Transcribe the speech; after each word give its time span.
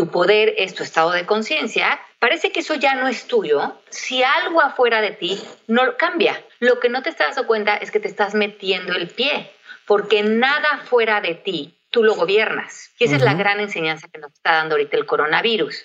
tu 0.00 0.10
poder 0.10 0.54
es 0.56 0.74
tu 0.74 0.82
estado 0.82 1.10
de 1.10 1.26
conciencia, 1.26 2.00
parece 2.18 2.52
que 2.52 2.60
eso 2.60 2.74
ya 2.74 2.94
no 2.94 3.06
es 3.06 3.26
tuyo 3.26 3.78
si 3.90 4.22
algo 4.22 4.62
afuera 4.62 5.02
de 5.02 5.10
ti 5.10 5.38
no 5.66 5.98
cambia. 5.98 6.42
Lo 6.58 6.80
que 6.80 6.88
no 6.88 7.02
te 7.02 7.10
estás 7.10 7.36
dando 7.36 7.46
cuenta 7.46 7.76
es 7.76 7.90
que 7.90 8.00
te 8.00 8.08
estás 8.08 8.32
metiendo 8.32 8.94
el 8.94 9.08
pie, 9.08 9.50
porque 9.84 10.22
nada 10.22 10.80
fuera 10.86 11.20
de 11.20 11.34
ti 11.34 11.74
tú 11.90 12.02
lo 12.02 12.14
gobiernas. 12.14 12.92
Y 12.98 13.04
esa 13.04 13.16
es 13.16 13.22
la 13.22 13.34
gran 13.34 13.60
enseñanza 13.60 14.08
que 14.08 14.18
nos 14.18 14.32
está 14.32 14.52
dando 14.52 14.76
ahorita 14.76 14.96
el 14.96 15.04
coronavirus. 15.04 15.84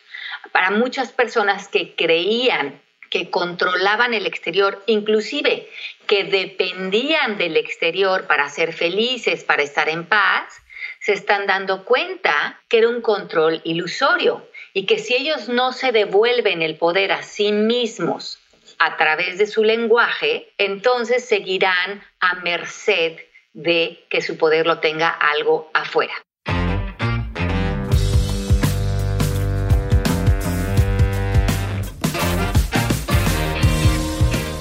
Para 0.54 0.72
muchas 0.72 1.12
personas 1.12 1.68
que 1.68 1.94
creían 1.94 2.82
que 3.10 3.29
controlaban 3.29 4.13
el 4.13 4.28
exterior, 4.28 4.82
inclusive 4.86 5.68
que 6.08 6.24
dependían 6.24 7.38
del 7.38 7.58
exterior 7.58 8.28
para 8.28 8.47
ser 8.47 8.72
felices, 8.72 9.44
para 9.44 9.63
estar 9.63 9.90
en 9.90 10.06
paz, 10.06 10.62
se 11.06 11.13
están 11.13 11.46
dando 11.46 11.85
cuenta 11.85 12.60
que 12.67 12.79
era 12.79 12.90
un 12.90 12.99
control 12.99 13.62
ilusorio 13.63 14.49
y 14.74 14.87
que 14.87 14.97
si 14.97 15.13
ellos 15.13 15.49
no 15.49 15.72
se 15.72 15.92
devuelven 15.92 16.64
el 16.64 16.78
poder 16.78 17.12
a 17.12 17.22
sí 17.22 17.52
mismos 17.52 18.40
a 18.80 18.98
través 18.98 19.38
de 19.38 19.45
su 19.45 19.64
lenguaje, 19.64 20.52
entonces 20.58 21.23
seguirán 21.23 22.04
a 22.20 22.41
merced 22.41 23.20
de 23.54 24.04
que 24.09 24.23
su 24.23 24.36
poder 24.40 24.66
lo 24.66 24.80
tenga 24.80 25.09
algo 25.09 25.70
afuera. 25.76 26.16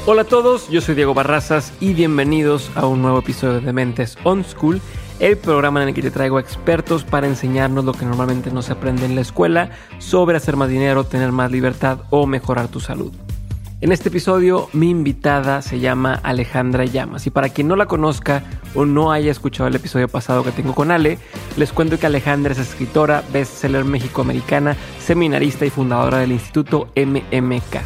Hola 0.06 0.20
a 0.20 0.26
todos, 0.26 0.68
yo 0.68 0.82
soy 0.82 0.94
Diego 0.94 1.14
Barrazas 1.14 1.72
y 1.80 1.94
bienvenidos 1.94 2.70
a 2.74 2.84
un 2.86 3.00
nuevo 3.00 3.20
episodio 3.20 3.62
de 3.62 3.72
Mentes 3.72 4.18
On 4.24 4.44
School 4.44 4.82
el 5.20 5.36
programa 5.36 5.82
en 5.82 5.88
el 5.88 5.94
que 5.94 6.02
te 6.02 6.10
traigo 6.10 6.38
expertos 6.38 7.04
para 7.04 7.26
enseñarnos 7.26 7.84
lo 7.84 7.92
que 7.92 8.04
normalmente 8.04 8.50
no 8.50 8.62
se 8.62 8.72
aprende 8.72 9.06
en 9.06 9.14
la 9.14 9.20
escuela 9.20 9.70
sobre 9.98 10.36
hacer 10.36 10.56
más 10.56 10.68
dinero, 10.68 11.04
tener 11.04 11.32
más 11.32 11.50
libertad 11.50 11.98
o 12.10 12.26
mejorar 12.26 12.68
tu 12.68 12.80
salud. 12.80 13.12
En 13.80 13.92
este 13.92 14.08
episodio 14.08 14.68
mi 14.72 14.88
invitada 14.88 15.60
se 15.60 15.78
llama 15.78 16.18
Alejandra 16.22 16.86
Llamas 16.86 17.26
y 17.26 17.30
para 17.30 17.50
quien 17.50 17.68
no 17.68 17.76
la 17.76 17.86
conozca 17.86 18.42
o 18.74 18.86
no 18.86 19.12
haya 19.12 19.30
escuchado 19.30 19.68
el 19.68 19.74
episodio 19.74 20.08
pasado 20.08 20.42
que 20.42 20.52
tengo 20.52 20.74
con 20.74 20.90
Ale, 20.90 21.18
les 21.56 21.72
cuento 21.72 21.98
que 21.98 22.06
Alejandra 22.06 22.52
es 22.52 22.58
escritora, 22.58 23.22
bestseller 23.32 23.84
mexicoamericana, 23.84 24.74
seminarista 24.98 25.66
y 25.66 25.70
fundadora 25.70 26.18
del 26.18 26.32
Instituto 26.32 26.88
MMK. 26.96 27.76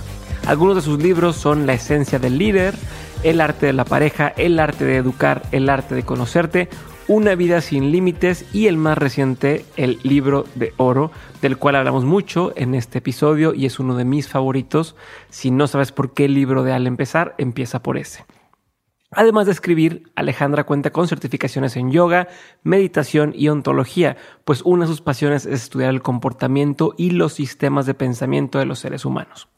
Algunos 0.47 0.77
de 0.77 0.83
sus 0.83 1.03
libros 1.03 1.37
son 1.37 1.67
La 1.67 1.75
esencia 1.75 2.19
del 2.19 2.39
líder, 2.39 2.75
El 3.23 3.41
arte 3.41 3.67
de 3.67 3.73
la 3.73 3.85
pareja, 3.85 4.29
El 4.29 4.61
arte 4.61 4.85
de 4.85 4.97
educar, 4.97 5.43
El 5.51 5.69
arte 5.69 5.95
de 5.95 6.05
conocerte 6.05 6.69
una 7.09 7.35
vida 7.35 7.63
sin 7.63 7.91
límites 7.91 8.45
y 8.55 8.67
el 8.67 8.77
más 8.77 8.99
reciente, 8.99 9.65
el 9.77 9.99
libro 10.03 10.45
de 10.55 10.75
oro, 10.77 11.11
del 11.41 11.57
cual 11.57 11.77
hablamos 11.77 12.05
mucho 12.05 12.53
en 12.55 12.75
este 12.75 12.99
episodio 12.99 13.55
y 13.55 13.65
es 13.65 13.81
uno 13.81 13.97
de 13.97 14.05
mis 14.05 14.29
favoritos. 14.29 14.95
Si 15.31 15.51
no 15.51 15.67
sabes 15.67 15.91
por 15.91 16.13
qué 16.13 16.29
libro 16.29 16.63
de 16.63 16.73
al 16.73 16.87
empezar, 16.87 17.35
empieza 17.39 17.83
por 17.83 17.97
ese. 17.97 18.27
Además 19.11 19.47
de 19.47 19.53
escribir, 19.53 20.03
Alejandra 20.17 20.65
cuenta 20.65 20.91
con 20.91 21.09
certificaciones 21.09 21.77
en 21.77 21.91
yoga, 21.91 22.29
meditación 22.63 23.33
y 23.35 23.49
ontología, 23.49 24.19
pues 24.45 24.61
una 24.61 24.85
de 24.85 24.89
sus 24.89 25.01
pasiones 25.01 25.47
es 25.47 25.63
estudiar 25.63 25.89
el 25.89 26.03
comportamiento 26.03 26.95
y 26.99 27.13
los 27.13 27.33
sistemas 27.33 27.87
de 27.87 27.95
pensamiento 27.95 28.59
de 28.59 28.67
los 28.67 28.81
seres 28.81 29.07
humanos. 29.07 29.49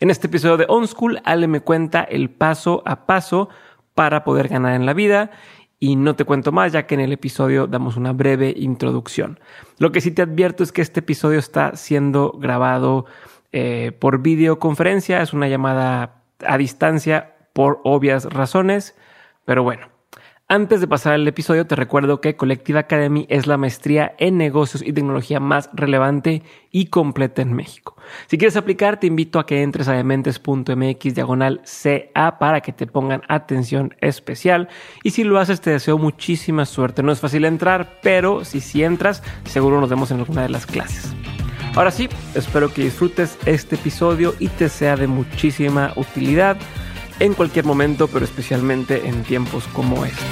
En 0.00 0.10
este 0.10 0.26
episodio 0.26 0.58
de 0.58 0.66
On 0.68 0.86
School, 0.86 1.22
Ale 1.24 1.48
me 1.48 1.60
cuenta 1.60 2.02
el 2.02 2.28
paso 2.28 2.82
a 2.84 3.06
paso 3.06 3.48
para 3.94 4.24
poder 4.24 4.48
ganar 4.48 4.74
en 4.74 4.84
la 4.84 4.92
vida 4.92 5.30
y 5.80 5.96
no 5.96 6.16
te 6.16 6.24
cuento 6.24 6.52
más 6.52 6.72
ya 6.72 6.86
que 6.86 6.94
en 6.94 7.00
el 7.00 7.12
episodio 7.12 7.66
damos 7.66 7.96
una 7.96 8.12
breve 8.12 8.52
introducción. 8.56 9.38
Lo 9.78 9.92
que 9.92 10.00
sí 10.00 10.10
te 10.10 10.22
advierto 10.22 10.62
es 10.62 10.72
que 10.72 10.82
este 10.82 11.00
episodio 11.00 11.38
está 11.38 11.76
siendo 11.76 12.32
grabado 12.32 13.06
eh, 13.52 13.92
por 13.98 14.20
videoconferencia, 14.20 15.22
es 15.22 15.32
una 15.32 15.48
llamada 15.48 16.22
a 16.46 16.58
distancia 16.58 17.36
por 17.52 17.80
obvias 17.84 18.24
razones, 18.24 18.96
pero 19.44 19.62
bueno, 19.62 19.87
antes 20.50 20.80
de 20.80 20.88
pasar 20.88 21.12
al 21.12 21.28
episodio, 21.28 21.66
te 21.66 21.76
recuerdo 21.76 22.22
que 22.22 22.34
Collective 22.34 22.78
Academy 22.78 23.26
es 23.28 23.46
la 23.46 23.58
maestría 23.58 24.14
en 24.18 24.38
negocios 24.38 24.82
y 24.82 24.94
tecnología 24.94 25.40
más 25.40 25.68
relevante 25.74 26.42
y 26.72 26.86
completa 26.86 27.42
en 27.42 27.52
México. 27.52 27.96
Si 28.28 28.38
quieres 28.38 28.56
aplicar, 28.56 28.98
te 28.98 29.06
invito 29.06 29.38
a 29.38 29.44
que 29.44 29.62
entres 29.62 29.88
a 29.88 29.92
dementes.mx 29.92 31.14
diagonal 31.14 31.60
CA 31.64 32.38
para 32.38 32.62
que 32.62 32.72
te 32.72 32.86
pongan 32.86 33.20
atención 33.28 33.94
especial. 34.00 34.70
Y 35.02 35.10
si 35.10 35.22
lo 35.22 35.38
haces, 35.38 35.60
te 35.60 35.68
deseo 35.68 35.98
muchísima 35.98 36.64
suerte. 36.64 37.02
No 37.02 37.12
es 37.12 37.20
fácil 37.20 37.44
entrar, 37.44 37.98
pero 38.02 38.46
si 38.46 38.60
sí 38.60 38.82
entras, 38.82 39.22
seguro 39.44 39.80
nos 39.80 39.90
vemos 39.90 40.10
en 40.12 40.20
alguna 40.20 40.42
de 40.42 40.48
las 40.48 40.64
clases. 40.64 41.14
Ahora 41.74 41.90
sí, 41.90 42.08
espero 42.34 42.72
que 42.72 42.84
disfrutes 42.84 43.38
este 43.44 43.76
episodio 43.76 44.34
y 44.38 44.48
te 44.48 44.70
sea 44.70 44.96
de 44.96 45.08
muchísima 45.08 45.92
utilidad 45.96 46.56
en 47.20 47.34
cualquier 47.34 47.64
momento, 47.64 48.08
pero 48.08 48.24
especialmente 48.24 49.06
en 49.08 49.22
tiempos 49.24 49.66
como 49.68 50.04
este. 50.04 50.24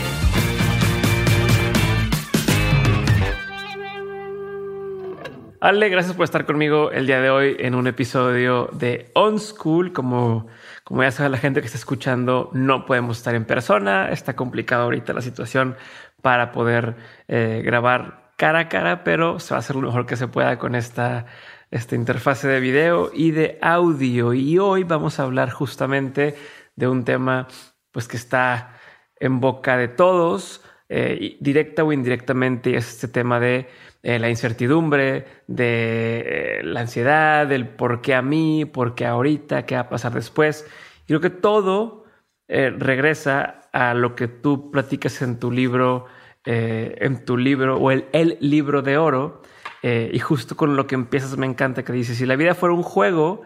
Ale, 5.60 5.88
gracias 5.88 6.14
por 6.14 6.24
estar 6.24 6.46
conmigo 6.46 6.92
el 6.92 7.06
día 7.06 7.20
de 7.20 7.30
hoy 7.30 7.56
en 7.58 7.74
un 7.74 7.88
episodio 7.88 8.68
de 8.72 9.10
On 9.14 9.40
School. 9.40 9.92
Como, 9.92 10.46
como 10.84 11.02
ya 11.02 11.10
sabe 11.10 11.30
la 11.30 11.38
gente 11.38 11.60
que 11.60 11.66
está 11.66 11.78
escuchando, 11.78 12.50
no 12.52 12.86
podemos 12.86 13.18
estar 13.18 13.34
en 13.34 13.44
persona. 13.44 14.10
Está 14.10 14.36
complicada 14.36 14.84
ahorita 14.84 15.12
la 15.12 15.22
situación 15.22 15.74
para 16.22 16.52
poder 16.52 16.94
eh, 17.26 17.62
grabar 17.64 18.30
cara 18.36 18.60
a 18.60 18.68
cara, 18.68 19.02
pero 19.02 19.40
se 19.40 19.54
va 19.54 19.56
a 19.56 19.58
hacer 19.58 19.74
lo 19.74 19.88
mejor 19.88 20.06
que 20.06 20.16
se 20.16 20.28
pueda 20.28 20.58
con 20.58 20.76
esta, 20.76 21.26
esta 21.70 21.96
interfase 21.96 22.46
de 22.46 22.60
video 22.60 23.10
y 23.12 23.32
de 23.32 23.58
audio. 23.60 24.34
Y 24.34 24.58
hoy 24.58 24.84
vamos 24.84 25.18
a 25.18 25.24
hablar 25.24 25.50
justamente 25.50 26.36
de 26.76 26.88
un 26.88 27.04
tema 27.04 27.48
pues 27.90 28.06
que 28.06 28.16
está 28.16 28.78
en 29.18 29.40
boca 29.40 29.76
de 29.76 29.88
todos, 29.88 30.62
eh, 30.88 31.36
directa 31.40 31.82
o 31.82 31.92
indirectamente, 31.92 32.76
es 32.76 32.88
este 32.88 33.08
tema 33.08 33.40
de 33.40 33.68
eh, 34.02 34.18
la 34.18 34.30
incertidumbre, 34.30 35.26
de 35.48 36.58
eh, 36.60 36.60
la 36.62 36.80
ansiedad, 36.80 37.46
del 37.46 37.66
por 37.68 38.02
qué 38.02 38.14
a 38.14 38.22
mí, 38.22 38.64
por 38.66 38.94
qué 38.94 39.06
ahorita, 39.06 39.66
qué 39.66 39.74
va 39.74 39.82
a 39.82 39.88
pasar 39.88 40.14
después. 40.14 40.66
Y 41.04 41.06
creo 41.06 41.20
que 41.20 41.30
todo 41.30 42.04
regresa 42.48 43.62
a 43.72 43.92
lo 43.94 44.14
que 44.14 44.28
tú 44.28 44.70
platicas 44.70 45.20
en 45.20 45.40
tu 45.40 45.50
libro, 45.50 46.06
en 46.44 47.24
tu 47.24 47.36
libro 47.36 47.76
o 47.78 47.90
el, 47.90 48.04
el 48.12 48.38
libro 48.40 48.82
de 48.82 48.98
oro. 48.98 49.42
y 49.82 50.18
justo 50.20 50.56
con 50.56 50.76
lo 50.76 50.86
que 50.86 50.94
empiezas 50.94 51.36
me 51.36 51.46
encanta 51.46 51.84
que 51.84 51.92
dices, 51.92 52.18
si 52.18 52.24
la 52.24 52.36
vida 52.36 52.54
fuera 52.54 52.72
un 52.72 52.84
juego, 52.84 53.42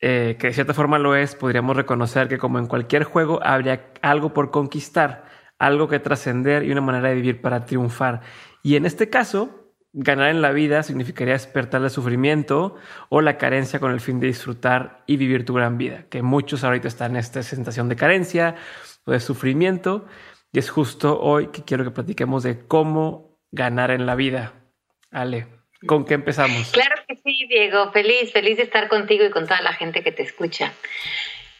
eh, 0.00 0.36
que 0.38 0.48
de 0.48 0.52
cierta 0.52 0.74
forma 0.74 0.98
lo 0.98 1.16
es, 1.16 1.34
podríamos 1.34 1.76
reconocer 1.76 2.28
que 2.28 2.38
como 2.38 2.58
en 2.58 2.66
cualquier 2.66 3.04
juego 3.04 3.40
habría 3.42 3.92
algo 4.02 4.32
por 4.32 4.50
conquistar, 4.50 5.24
algo 5.58 5.88
que 5.88 5.98
trascender 5.98 6.64
y 6.64 6.72
una 6.72 6.82
manera 6.82 7.08
de 7.08 7.14
vivir 7.14 7.40
para 7.40 7.64
triunfar. 7.64 8.20
Y 8.62 8.76
en 8.76 8.84
este 8.84 9.08
caso, 9.08 9.72
ganar 9.92 10.28
en 10.28 10.42
la 10.42 10.52
vida 10.52 10.82
significaría 10.82 11.32
despertar 11.32 11.82
el 11.82 11.90
sufrimiento 11.90 12.76
o 13.08 13.22
la 13.22 13.38
carencia 13.38 13.80
con 13.80 13.92
el 13.92 14.00
fin 14.00 14.20
de 14.20 14.26
disfrutar 14.26 15.02
y 15.06 15.16
vivir 15.16 15.46
tu 15.46 15.54
gran 15.54 15.78
vida, 15.78 16.04
que 16.10 16.22
muchos 16.22 16.64
ahorita 16.64 16.88
están 16.88 17.12
en 17.12 17.16
esta 17.18 17.42
sensación 17.42 17.88
de 17.88 17.96
carencia 17.96 18.56
o 19.06 19.12
de 19.12 19.20
sufrimiento. 19.20 20.06
Y 20.52 20.58
es 20.58 20.70
justo 20.70 21.18
hoy 21.20 21.48
que 21.48 21.64
quiero 21.64 21.84
que 21.84 21.90
platiquemos 21.90 22.42
de 22.42 22.66
cómo 22.66 23.38
ganar 23.50 23.90
en 23.90 24.04
la 24.04 24.14
vida. 24.14 24.52
Ale, 25.10 25.55
¿con 25.86 26.04
qué 26.04 26.14
empezamos? 26.14 26.70
Claro 26.70 26.96
Sí, 27.26 27.44
Diego, 27.48 27.90
feliz, 27.90 28.30
feliz 28.30 28.56
de 28.56 28.62
estar 28.62 28.86
contigo 28.86 29.24
y 29.24 29.30
con 29.30 29.48
toda 29.48 29.60
la 29.60 29.72
gente 29.72 30.04
que 30.04 30.12
te 30.12 30.22
escucha. 30.22 30.72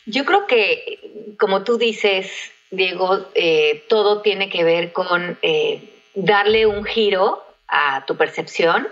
Yo 0.04 0.24
creo 0.24 0.46
que, 0.46 1.34
como 1.40 1.64
tú 1.64 1.76
dices, 1.76 2.52
Diego, 2.70 3.26
eh, 3.34 3.82
todo 3.88 4.22
tiene 4.22 4.48
que 4.48 4.62
ver 4.62 4.92
con 4.92 5.36
eh, 5.42 5.82
darle 6.14 6.66
un 6.66 6.84
giro 6.84 7.42
a 7.66 8.06
tu 8.06 8.16
percepción, 8.16 8.86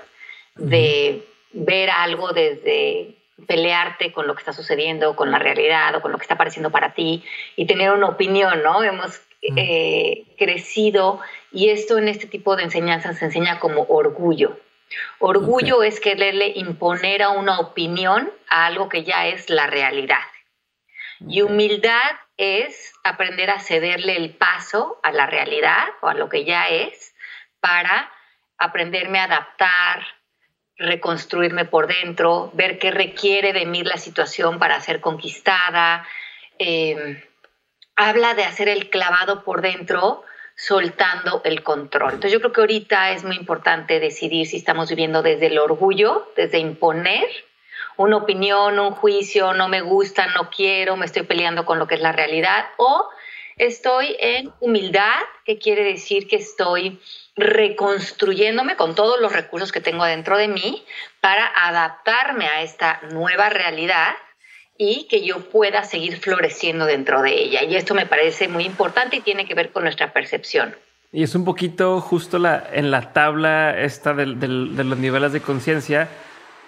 de 0.57 1.23
ver 1.53 1.91
algo 1.91 2.33
desde 2.33 3.15
pelearte 3.47 4.13
con 4.13 4.27
lo 4.27 4.35
que 4.35 4.41
está 4.41 4.53
sucediendo, 4.53 5.15
con 5.15 5.31
la 5.31 5.39
realidad 5.39 5.95
o 5.95 6.03
con 6.03 6.11
lo 6.11 6.19
que 6.19 6.23
está 6.23 6.35
apareciendo 6.35 6.71
para 6.71 6.95
ti 6.95 7.23
y 7.55 7.67
tener 7.67 7.93
una 7.93 8.09
opinión, 8.09 8.65
¿no? 8.65 8.83
Hemos 8.83 9.21
eh, 9.43 10.25
crecido 10.39 11.21
y 11.53 11.69
esto 11.69 11.99
en 11.99 12.09
este 12.09 12.27
tipo 12.27 12.57
de 12.57 12.65
enseñanzas 12.65 13.19
se 13.19 13.27
enseña 13.27 13.61
como 13.61 13.83
orgullo. 13.83 14.59
Orgullo 15.19 15.83
es 15.83 16.01
quererle 16.01 16.53
imponer 16.57 17.23
a 17.23 17.31
una 17.31 17.59
opinión 17.59 18.31
a 18.49 18.67
algo 18.67 18.89
que 18.89 19.05
ya 19.05 19.27
es 19.27 19.51
la 19.51 19.67
realidad. 19.67 20.27
Y 21.21 21.43
humildad 21.43 22.17
es 22.37 22.93
aprender 23.05 23.51
a 23.51 23.61
cederle 23.61 24.17
el 24.17 24.31
paso 24.35 25.01
a 25.03 25.13
la 25.13 25.27
realidad 25.27 25.87
o 26.01 26.09
a 26.09 26.15
lo 26.15 26.29
que 26.29 26.45
ya 26.45 26.69
es 26.69 27.15
para 27.61 28.11
aprenderme 28.59 29.19
a 29.21 29.25
adaptar, 29.25 30.05
reconstruirme 30.77 31.65
por 31.65 31.87
dentro, 31.87 32.51
ver 32.55 32.79
qué 32.79 32.91
requiere 32.91 33.53
de 33.53 33.67
mí 33.67 33.85
la 33.85 33.97
situación 33.97 34.59
para 34.59 34.81
ser 34.81 35.01
conquistada. 35.01 36.07
Em, 36.59 37.23
habla 37.97 38.35
de 38.35 38.45
hacer 38.45 38.69
el 38.69 38.91
clavado 38.91 39.45
por 39.45 39.63
dentro 39.63 40.25
soltando 40.57 41.43
el 41.45 41.63
control. 41.63 42.15
Entonces 42.15 42.33
yo 42.33 42.41
creo 42.41 42.53
que 42.53 42.61
ahorita 42.61 43.11
es 43.11 43.25
muy 43.25 43.37
importante 43.37 44.01
decidir 44.01 44.47
si 44.47 44.57
estamos 44.57 44.89
viviendo 44.89 45.23
desde 45.23 45.47
el 45.47 45.59
orgullo, 45.59 46.31
desde 46.37 46.59
imponer 46.59 47.27
una 47.97 48.17
opinión, 48.17 48.79
un 48.79 48.93
juicio, 48.93 49.53
no 49.55 49.69
me 49.69 49.81
gusta, 49.81 50.27
no 50.29 50.51
quiero, 50.51 50.97
me 50.97 51.07
estoy 51.07 51.23
peleando 51.23 51.65
con 51.65 51.79
lo 51.79 51.87
que 51.87 51.95
es 51.95 52.01
la 52.01 52.13
realidad, 52.13 52.67
o 52.77 53.09
estoy 53.57 54.17
en 54.19 54.53
humildad, 54.61 55.21
que 55.45 55.59
quiere 55.59 55.85
decir 55.85 56.27
que 56.27 56.37
estoy 56.37 57.01
reconstruyéndome 57.37 58.77
con 58.77 58.95
todos 58.95 59.21
los 59.21 59.33
recursos 59.33 59.73
que 59.73 59.81
tengo 59.81 60.05
dentro 60.05 60.37
de 60.39 60.49
mí 60.49 60.85
para 61.21 61.47
adaptarme 61.47 62.47
a 62.47 62.63
esta 62.63 63.01
nueva 63.11 63.49
realidad 63.49 64.15
y 64.77 65.07
que 65.09 65.25
yo 65.25 65.49
pueda 65.51 65.85
seguir 65.85 66.19
floreciendo 66.19 66.87
dentro 66.87 67.23
de 67.23 67.33
ella. 67.33 67.63
Y 67.63 67.77
esto 67.77 67.95
me 67.95 68.07
parece 68.07 68.49
muy 68.49 68.65
importante 68.65 69.17
y 69.17 69.21
tiene 69.21 69.47
que 69.47 69.55
ver 69.55 69.71
con 69.71 69.85
nuestra 69.85 70.13
percepción. 70.13 70.75
Y 71.13 71.23
es 71.23 71.35
un 71.37 71.45
poquito 71.45 72.01
justo 72.01 72.39
la, 72.41 72.71
en 72.73 72.91
la 72.91 73.13
tabla 73.13 73.79
esta 73.79 74.15
de, 74.15 74.27
los 74.27 74.99
niveles 74.99 75.33
de 75.33 75.41
conciencia, 75.41 76.09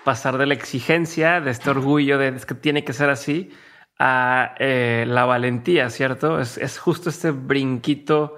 pasar 0.04 0.38
de 0.38 0.46
la 0.46 0.54
exigencia, 0.54 1.40
de 1.40 1.50
este 1.50 1.70
orgullo 1.70 2.16
de 2.16 2.32
que 2.46 2.54
tiene 2.54 2.84
que 2.84 2.92
ser 2.92 3.10
así, 3.10 3.50
a 3.98 4.54
eh, 4.60 5.04
la 5.08 5.24
valentía, 5.24 5.90
¿cierto? 5.90 6.38
Es, 6.40 6.78
justo 6.78 7.10
este 7.10 7.32
brinquito 7.32 8.36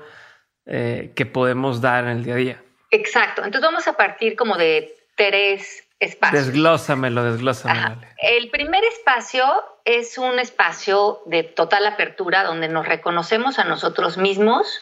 eh, 0.65 1.13
que 1.15 1.27
podemos 1.27 1.83
dar 1.83 2.05
en 2.05 2.11
el 2.11 2.25
día 2.25 2.35
a 2.35 2.37
día. 2.37 2.63
Exacto. 2.91 3.45
Entonces 3.45 3.69
vamos 3.69 3.87
a 3.87 3.93
partir 3.93 4.35
como 4.35 4.57
de 4.57 4.95
tres 5.15 5.88
Desglósamelo, 6.01 7.25
desglósamelo. 7.25 8.01
El 8.19 8.51
primer 8.51 8.85
espacio 8.85 9.45
es 9.85 10.17
un 10.19 10.39
espacio 10.39 11.23
de 11.27 11.43
total 11.43 11.87
apertura 11.87 12.45
donde 12.45 12.69
nos 12.69 12.87
reconocemos 12.87 13.59
a 13.59 13.65
nosotros 13.65 14.17
mismos 14.17 14.81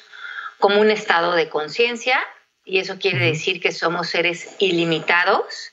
como 0.59 0.81
un 0.81 0.91
estado 0.91 1.33
de 1.33 1.49
conciencia 1.49 2.21
y 2.65 2.81
eso 2.81 2.99
quiere 2.99 3.25
decir 3.25 3.61
que 3.61 3.73
somos 3.73 4.09
seres 4.09 4.57
ilimitados, 4.59 5.71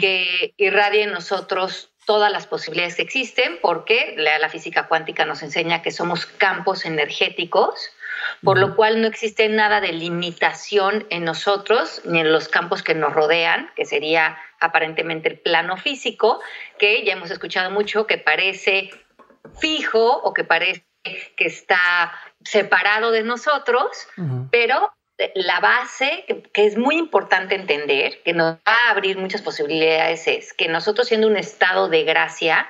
que 0.00 0.52
irradia 0.56 1.04
en 1.04 1.12
nosotros 1.12 1.90
todas 2.06 2.32
las 2.32 2.46
posibilidades 2.46 2.96
que 2.96 3.02
existen, 3.02 3.58
porque 3.62 4.14
la, 4.16 4.48
física 4.48 4.88
cuántica 4.88 5.24
nos 5.26 5.42
enseña 5.42 5.82
que 5.82 5.90
somos 5.90 6.26
campos 6.26 6.84
energéticos, 6.84 7.90
por 8.42 8.58
lo 8.58 8.76
cual 8.76 9.00
no 9.00 9.08
existe 9.08 9.48
nada 9.48 9.80
de 9.80 9.92
limitación 9.92 11.06
en 11.10 11.24
nosotros 11.24 12.02
ni 12.04 12.20
en 12.20 12.32
los 12.32 12.48
campos 12.48 12.82
que 12.82 12.94
nos 12.94 13.12
rodean, 13.12 13.70
que 13.76 13.84
sería 13.84 14.38
aparentemente 14.60 15.28
el 15.28 15.38
plano 15.38 15.76
físico, 15.76 16.40
que 16.78 17.04
ya 17.04 17.12
hemos 17.12 17.30
escuchado 17.30 17.70
mucho, 17.70 18.06
que 18.06 18.18
parece 18.18 18.90
fijo 19.60 20.20
o 20.22 20.32
que 20.32 20.44
parece 20.44 20.84
que 21.36 21.46
está 21.46 22.12
separado 22.44 23.10
de 23.10 23.22
nosotros, 23.22 24.08
pero 24.50 24.92
la 25.34 25.60
base 25.60 26.24
que 26.52 26.66
es 26.66 26.76
muy 26.76 26.96
importante 26.96 27.54
entender, 27.54 28.22
que 28.22 28.32
nos 28.32 28.56
va 28.56 28.60
a 28.64 28.90
abrir 28.90 29.18
muchas 29.18 29.42
posibilidades, 29.42 30.26
es 30.28 30.52
que 30.52 30.68
nosotros 30.68 31.08
siendo 31.08 31.26
un 31.26 31.36
estado 31.36 31.88
de 31.88 32.04
gracia, 32.04 32.68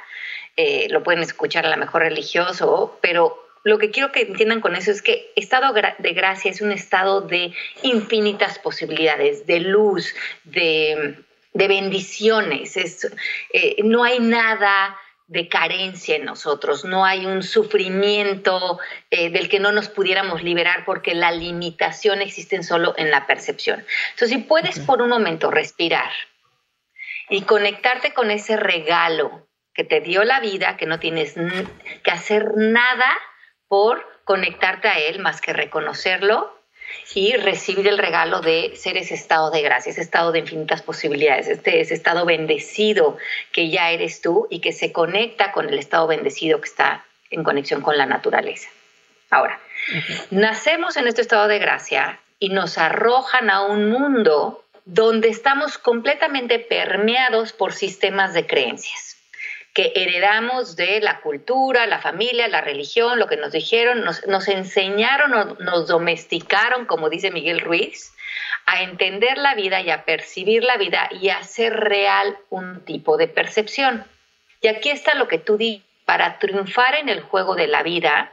eh, 0.56 0.88
lo 0.90 1.02
pueden 1.02 1.22
escuchar 1.22 1.66
a 1.66 1.68
la 1.68 1.76
mejor 1.76 2.02
religioso, 2.02 2.98
pero 3.00 3.47
lo 3.64 3.78
que 3.78 3.90
quiero 3.90 4.12
que 4.12 4.22
entiendan 4.22 4.60
con 4.60 4.76
eso 4.76 4.90
es 4.90 5.02
que 5.02 5.32
estado 5.36 5.72
de 5.72 6.12
gracia 6.12 6.50
es 6.50 6.60
un 6.60 6.72
estado 6.72 7.20
de 7.22 7.52
infinitas 7.82 8.58
posibilidades, 8.58 9.46
de 9.46 9.60
luz, 9.60 10.14
de, 10.44 11.16
bendiciones. 11.52 12.76
Eh, 12.76 13.76
no 13.82 14.04
hay 14.04 14.20
nada 14.20 14.96
de 15.28 15.46
carencia 15.48 16.16
en 16.16 16.24
nosotros, 16.24 16.86
no 16.86 17.04
hay 17.04 17.26
un 17.26 17.42
sufrimiento 17.42 18.80
eh, 19.10 19.28
del 19.28 19.50
que 19.50 19.60
no 19.60 19.72
nos 19.72 19.88
pudiéramos 19.88 20.42
liberar 20.42 20.84
porque 20.86 21.14
la 21.14 21.30
limitación 21.32 22.22
existe 22.22 22.62
solo 22.62 22.94
en 22.96 23.10
la 23.10 23.26
percepción. 23.26 23.84
Entonces, 24.10 24.38
si 24.38 24.38
puedes 24.38 24.80
por 24.80 25.02
un 25.02 25.10
momento 25.10 25.50
respirar 25.50 26.10
y 27.28 27.42
conectarte 27.42 28.14
con 28.14 28.30
ese 28.30 28.56
regalo 28.56 29.46
que 29.74 29.84
te 29.84 30.00
dio 30.00 30.24
la 30.24 30.40
vida, 30.40 30.78
que 30.78 30.86
no 30.86 30.98
tienes 30.98 31.34
que 32.02 32.10
hacer 32.10 32.56
nada 32.56 33.06
por 33.68 34.04
conectarte 34.24 34.88
a 34.88 34.98
él 34.98 35.20
más 35.20 35.40
que 35.40 35.52
reconocerlo 35.52 36.58
y 37.14 37.34
recibir 37.36 37.86
el 37.86 37.98
regalo 37.98 38.40
de 38.40 38.74
ser 38.76 38.96
ese 38.96 39.14
estado 39.14 39.50
de 39.50 39.62
gracia, 39.62 39.90
ese 39.90 40.00
estado 40.00 40.32
de 40.32 40.40
infinitas 40.40 40.82
posibilidades, 40.82 41.48
este, 41.48 41.80
ese 41.80 41.94
estado 41.94 42.24
bendecido 42.24 43.16
que 43.52 43.70
ya 43.70 43.90
eres 43.90 44.20
tú 44.20 44.46
y 44.50 44.60
que 44.60 44.72
se 44.72 44.92
conecta 44.92 45.52
con 45.52 45.68
el 45.68 45.78
estado 45.78 46.06
bendecido 46.06 46.60
que 46.60 46.68
está 46.68 47.04
en 47.30 47.44
conexión 47.44 47.82
con 47.82 47.98
la 47.98 48.06
naturaleza. 48.06 48.70
Ahora, 49.30 49.60
nacemos 50.30 50.96
en 50.96 51.06
este 51.08 51.20
estado 51.20 51.48
de 51.48 51.58
gracia 51.58 52.20
y 52.38 52.48
nos 52.48 52.78
arrojan 52.78 53.50
a 53.50 53.62
un 53.62 53.90
mundo 53.90 54.64
donde 54.86 55.28
estamos 55.28 55.76
completamente 55.76 56.58
permeados 56.58 57.52
por 57.52 57.74
sistemas 57.74 58.32
de 58.32 58.46
creencias 58.46 59.07
que 59.78 59.92
heredamos 59.94 60.74
de 60.74 61.00
la 61.00 61.20
cultura, 61.20 61.86
la 61.86 62.00
familia, 62.00 62.48
la 62.48 62.60
religión, 62.60 63.20
lo 63.20 63.28
que 63.28 63.36
nos 63.36 63.52
dijeron, 63.52 64.02
nos, 64.02 64.48
enseñaron, 64.48 65.56
nos 65.60 65.86
domesticaron, 65.86 66.84
como 66.84 67.08
dice 67.08 67.30
Miguel 67.30 67.60
Ruiz, 67.60 68.12
a 68.66 68.82
entender 68.82 69.38
la 69.38 69.54
vida 69.54 69.80
y 69.80 69.90
a 69.90 70.04
percibir 70.04 70.64
la 70.64 70.78
vida 70.78 71.08
y 71.12 71.28
a 71.28 71.38
hacer 71.38 71.74
real 71.74 72.36
un 72.50 72.84
tipo 72.84 73.16
de 73.16 73.28
percepción. 73.28 74.04
Y 74.60 74.66
aquí 74.66 74.90
está 74.90 75.14
lo 75.14 75.28
que 75.28 75.38
tú 75.38 75.56
dices, 75.56 75.84
para 76.04 76.40
triunfar 76.40 76.96
en 76.96 77.08
el 77.08 77.20
juego 77.20 77.54
de 77.54 77.68
la 77.68 77.84
vida, 77.84 78.32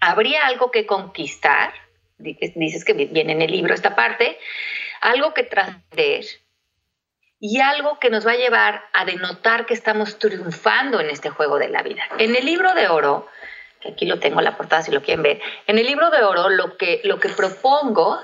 habría 0.00 0.46
algo 0.46 0.72
que 0.72 0.84
conquistar, 0.84 1.74
dices 2.18 2.84
que 2.84 2.92
viene 2.92 3.34
en 3.34 3.42
el 3.42 3.52
libro 3.52 3.72
esta 3.72 3.94
parte, 3.94 4.36
algo 5.00 5.32
que 5.32 5.44
trascender, 5.44 6.24
y 7.48 7.60
algo 7.60 8.00
que 8.00 8.10
nos 8.10 8.26
va 8.26 8.32
a 8.32 8.36
llevar 8.36 8.82
a 8.92 9.04
denotar 9.04 9.66
que 9.66 9.74
estamos 9.74 10.18
triunfando 10.18 10.98
en 10.98 11.10
este 11.10 11.30
juego 11.30 11.60
de 11.60 11.68
la 11.68 11.84
vida. 11.84 12.02
En 12.18 12.34
el 12.34 12.44
libro 12.44 12.74
de 12.74 12.88
oro, 12.88 13.28
que 13.80 13.90
aquí 13.90 14.04
lo 14.04 14.18
tengo 14.18 14.40
en 14.40 14.46
la 14.46 14.56
portada 14.56 14.82
si 14.82 14.90
lo 14.90 15.00
quieren 15.00 15.22
ver, 15.22 15.40
en 15.68 15.78
el 15.78 15.86
libro 15.86 16.10
de 16.10 16.24
oro 16.24 16.48
lo 16.48 16.76
que, 16.76 17.00
lo 17.04 17.20
que 17.20 17.28
propongo 17.28 18.18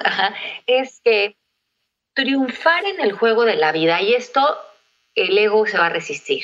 es 0.66 1.00
que 1.04 1.36
triunfar 2.14 2.84
en 2.84 3.00
el 3.00 3.12
juego 3.12 3.44
de 3.44 3.54
la 3.54 3.70
vida, 3.70 4.02
y 4.02 4.12
esto 4.14 4.58
el 5.14 5.38
ego 5.38 5.66
se 5.68 5.78
va 5.78 5.86
a 5.86 5.90
resistir, 5.90 6.42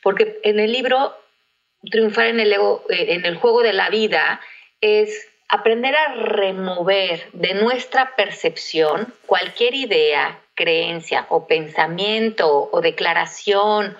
porque 0.00 0.38
en 0.44 0.60
el 0.60 0.70
libro 0.70 1.18
triunfar 1.90 2.26
en 2.26 2.38
el, 2.38 2.52
ego, 2.52 2.84
eh, 2.90 3.06
en 3.08 3.26
el 3.26 3.34
juego 3.38 3.62
de 3.62 3.72
la 3.72 3.90
vida 3.90 4.40
es 4.80 5.26
aprender 5.48 5.96
a 5.96 6.14
remover 6.14 7.28
de 7.32 7.54
nuestra 7.54 8.14
percepción 8.14 9.12
cualquier 9.26 9.74
idea, 9.74 10.38
creencia 10.54 11.26
o 11.28 11.46
pensamiento 11.46 12.68
o 12.70 12.80
declaración, 12.80 13.96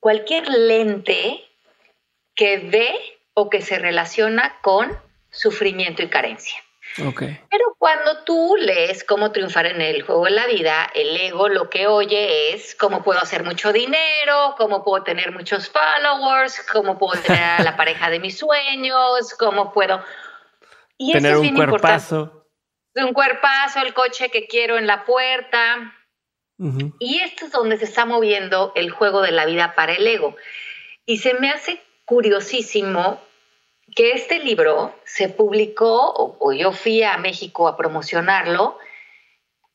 cualquier 0.00 0.48
lente 0.48 1.44
que 2.34 2.58
ve 2.58 2.94
o 3.34 3.50
que 3.50 3.62
se 3.62 3.78
relaciona 3.78 4.58
con 4.62 4.96
sufrimiento 5.30 6.02
y 6.02 6.08
carencia. 6.08 6.56
Pero 6.96 7.76
cuando 7.78 8.24
tú 8.24 8.56
lees 8.58 9.04
cómo 9.04 9.30
triunfar 9.30 9.66
en 9.66 9.82
el 9.82 10.02
juego 10.02 10.24
de 10.24 10.30
la 10.30 10.46
vida, 10.46 10.90
el 10.94 11.16
ego 11.16 11.48
lo 11.48 11.68
que 11.68 11.86
oye 11.86 12.54
es 12.54 12.74
cómo 12.74 13.02
puedo 13.02 13.20
hacer 13.20 13.44
mucho 13.44 13.72
dinero, 13.72 14.54
cómo 14.56 14.82
puedo 14.82 15.02
tener 15.02 15.32
muchos 15.32 15.68
followers, 15.68 16.64
cómo 16.72 16.98
puedo 16.98 17.20
tener 17.20 17.42
a 17.42 17.62
la 17.62 17.76
pareja 17.76 18.08
de 18.08 18.20
mis 18.20 18.38
sueños, 18.38 19.34
cómo 19.38 19.72
puedo... 19.72 20.02
Y 20.96 21.12
tener 21.12 21.36
un 21.36 21.54
cuerpazo 21.54 22.45
un 23.04 23.12
cuerpazo, 23.12 23.80
el 23.80 23.94
coche 23.94 24.30
que 24.30 24.46
quiero 24.46 24.78
en 24.78 24.86
la 24.86 25.04
puerta. 25.04 25.92
Y 26.98 27.18
esto 27.18 27.44
es 27.44 27.52
donde 27.52 27.76
se 27.76 27.84
está 27.84 28.06
moviendo 28.06 28.72
el 28.76 28.90
juego 28.90 29.20
de 29.20 29.30
la 29.30 29.44
vida 29.44 29.74
para 29.74 29.92
el 29.92 30.06
ego. 30.06 30.36
Y 31.04 31.18
se 31.18 31.34
me 31.34 31.50
hace 31.50 31.82
curiosísimo 32.06 33.20
que 33.94 34.12
este 34.12 34.38
libro 34.38 34.98
se 35.04 35.28
publicó, 35.28 36.36
o, 36.40 36.52
yo 36.52 36.72
fui 36.72 37.02
a 37.02 37.18
México 37.18 37.68
a 37.68 37.76
promocionarlo, 37.76 38.78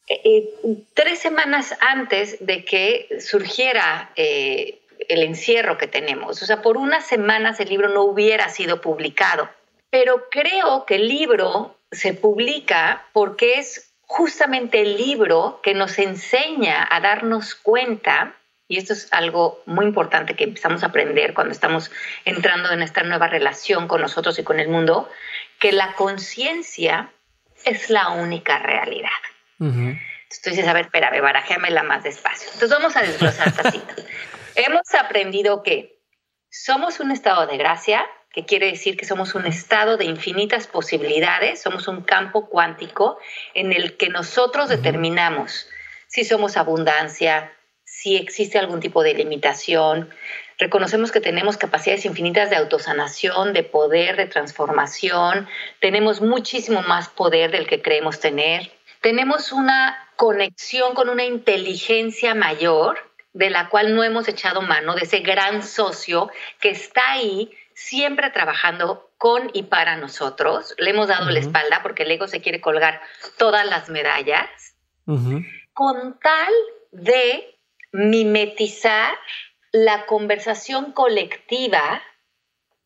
eh, 0.07 0.21
eh, 0.23 0.49
tres 0.95 1.19
semanas 1.19 1.77
antes 1.81 2.43
de 2.43 2.65
que 2.65 3.19
surgiera 3.19 4.11
eh, 4.15 4.79
el 5.07 5.21
encierro 5.21 5.77
que 5.77 5.87
tenemos. 5.87 6.41
O 6.41 6.45
sea, 6.45 6.61
por 6.61 6.77
unas 6.77 7.05
semanas 7.05 7.59
el 7.59 7.69
libro 7.69 7.89
no 7.89 8.03
hubiera 8.03 8.49
sido 8.49 8.81
publicado. 8.81 9.49
Pero 9.91 10.29
creo 10.29 10.85
que 10.85 10.95
el 10.95 11.07
libro 11.07 11.75
se 11.91 12.13
publica 12.13 13.05
porque 13.13 13.59
es 13.59 13.93
justamente 14.01 14.81
el 14.81 14.97
libro 14.97 15.59
que 15.63 15.73
nos 15.73 15.97
enseña 15.97 16.87
a 16.89 16.99
darnos 16.99 17.55
cuenta, 17.55 18.35
y 18.67 18.77
esto 18.77 18.93
es 18.93 19.11
algo 19.11 19.61
muy 19.65 19.85
importante 19.85 20.35
que 20.35 20.45
empezamos 20.45 20.83
a 20.83 20.87
aprender 20.87 21.33
cuando 21.33 21.51
estamos 21.53 21.91
entrando 22.25 22.71
en 22.71 22.81
esta 22.81 23.03
nueva 23.03 23.27
relación 23.27 23.87
con 23.87 24.01
nosotros 24.01 24.37
y 24.39 24.43
con 24.43 24.59
el 24.59 24.67
mundo, 24.67 25.09
que 25.59 25.71
la 25.71 25.93
conciencia 25.93 27.11
es 27.63 27.89
la 27.89 28.09
única 28.09 28.59
realidad. 28.59 29.09
Entonces 29.59 30.41
tú 30.43 30.49
dices, 30.49 30.67
a 30.67 30.73
ver, 30.73 30.85
espérame, 30.85 31.21
barajéamela 31.21 31.83
más 31.83 32.03
despacio. 32.03 32.49
Entonces 32.53 32.77
vamos 32.77 32.95
a 32.95 33.01
desglosar 33.01 33.47
esta 33.47 33.71
cita. 33.71 33.95
Hemos 34.55 34.93
aprendido 34.95 35.63
que 35.63 35.99
somos 36.49 36.99
un 36.99 37.11
estado 37.11 37.47
de 37.47 37.57
gracia, 37.57 38.05
que 38.33 38.45
quiere 38.45 38.67
decir 38.67 38.97
que 38.97 39.05
somos 39.05 39.35
un 39.35 39.45
estado 39.45 39.97
de 39.97 40.05
infinitas 40.05 40.67
posibilidades, 40.67 41.61
somos 41.61 41.87
un 41.87 42.01
campo 42.01 42.47
cuántico 42.47 43.17
en 43.53 43.73
el 43.73 43.97
que 43.97 44.09
nosotros 44.09 44.69
determinamos 44.69 45.67
si 46.07 46.25
somos 46.25 46.57
abundancia, 46.57 47.53
si 47.85 48.17
existe 48.17 48.59
algún 48.59 48.81
tipo 48.81 49.01
de 49.01 49.13
limitación. 49.13 50.09
Reconocemos 50.57 51.11
que 51.11 51.21
tenemos 51.21 51.55
capacidades 51.57 52.05
infinitas 52.05 52.49
de 52.49 52.57
autosanación, 52.57 53.53
de 53.53 53.63
poder, 53.63 54.17
de 54.17 54.25
transformación. 54.25 55.47
Tenemos 55.79 56.21
muchísimo 56.21 56.81
más 56.81 57.07
poder 57.07 57.51
del 57.51 57.65
que 57.65 57.81
creemos 57.81 58.19
tener. 58.19 58.71
Tenemos 58.99 59.53
una 59.53 59.97
conexión 60.17 60.93
con 60.93 61.09
una 61.09 61.23
inteligencia 61.23 62.35
mayor 62.35 62.97
de 63.33 63.49
la 63.49 63.69
cual 63.69 63.95
no 63.95 64.03
hemos 64.03 64.27
echado 64.27 64.61
mano, 64.61 64.95
de 64.95 65.03
ese 65.03 65.19
gran 65.19 65.63
socio 65.63 66.29
que 66.59 66.69
está 66.71 67.11
ahí 67.11 67.49
siempre 67.81 68.29
trabajando 68.29 69.09
con 69.17 69.49
y 69.53 69.63
para 69.63 69.97
nosotros. 69.97 70.75
Le 70.77 70.91
hemos 70.91 71.07
dado 71.07 71.29
la 71.29 71.39
espalda 71.39 71.81
porque 71.81 72.03
el 72.03 72.11
ego 72.11 72.27
se 72.27 72.41
quiere 72.41 72.61
colgar 72.61 73.01
todas 73.37 73.65
las 73.65 73.89
medallas, 73.89 74.49
con 75.73 76.19
tal 76.19 76.53
de 76.91 77.57
mimetizar 77.91 79.13
la 79.71 80.05
conversación 80.05 80.91
colectiva 80.91 82.01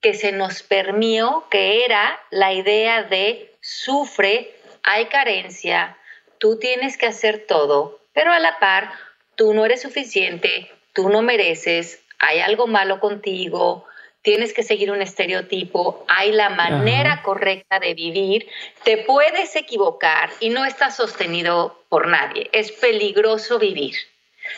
que 0.02 0.14
se 0.14 0.32
nos 0.32 0.64
permió, 0.64 1.46
que 1.52 1.84
era 1.84 2.20
la 2.32 2.54
idea 2.54 3.04
de 3.04 3.54
sufre, 3.62 4.56
hay 4.84 5.06
carencia, 5.08 5.98
tú 6.38 6.58
tienes 6.58 6.98
que 6.98 7.08
hacer 7.08 7.46
todo, 7.48 8.00
pero 8.14 8.32
a 8.32 8.40
la 8.40 8.60
par, 8.60 8.92
tú 9.36 9.54
no 9.54 9.66
eres 9.66 9.82
suficiente, 9.82 10.72
tú 10.94 11.10
no 11.10 11.22
mereces, 11.22 12.02
hay 12.20 12.40
algo 12.40 12.68
malo 12.68 13.00
contigo, 13.00 13.86
tienes 14.25 14.53
que 14.53 14.63
seguir 14.63 14.91
un 14.91 15.01
estereotipo, 15.01 16.03
hay 16.10 16.32
la 16.32 16.50
manera 16.50 17.22
correcta 17.22 17.79
de 17.79 17.94
vivir, 17.94 18.48
te 18.84 18.98
puedes 18.98 19.55
equivocar 19.55 20.32
y 20.39 20.50
no 20.50 20.65
estás 20.65 20.96
sostenido 20.98 21.79
por 21.88 22.08
nadie. 22.08 22.50
Es 22.51 22.72
peligroso 22.72 23.60
vivir. 23.60 23.96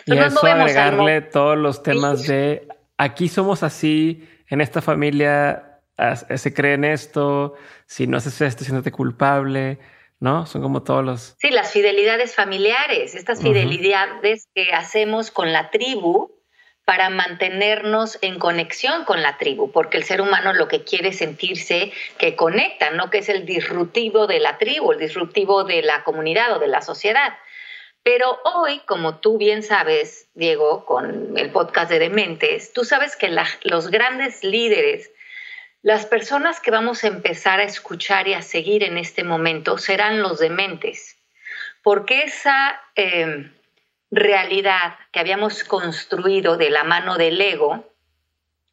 y 0.05 0.17
eso 0.17 0.45
agregarle 0.45 1.21
todos 1.21 1.57
los 1.57 1.83
temas 1.83 2.25
de 2.25 2.67
aquí 2.97 3.27
somos 3.27 3.61
así, 3.61 4.27
en 4.49 4.61
esta 4.61 4.81
familia 4.81 5.81
se 6.35 6.53
cree 6.53 6.75
en 6.75 6.85
esto, 6.85 7.55
si 7.85 8.07
no 8.07 8.17
haces 8.17 8.39
esto, 8.41 8.63
siéntate 8.63 8.91
culpable. 8.91 9.77
¿no? 10.19 10.47
Son 10.47 10.63
como 10.63 10.81
todos 10.81 11.05
los... 11.05 11.35
Sí, 11.37 11.51
las 11.51 11.71
fidelidades 11.71 12.33
familiares, 12.33 13.13
estas 13.13 13.39
fidelidades 13.39 14.47
que 14.55 14.71
hacemos 14.73 15.29
con 15.29 15.53
la 15.53 15.69
tribu, 15.69 16.31
para 16.87 17.09
mantenernos 17.09 18.17
en 18.21 18.39
conexión 18.39 19.03
con 19.03 19.21
la 19.21 19.37
tribu, 19.37 19.73
porque 19.73 19.97
el 19.97 20.05
ser 20.05 20.21
humano 20.21 20.53
lo 20.53 20.69
que 20.69 20.85
quiere 20.85 21.09
es 21.09 21.17
sentirse 21.17 21.91
que 22.17 22.37
conecta, 22.37 22.91
no 22.91 23.09
que 23.09 23.17
es 23.17 23.27
el 23.27 23.45
disruptivo 23.45 24.25
de 24.25 24.39
la 24.39 24.57
tribu, 24.57 24.93
el 24.93 24.99
disruptivo 24.99 25.65
de 25.65 25.81
la 25.81 26.05
comunidad 26.05 26.55
o 26.55 26.59
de 26.59 26.69
la 26.69 26.81
sociedad. 26.81 27.37
Pero 28.03 28.39
hoy, 28.45 28.79
como 28.85 29.17
tú 29.17 29.37
bien 29.37 29.63
sabes, 29.63 30.29
Diego, 30.33 30.85
con 30.85 31.37
el 31.37 31.51
podcast 31.51 31.91
de 31.91 31.99
Dementes, 31.99 32.71
tú 32.71 32.85
sabes 32.85 33.17
que 33.17 33.35
los 33.63 33.91
grandes 33.91 34.45
líderes, 34.45 35.11
las 35.81 36.05
personas 36.05 36.61
que 36.61 36.71
vamos 36.71 37.03
a 37.03 37.07
empezar 37.07 37.59
a 37.59 37.65
escuchar 37.65 38.29
y 38.29 38.33
a 38.33 38.41
seguir 38.41 38.85
en 38.85 38.97
este 38.97 39.25
momento 39.25 39.77
serán 39.77 40.21
los 40.21 40.39
dementes, 40.39 41.17
porque 41.83 42.21
esa... 42.21 42.81
Eh, 42.95 43.51
realidad 44.11 44.95
que 45.11 45.19
habíamos 45.19 45.63
construido 45.63 46.57
de 46.57 46.69
la 46.69 46.83
mano 46.83 47.17
del 47.17 47.39
ego, 47.39 47.85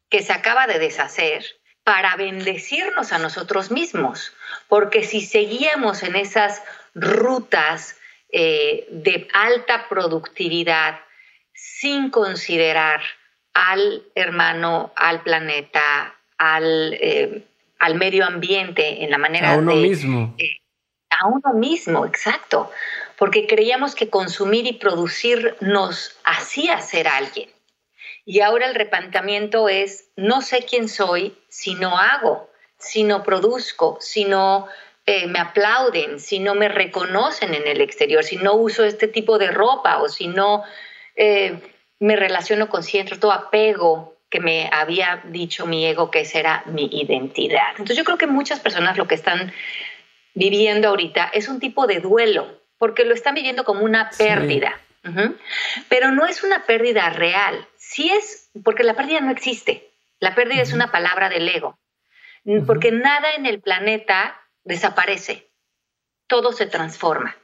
que 0.09 0.21
se 0.21 0.33
acaba 0.33 0.67
de 0.67 0.79
deshacer, 0.79 1.45
para 1.83 2.15
bendecirnos 2.15 3.13
a 3.13 3.19
nosotros 3.19 3.69
mismos. 3.69 4.33
Porque 4.67 5.03
si 5.03 5.21
seguíamos 5.21 6.01
en 6.01 6.15
esas 6.15 6.63
rutas 6.95 7.97
eh, 8.31 8.87
de 8.89 9.27
alta 9.33 9.87
productividad 9.87 10.99
sin 11.53 12.09
considerar 12.09 13.01
al 13.53 14.03
hermano, 14.15 14.91
al 14.95 15.21
planeta, 15.21 16.15
al, 16.37 16.93
eh, 16.93 17.43
al 17.77 17.95
medio 17.95 18.25
ambiente 18.25 19.03
en 19.03 19.11
la 19.11 19.19
manera 19.19 19.53
a 19.53 19.57
uno 19.57 19.75
mismo. 19.75 20.33
Eh, 20.39 20.57
a 21.11 21.27
uno 21.27 21.53
mismo, 21.53 22.05
exacto 22.05 22.71
porque 23.17 23.47
creíamos 23.47 23.95
que 23.95 24.09
consumir 24.09 24.67
y 24.67 24.73
producir 24.73 25.55
nos 25.61 26.17
hacía 26.23 26.79
ser 26.81 27.07
alguien. 27.07 27.49
Y 28.25 28.41
ahora 28.41 28.67
el 28.67 28.75
replanteamiento 28.75 29.69
es, 29.69 30.09
no 30.15 30.41
sé 30.41 30.65
quién 30.67 30.89
soy 30.89 31.37
si 31.47 31.75
no 31.75 31.97
hago, 31.97 32.49
si 32.77 33.03
no 33.03 33.23
produzco, 33.23 33.97
si 34.01 34.25
no 34.25 34.67
eh, 35.05 35.27
me 35.27 35.39
aplauden, 35.39 36.19
si 36.19 36.39
no 36.39 36.55
me 36.55 36.67
reconocen 36.67 37.53
en 37.53 37.67
el 37.67 37.81
exterior, 37.81 38.23
si 38.23 38.37
no 38.37 38.55
uso 38.55 38.83
este 38.83 39.07
tipo 39.07 39.37
de 39.37 39.51
ropa 39.51 40.01
o 40.01 40.09
si 40.09 40.27
no 40.27 40.63
eh, 41.15 41.59
me 41.99 42.15
relaciono 42.15 42.69
con 42.69 42.83
cierto 42.83 43.31
apego 43.31 44.15
que 44.29 44.39
me 44.39 44.69
había 44.71 45.21
dicho 45.25 45.67
mi 45.67 45.85
ego 45.85 46.09
que 46.09 46.21
esa 46.21 46.39
era 46.39 46.63
mi 46.65 46.89
identidad. 46.91 47.69
Entonces 47.71 47.95
yo 47.95 48.03
creo 48.03 48.17
que 48.17 48.27
muchas 48.27 48.59
personas 48.59 48.97
lo 48.97 49.07
que 49.07 49.15
están 49.15 49.53
viviendo 50.33 50.89
ahorita 50.89 51.29
es 51.33 51.47
un 51.47 51.59
tipo 51.59 51.85
de 51.85 51.99
duelo, 51.99 52.59
porque 52.77 53.05
lo 53.05 53.13
están 53.13 53.35
viviendo 53.35 53.63
como 53.63 53.81
una 53.81 54.09
pérdida. 54.09 54.79
Pero 55.87 56.11
no 56.11 56.25
es 56.25 56.43
una 56.43 56.65
pérdida 56.65 57.09
real. 57.11 57.67
Sí 57.77 58.09
es, 58.09 58.49
porque 58.63 58.83
la 58.83 58.95
pérdida 58.95 59.21
no 59.21 59.31
existe. 59.31 59.91
La 60.19 60.33
pérdida 60.33 60.61
es 60.61 60.73
una 60.73 60.91
palabra 60.91 61.29
del 61.29 61.47
ego. 61.47 61.77
Porque 62.65 62.91
nada 62.91 63.33
en 63.35 63.45
el 63.45 63.61
planeta 63.61 64.39
desaparece. 64.63 65.49
Todo 66.27 66.53
se 66.53 66.65
transforma. 66.65 67.35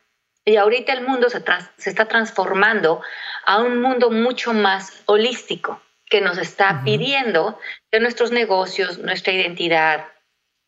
Y 0.44 0.56
ahorita 0.56 0.94
el 0.94 1.08
mundo 1.08 1.30
se, 1.30 1.44
se 1.78 1.90
está 1.90 2.06
transformando 2.06 3.02
a 3.46 3.60
un 3.62 3.80
mundo 3.80 4.10
mucho 4.10 4.54
más 4.54 5.04
holístico, 5.06 5.82
que 6.08 6.22
nos 6.22 6.40
está 6.40 6.82
pidiendo 6.84 7.60
que 7.92 8.00
nuestros 8.00 8.32
negocios, 8.32 8.98
nuestra 8.98 9.34
identidad, 9.34 10.08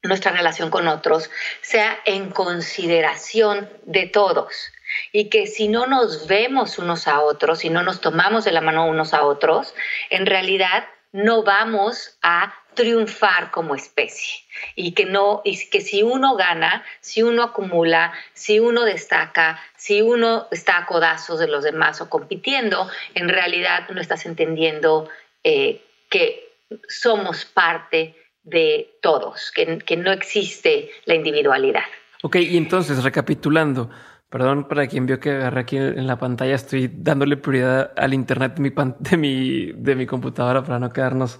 nuestra 0.03 0.33
relación 0.33 0.69
con 0.69 0.87
otros 0.87 1.31
sea 1.61 1.97
en 2.05 2.29
consideración 2.29 3.69
de 3.85 4.05
todos. 4.05 4.71
Y 5.11 5.29
que 5.29 5.47
si 5.47 5.69
no 5.69 5.87
nos 5.87 6.27
vemos 6.27 6.77
unos 6.77 7.07
a 7.07 7.21
otros, 7.21 7.59
si 7.59 7.69
no 7.69 7.81
nos 7.81 8.01
tomamos 8.01 8.43
de 8.43 8.51
la 8.51 8.61
mano 8.61 8.85
unos 8.85 9.13
a 9.13 9.25
otros, 9.25 9.73
en 10.09 10.25
realidad 10.25 10.85
no 11.13 11.43
vamos 11.43 12.17
a 12.21 12.53
triunfar 12.73 13.51
como 13.51 13.75
especie. 13.75 14.43
Y 14.75 14.91
que 14.91 15.05
no 15.05 15.41
y 15.45 15.69
que 15.69 15.81
si 15.81 16.03
uno 16.03 16.35
gana, 16.35 16.83
si 16.99 17.23
uno 17.23 17.43
acumula, 17.43 18.13
si 18.33 18.59
uno 18.59 18.83
destaca, 18.83 19.59
si 19.77 20.01
uno 20.01 20.47
está 20.51 20.79
a 20.79 20.85
codazos 20.85 21.39
de 21.39 21.47
los 21.47 21.63
demás 21.63 22.01
o 22.01 22.09
compitiendo, 22.09 22.89
en 23.15 23.29
realidad 23.29 23.87
no 23.89 24.01
estás 24.01 24.25
entendiendo 24.25 25.09
eh, 25.43 25.81
que 26.09 26.51
somos 26.87 27.45
parte 27.45 28.15
de 28.43 28.97
todos, 29.01 29.51
que, 29.51 29.97
no 29.97 30.11
existe 30.11 30.89
la 31.05 31.15
individualidad. 31.15 31.83
Ok, 32.23 32.37
y 32.37 32.57
entonces, 32.57 33.03
recapitulando, 33.03 33.89
perdón 34.29 34.67
para 34.67 34.87
quien 34.87 35.05
vio 35.05 35.19
que 35.19 35.31
agarré 35.31 35.61
aquí 35.61 35.77
en 35.77 36.07
la 36.07 36.17
pantalla, 36.17 36.55
estoy 36.55 36.89
dándole 36.93 37.37
prioridad 37.37 37.91
al 37.97 38.13
internet 38.13 38.55
de 38.55 38.61
mi, 38.61 38.69
de 38.99 39.17
mi, 39.17 39.71
de 39.73 39.95
mi 39.95 40.05
computadora 40.05 40.63
para 40.63 40.79
no 40.79 40.91
quedarnos 40.91 41.39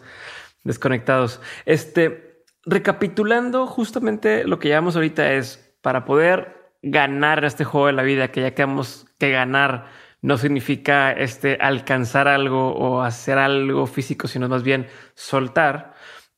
desconectados. 0.64 1.42
Este, 1.66 2.44
recapitulando, 2.66 3.68
justamente 3.68 4.46
lo 4.46 4.60
que 4.60 4.70
llevamos 4.70 4.96
ahorita 4.96 5.34
es 5.34 5.76
para 5.82 6.06
poder 6.06 6.72
ganar 6.82 7.44
este 7.46 7.64
juego 7.64 7.88
de 7.88 7.94
la 7.94 8.04
vida, 8.04 8.30
que 8.30 8.42
ya 8.42 8.54
quedamos 8.54 9.06
que 9.20 9.32
ganar 9.32 9.88
no 10.22 10.38
significa 10.38 11.12
este 11.12 11.58
alcanzar 11.60 12.30
algo 12.30 12.74
o 12.74 13.02
hacer 13.02 13.38
algo 13.38 13.86
físico, 13.88 14.28
sino 14.28 14.48
más 14.48 14.64
bien 14.64 14.88
soltar. 15.16 15.94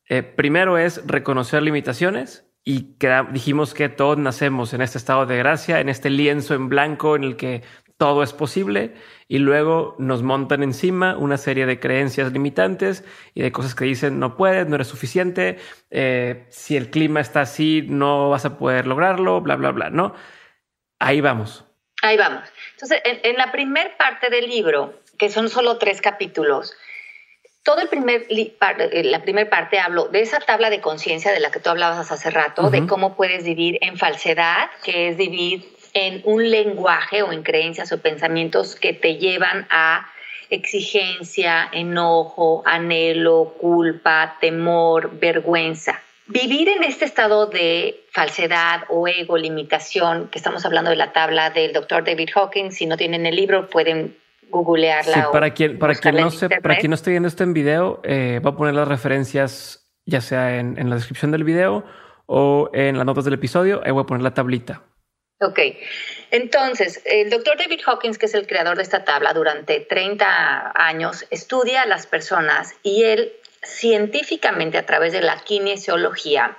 Eh, 0.08 0.24
primero 0.24 0.78
es 0.78 1.06
reconocer 1.08 1.64
limitaciones 1.64 2.46
y 2.64 2.96
dijimos 3.32 3.74
que 3.74 3.90
todos 3.90 4.18
nacemos 4.18 4.74
en 4.74 4.82
este 4.82 4.98
estado 4.98 5.26
de 5.26 5.38
gracia, 5.38 5.80
en 5.80 5.90
este 5.90 6.10
lienzo 6.10 6.56
en 6.56 6.70
blanco 6.70 7.16
en 7.16 7.24
el 7.24 7.36
que 7.38 7.64
todo 7.98 8.24
es 8.24 8.34
posible 8.34 8.94
y 9.28 9.38
luego 9.38 9.96
nos 10.00 10.22
montan 10.22 10.64
encima 10.64 11.16
una 11.18 11.38
serie 11.38 11.66
de 11.66 11.80
creencias 11.80 12.34
limitantes 12.34 13.06
y 13.34 13.42
de 13.42 13.52
cosas 13.52 13.74
que 13.74 13.86
dicen 13.86 14.20
no 14.20 14.36
puedes, 14.36 14.68
no 14.68 14.76
eres 14.76 14.88
suficiente, 14.88 15.58
eh, 15.92 16.46
si 16.50 16.76
el 16.76 16.90
clima 16.90 17.22
está 17.22 17.42
así 17.42 17.86
no 17.88 18.30
vas 18.30 18.46
a 18.46 18.58
poder 18.58 18.88
lograrlo, 18.88 19.42
bla, 19.42 19.56
bla, 19.56 19.72
bla, 19.72 19.90
¿no? 19.90 20.14
Ahí 21.00 21.22
vamos. 21.22 21.66
Ahí 22.02 22.18
vamos. 22.18 22.44
Entonces, 22.74 23.00
en, 23.06 23.20
en 23.24 23.38
la 23.38 23.52
primera 23.52 23.96
parte 23.98 24.30
del 24.30 24.50
libro, 24.50 25.02
que 25.18 25.30
son 25.30 25.50
solo 25.50 25.78
tres 25.78 26.02
capítulos, 26.02 26.76
todo 27.66 27.82
el 27.82 27.90
primer, 27.90 28.28
eh, 28.30 29.04
la 29.06 29.24
primera 29.24 29.50
parte 29.50 29.80
hablo 29.80 30.08
de 30.08 30.22
esa 30.22 30.40
tabla 30.40 30.70
de 30.70 30.82
conciencia 30.82 31.32
de 31.32 31.40
la 31.40 31.50
que 31.50 31.60
tú 31.60 31.72
hablabas 31.72 32.12
hace 32.12 32.30
rato, 32.30 32.70
de 32.70 32.86
cómo 32.86 33.16
puedes 33.16 33.44
vivir 33.44 33.80
en 33.82 33.98
falsedad, 33.98 34.70
que 34.84 35.10
es 35.10 35.18
vivir 35.18 35.66
en 35.94 36.22
un 36.26 36.50
lenguaje 36.50 37.24
o 37.24 37.32
en 37.32 37.42
creencias 37.42 37.92
o 37.92 38.00
pensamientos 38.00 38.76
que 38.76 38.94
te 38.94 39.16
llevan 39.16 39.68
a 39.72 40.08
exigencia, 40.52 41.68
enojo, 41.72 42.62
anhelo, 42.66 43.56
culpa, 43.60 44.38
temor, 44.40 45.18
vergüenza. 45.20 46.00
vivir 46.28 46.70
en 46.70 46.84
este 46.84 47.06
estado 47.06 47.48
de 47.48 48.04
falsedad 48.12 48.84
o 48.90 49.08
ego, 49.08 49.38
limitación, 49.38 50.28
que 50.30 50.38
estamos 50.38 50.66
hablando 50.66 50.92
de 50.92 50.98
la 50.98 51.14
tabla 51.14 51.50
del 51.50 51.74
doctor 51.74 52.04
David 52.04 52.30
Hawkins, 52.36 52.76
si 52.76 52.86
no 52.86 52.96
tienen 52.96 53.26
el 53.26 53.36
libro 53.36 53.70
pueden 53.70 54.16
googlearla. 54.50 55.14
Sí, 55.14 55.22
para 55.32 55.54
quien, 55.54 55.80
para 55.80 55.96
quien 55.96 56.16
no 56.16 56.32
se, 56.32 56.50
para 56.50 56.78
quien 56.78 56.90
no 56.90 56.96
esté 56.96 57.12
viendo 57.12 57.28
esto 57.28 57.44
en 57.44 57.54
video, 57.54 58.02
eh, 58.04 58.42
va 58.46 58.52
a 58.52 58.56
poner 58.56 58.74
las 58.74 58.88
referencias 58.88 59.82
ya 60.06 60.22
sea 60.22 60.60
en, 60.60 60.78
en, 60.78 60.90
la 60.90 60.96
descripción 60.96 61.32
del 61.32 61.44
video 61.44 61.84
o 62.28 62.70
en 62.74 62.98
las 62.98 63.06
notas 63.06 63.26
del 63.26 63.34
episodio, 63.34 63.82
ahí 63.84 63.92
voy 63.92 64.04
a 64.04 64.06
poner 64.06 64.24
la 64.24 64.34
tablita. 64.34 64.84
Ok, 65.42 65.60
entonces, 66.32 67.02
el 67.06 67.30
doctor 67.30 67.58
David 67.58 67.82
Hawkins, 67.86 68.18
que 68.18 68.26
es 68.26 68.34
el 68.34 68.48
creador 68.48 68.78
de 68.78 68.84
esta 68.84 69.04
tabla, 69.04 69.34
durante 69.34 69.82
30 69.82 70.72
años 70.76 71.26
estudia 71.30 71.82
a 71.82 71.86
las 71.86 72.08
personas 72.08 72.74
y 72.84 73.04
él 73.04 73.34
científicamente 73.62 74.78
a 74.78 74.86
través 74.86 75.12
de 75.12 75.22
la 75.22 75.38
kinesiología 75.40 76.58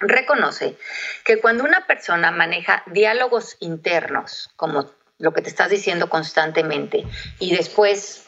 reconoce 0.00 0.76
que 1.24 1.38
cuando 1.38 1.64
una 1.64 1.86
persona 1.86 2.30
maneja 2.30 2.82
diálogos 2.86 3.56
internos, 3.60 4.50
como 4.56 4.90
lo 5.18 5.32
que 5.32 5.42
te 5.42 5.48
estás 5.48 5.70
diciendo 5.70 6.08
constantemente, 6.08 7.04
y 7.38 7.54
después 7.54 8.24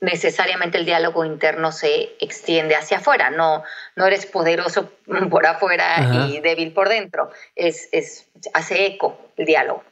necesariamente 0.00 0.78
el 0.78 0.84
diálogo 0.84 1.24
interno 1.24 1.72
se 1.72 2.16
extiende 2.20 2.76
hacia 2.76 2.98
afuera, 2.98 3.30
no, 3.30 3.64
no 3.94 4.06
eres 4.06 4.26
poderoso 4.26 4.92
por 5.30 5.46
afuera 5.46 6.28
y 6.28 6.40
débil 6.40 6.72
por 6.72 6.88
dentro, 6.88 7.30
es, 7.54 7.88
es, 7.92 8.28
hace 8.52 8.86
eco 8.86 9.32
el 9.36 9.46
diálogo. 9.46 9.84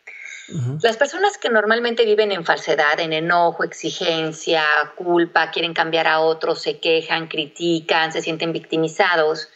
Las 0.83 0.99
personas 0.99 1.39
que 1.39 1.49
normalmente 1.49 2.05
viven 2.05 2.31
en 2.31 2.45
falsedad, 2.45 3.01
en 3.01 3.15
enojo, 3.15 3.65
exigencia, 3.65 4.63
culpa, 4.95 5.51
quieren 5.51 5.73
cambiar 5.73 6.07
a 6.07 6.21
otros, 6.21 6.61
se 6.61 6.81
quejan, 6.81 7.29
critican, 7.29 8.13
se 8.13 8.21
sienten 8.21 8.53
victimizados, 8.53 9.49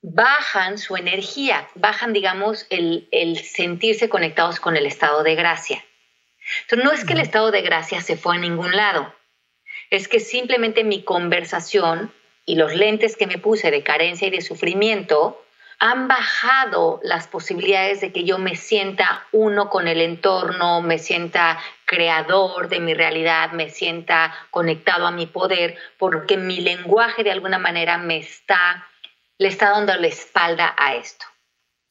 bajan 0.00 0.78
su 0.78 0.96
energía, 0.96 1.68
bajan, 1.74 2.14
digamos, 2.14 2.66
el, 2.70 3.08
el 3.12 3.36
sentirse 3.40 4.08
conectados 4.08 4.58
con 4.58 4.74
el 4.74 4.86
estado 4.86 5.22
de 5.22 5.34
gracia. 5.34 5.84
Entonces, 6.62 6.84
no 6.84 6.92
es 6.92 7.04
que 7.04 7.12
el 7.14 7.20
estado 7.20 7.50
de 7.50 7.62
gracia 7.62 8.00
se 8.00 8.16
fue 8.16 8.36
a 8.36 8.40
ningún 8.40 8.74
lado, 8.76 9.14
es 9.90 10.08
que 10.08 10.20
simplemente 10.20 10.84
mi 10.84 11.02
conversación 11.02 12.12
y 12.46 12.56
los 12.56 12.74
lentes 12.74 13.16
que 13.16 13.26
me 13.26 13.38
puse 13.38 13.70
de 13.70 13.82
carencia 13.82 14.28
y 14.28 14.30
de 14.30 14.40
sufrimiento 14.40 15.44
han 15.82 16.08
bajado 16.08 17.00
las 17.02 17.26
posibilidades 17.26 18.02
de 18.02 18.12
que 18.12 18.24
yo 18.24 18.38
me 18.38 18.54
sienta 18.54 19.26
uno 19.32 19.70
con 19.70 19.88
el 19.88 20.02
entorno, 20.02 20.82
me 20.82 20.98
sienta 20.98 21.58
creador 21.86 22.68
de 22.68 22.80
mi 22.80 22.92
realidad, 22.92 23.52
me 23.52 23.70
sienta 23.70 24.34
conectado 24.50 25.06
a 25.06 25.10
mi 25.10 25.26
poder, 25.26 25.78
porque 25.98 26.36
mi 26.36 26.60
lenguaje 26.60 27.24
de 27.24 27.30
alguna 27.30 27.58
manera 27.58 27.96
me 27.96 28.18
está, 28.18 28.86
le 29.38 29.48
está 29.48 29.70
dando 29.70 29.94
la 29.96 30.06
espalda 30.06 30.74
a 30.76 30.96
esto. 30.96 31.24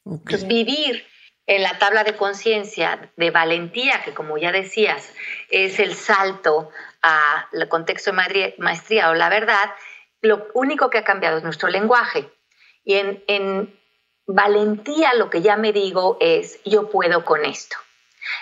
Entonces, 0.06 0.46
vivir 0.46 1.04
en 1.50 1.64
la 1.64 1.78
tabla 1.78 2.04
de 2.04 2.14
conciencia 2.14 3.10
de 3.16 3.32
valentía, 3.32 4.02
que 4.04 4.14
como 4.14 4.38
ya 4.38 4.52
decías, 4.52 5.12
es 5.48 5.80
el 5.80 5.96
salto 5.96 6.70
al 7.02 7.68
contexto 7.68 8.12
de 8.12 8.54
maestría 8.58 9.10
o 9.10 9.14
la 9.14 9.28
verdad, 9.28 9.72
lo 10.20 10.46
único 10.54 10.90
que 10.90 10.98
ha 10.98 11.02
cambiado 11.02 11.38
es 11.38 11.42
nuestro 11.42 11.68
lenguaje. 11.68 12.30
Y 12.84 12.94
en, 12.94 13.24
en 13.26 13.80
valentía 14.28 15.12
lo 15.14 15.28
que 15.28 15.42
ya 15.42 15.56
me 15.56 15.72
digo 15.72 16.18
es, 16.20 16.62
yo 16.62 16.88
puedo 16.88 17.24
con 17.24 17.44
esto. 17.44 17.76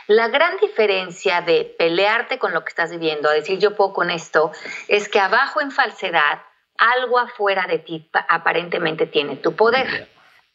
La 0.06 0.28
gran 0.28 0.58
diferencia 0.58 1.40
de 1.40 1.64
pelearte 1.78 2.38
con 2.38 2.52
lo 2.52 2.62
que 2.62 2.68
estás 2.68 2.90
viviendo, 2.90 3.30
a 3.30 3.32
decir 3.32 3.58
yo 3.58 3.74
puedo 3.74 3.94
con 3.94 4.10
esto, 4.10 4.52
es 4.86 5.08
que 5.08 5.18
abajo 5.18 5.62
en 5.62 5.70
falsedad, 5.70 6.42
algo 6.76 7.18
afuera 7.18 7.64
de 7.66 7.78
ti 7.78 8.10
aparentemente 8.28 9.06
tiene 9.06 9.36
tu 9.36 9.56
poder. 9.56 10.10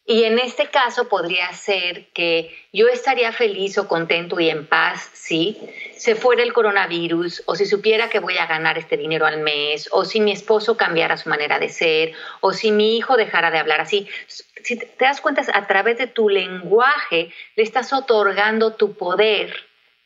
Y 0.05 0.25
en 0.25 0.37
este 0.37 0.67
caso 0.67 1.07
podría 1.07 1.53
ser 1.53 2.07
que 2.09 2.53
yo 2.73 2.89
estaría 2.89 3.31
feliz 3.31 3.77
o 3.77 3.87
contento 3.87 4.37
y 4.37 4.49
en 4.49 4.67
paz 4.67 5.09
si 5.13 5.57
se 5.95 6.15
fuera 6.15 6.43
el 6.43 6.51
coronavirus 6.51 7.43
o 7.45 7.55
si 7.55 7.65
supiera 7.65 8.09
que 8.09 8.19
voy 8.19 8.37
a 8.37 8.45
ganar 8.45 8.77
este 8.77 8.97
dinero 8.97 9.25
al 9.25 9.39
mes 9.39 9.87
o 9.91 10.03
si 10.03 10.19
mi 10.19 10.33
esposo 10.33 10.75
cambiara 10.75 11.15
su 11.15 11.29
manera 11.29 11.57
de 11.57 11.69
ser 11.69 12.13
o 12.41 12.51
si 12.51 12.71
mi 12.71 12.97
hijo 12.97 13.15
dejara 13.15 13.49
de 13.49 13.59
hablar 13.59 13.79
así. 13.79 14.05
Si 14.27 14.75
te 14.77 15.05
das 15.05 15.21
cuenta, 15.21 15.41
a 15.53 15.67
través 15.67 15.97
de 15.97 16.07
tu 16.07 16.27
lenguaje 16.27 17.31
le 17.55 17.63
estás 17.63 17.93
otorgando 17.93 18.73
tu 18.73 18.95
poder, 18.95 19.55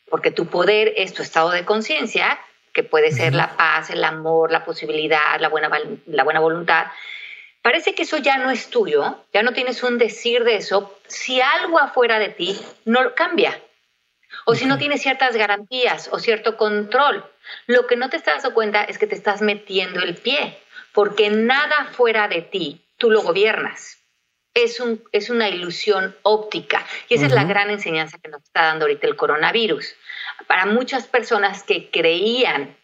porque 0.08 0.30
tu 0.30 0.46
poder 0.46 0.92
es 0.96 1.12
tu 1.12 1.22
estado 1.22 1.50
de 1.50 1.64
conciencia, 1.64 2.38
que 2.72 2.84
puede 2.84 3.10
ser 3.10 3.34
la 3.34 3.56
paz, 3.56 3.90
el 3.90 4.04
amor, 4.04 4.52
la 4.52 4.64
posibilidad, 4.64 5.40
la 5.40 5.48
buena, 5.48 5.68
la 6.06 6.22
buena 6.22 6.38
voluntad 6.38 6.86
parece 7.62 7.94
que 7.94 8.02
eso 8.02 8.18
ya 8.18 8.38
no 8.38 8.50
es 8.50 8.70
tuyo, 8.70 9.24
ya 9.32 9.42
no 9.42 9.52
tienes 9.52 9.82
un 9.82 9.98
decir 9.98 10.44
de 10.44 10.56
eso, 10.56 10.98
si 11.06 11.40
algo 11.40 11.78
afuera 11.78 12.18
de 12.18 12.28
ti 12.30 12.58
no 12.84 13.14
cambia. 13.14 13.60
O 14.44 14.54
si 14.54 14.66
no 14.66 14.78
tienes 14.78 15.02
ciertas 15.02 15.36
garantías 15.36 16.08
o 16.12 16.18
cierto 16.18 16.56
control. 16.56 17.24
Lo 17.66 17.86
que 17.86 17.96
no 17.96 18.10
te 18.10 18.16
estás 18.16 18.42
dando 18.42 18.54
cuenta 18.54 18.84
es 18.84 18.98
que 18.98 19.06
te 19.06 19.14
estás 19.14 19.42
metiendo 19.42 20.00
el 20.00 20.16
pie, 20.16 20.58
porque 20.92 21.30
nada 21.30 21.88
fuera 21.92 22.28
de 22.28 22.42
ti 22.42 22.84
tú 22.96 23.10
lo 23.10 23.22
gobiernas. 23.22 23.98
Es, 24.54 24.80
un, 24.80 25.04
es 25.12 25.30
una 25.30 25.48
ilusión 25.48 26.16
óptica. 26.22 26.84
Y 27.08 27.14
esa 27.14 27.26
es 27.26 27.32
la 27.32 27.44
gran 27.44 27.70
enseñanza 27.70 28.18
que 28.18 28.28
nos 28.28 28.42
está 28.42 28.62
dando 28.64 28.86
ahorita 28.86 29.06
el 29.06 29.16
coronavirus. 29.16 29.94
Para 30.46 30.66
muchas 30.66 31.06
personas 31.06 31.62
que 31.62 31.90
creían 31.90 32.76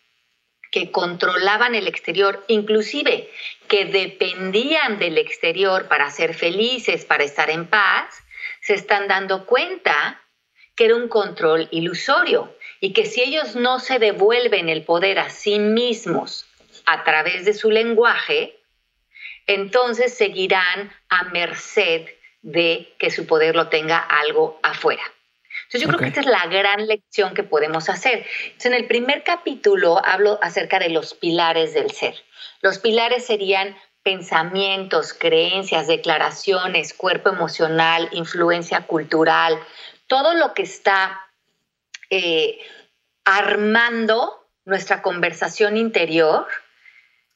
que 0.75 0.91
controlaban 0.91 1.77
el 1.77 1.87
exterior, 1.87 2.45
inclusive 2.49 3.31
que 3.69 3.85
dependían 3.85 4.99
del 4.99 5.19
exterior 5.19 5.87
para 5.87 6.11
ser 6.11 6.35
felices, 6.35 7.05
para 7.05 7.23
estar 7.23 7.49
en 7.49 7.69
paz, 7.69 8.13
se 8.61 8.75
están 8.75 9.07
dando 9.07 9.47
cuenta 9.47 10.21
que 10.75 10.87
era 10.87 10.97
un 10.97 11.07
control 11.07 11.69
ilusorio 11.71 12.53
y 12.81 12.93
que 12.93 13.07
si 13.07 13.23
ellos 13.23 13.55
no 13.55 13.79
se 13.79 14.01
devuelven 14.01 14.69
el 14.69 14.83
poder 14.83 15.21
a 15.21 15.31
sí 15.31 15.61
mismos 15.61 16.45
a 16.87 17.05
través 17.05 17.45
de 17.45 17.55
su 17.55 17.71
lenguaje, 17.71 18.59
entonces 19.47 20.13
seguirán 20.15 20.93
a 21.09 21.23
merced 21.27 22.09
de 22.43 22.93
que 22.99 23.13
su 23.13 23.29
poder 23.29 23.55
lo 23.55 23.69
tenga 23.69 23.99
algo 23.99 24.59
afuera. 24.65 25.05
Entonces 25.75 25.89
yo 25.91 25.97
creo 25.97 25.99
que 25.99 26.21
esta 26.21 26.21
es 26.21 26.27
la 26.27 26.47
gran 26.47 26.87
lección 26.87 27.35
que 27.35 27.43
podemos 27.43 27.89
hacer. 27.89 28.25
Entonces, 28.45 28.67
en 28.67 28.75
el 28.75 28.87
primer 28.87 29.25
capítulo 29.25 30.01
hablo 30.07 30.39
acerca 30.41 30.79
de 30.79 30.89
los 30.89 31.15
pilares 31.15 31.75
del 31.75 31.91
ser. 31.91 32.15
Los 32.61 32.79
pilares 32.79 33.27
serían 33.27 33.77
pensamientos, 34.05 35.13
creencias, 35.13 35.89
declaraciones, 35.89 36.95
cuerpo 36.95 37.31
emocional, 37.31 38.09
influencia 38.13 38.83
cultural, 38.83 39.59
todo 40.07 40.35
lo 40.35 40.55
que 40.55 40.63
está 40.63 41.21
eh, 42.09 42.61
armando 43.25 44.47
nuestra 44.65 45.03
conversación 45.03 45.77
interior. 45.77 46.47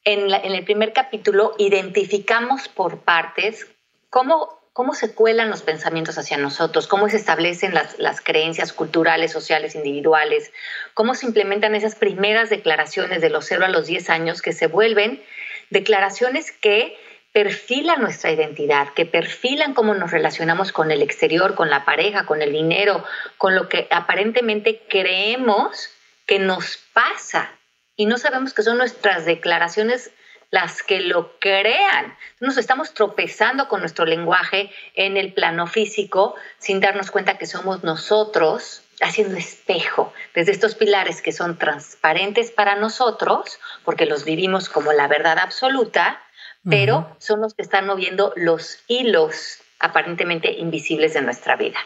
En, 0.05 0.33
en 0.33 0.53
el 0.53 0.63
primer 0.63 0.93
capítulo 0.93 1.55
identificamos 1.57 2.69
por 2.69 3.01
partes 3.01 3.67
cómo 4.09 4.58
cómo 4.79 4.93
se 4.93 5.13
cuelan 5.13 5.49
los 5.49 5.61
pensamientos 5.61 6.17
hacia 6.17 6.37
nosotros, 6.37 6.87
cómo 6.87 7.09
se 7.09 7.17
establecen 7.17 7.73
las, 7.73 8.21
creencias 8.21 8.71
culturales, 8.71 9.29
sociales, 9.29 9.75
individuales, 9.75 10.53
cómo 10.93 11.15
se 11.15 11.25
implementan 11.25 11.75
esas 11.75 11.95
primeras 11.95 12.49
declaraciones 12.49 13.19
de 13.19 13.29
los 13.29 13.45
0 13.45 13.65
a 13.65 13.67
los 13.67 13.87
10 13.87 14.09
años 14.09 14.41
que 14.41 14.53
se 14.53 14.67
vuelven 14.67 15.21
declaraciones 15.69 16.53
que 16.53 16.97
perfilan 17.33 17.99
nuestra 17.99 18.31
identidad, 18.31 18.93
que 18.93 19.05
perfilan 19.05 19.73
cómo 19.73 19.95
nos 19.95 20.11
relacionamos 20.11 20.71
con 20.71 20.91
el 20.91 21.01
exterior, 21.01 21.55
con 21.55 21.69
la 21.69 21.83
pareja, 21.83 22.25
con 22.25 22.41
el 22.41 22.53
dinero, 22.53 23.03
con 23.37 23.55
lo 23.55 23.67
que 23.67 23.85
aparentemente 23.91 24.81
creemos 24.87 25.89
que 26.25 26.39
nos 26.39 26.77
pasa 26.93 27.51
y 27.97 28.05
no 28.05 28.17
sabemos 28.17 28.53
que 28.53 28.63
son 28.63 28.77
nuestras 28.77 29.25
declaraciones 29.25 30.11
las 30.51 30.81
que 30.83 31.01
lo 31.01 31.37
crean. 31.39 32.15
Nos 32.39 32.57
estamos 32.57 32.93
tropezando 32.93 33.67
con 33.67 33.81
nuestro 33.81 34.05
lenguaje 34.05 34.71
en 34.95 35.17
el 35.17 35.33
plano 35.33 35.67
físico 35.67 36.35
sin 36.57 36.79
darnos 36.79 37.11
cuenta 37.11 37.37
que 37.37 37.45
somos 37.45 37.83
nosotros 37.83 38.83
haciendo 39.01 39.37
espejo 39.37 40.11
desde 40.35 40.51
estos 40.51 40.75
pilares 40.75 41.21
que 41.21 41.31
son 41.31 41.57
transparentes 41.57 42.51
para 42.51 42.75
nosotros, 42.75 43.59
porque 43.85 44.05
los 44.05 44.25
vivimos 44.25 44.69
como 44.69 44.91
la 44.91 45.07
verdad 45.07 45.39
absoluta, 45.39 46.21
pero 46.69 47.15
son 47.19 47.39
los 47.39 47.53
que 47.53 47.61
están 47.61 47.87
moviendo 47.87 48.33
los 48.35 48.83
hilos 48.87 49.59
aparentemente 49.79 50.51
invisibles 50.51 51.13
de 51.13 51.21
nuestra 51.21 51.55
vida. 51.55 51.79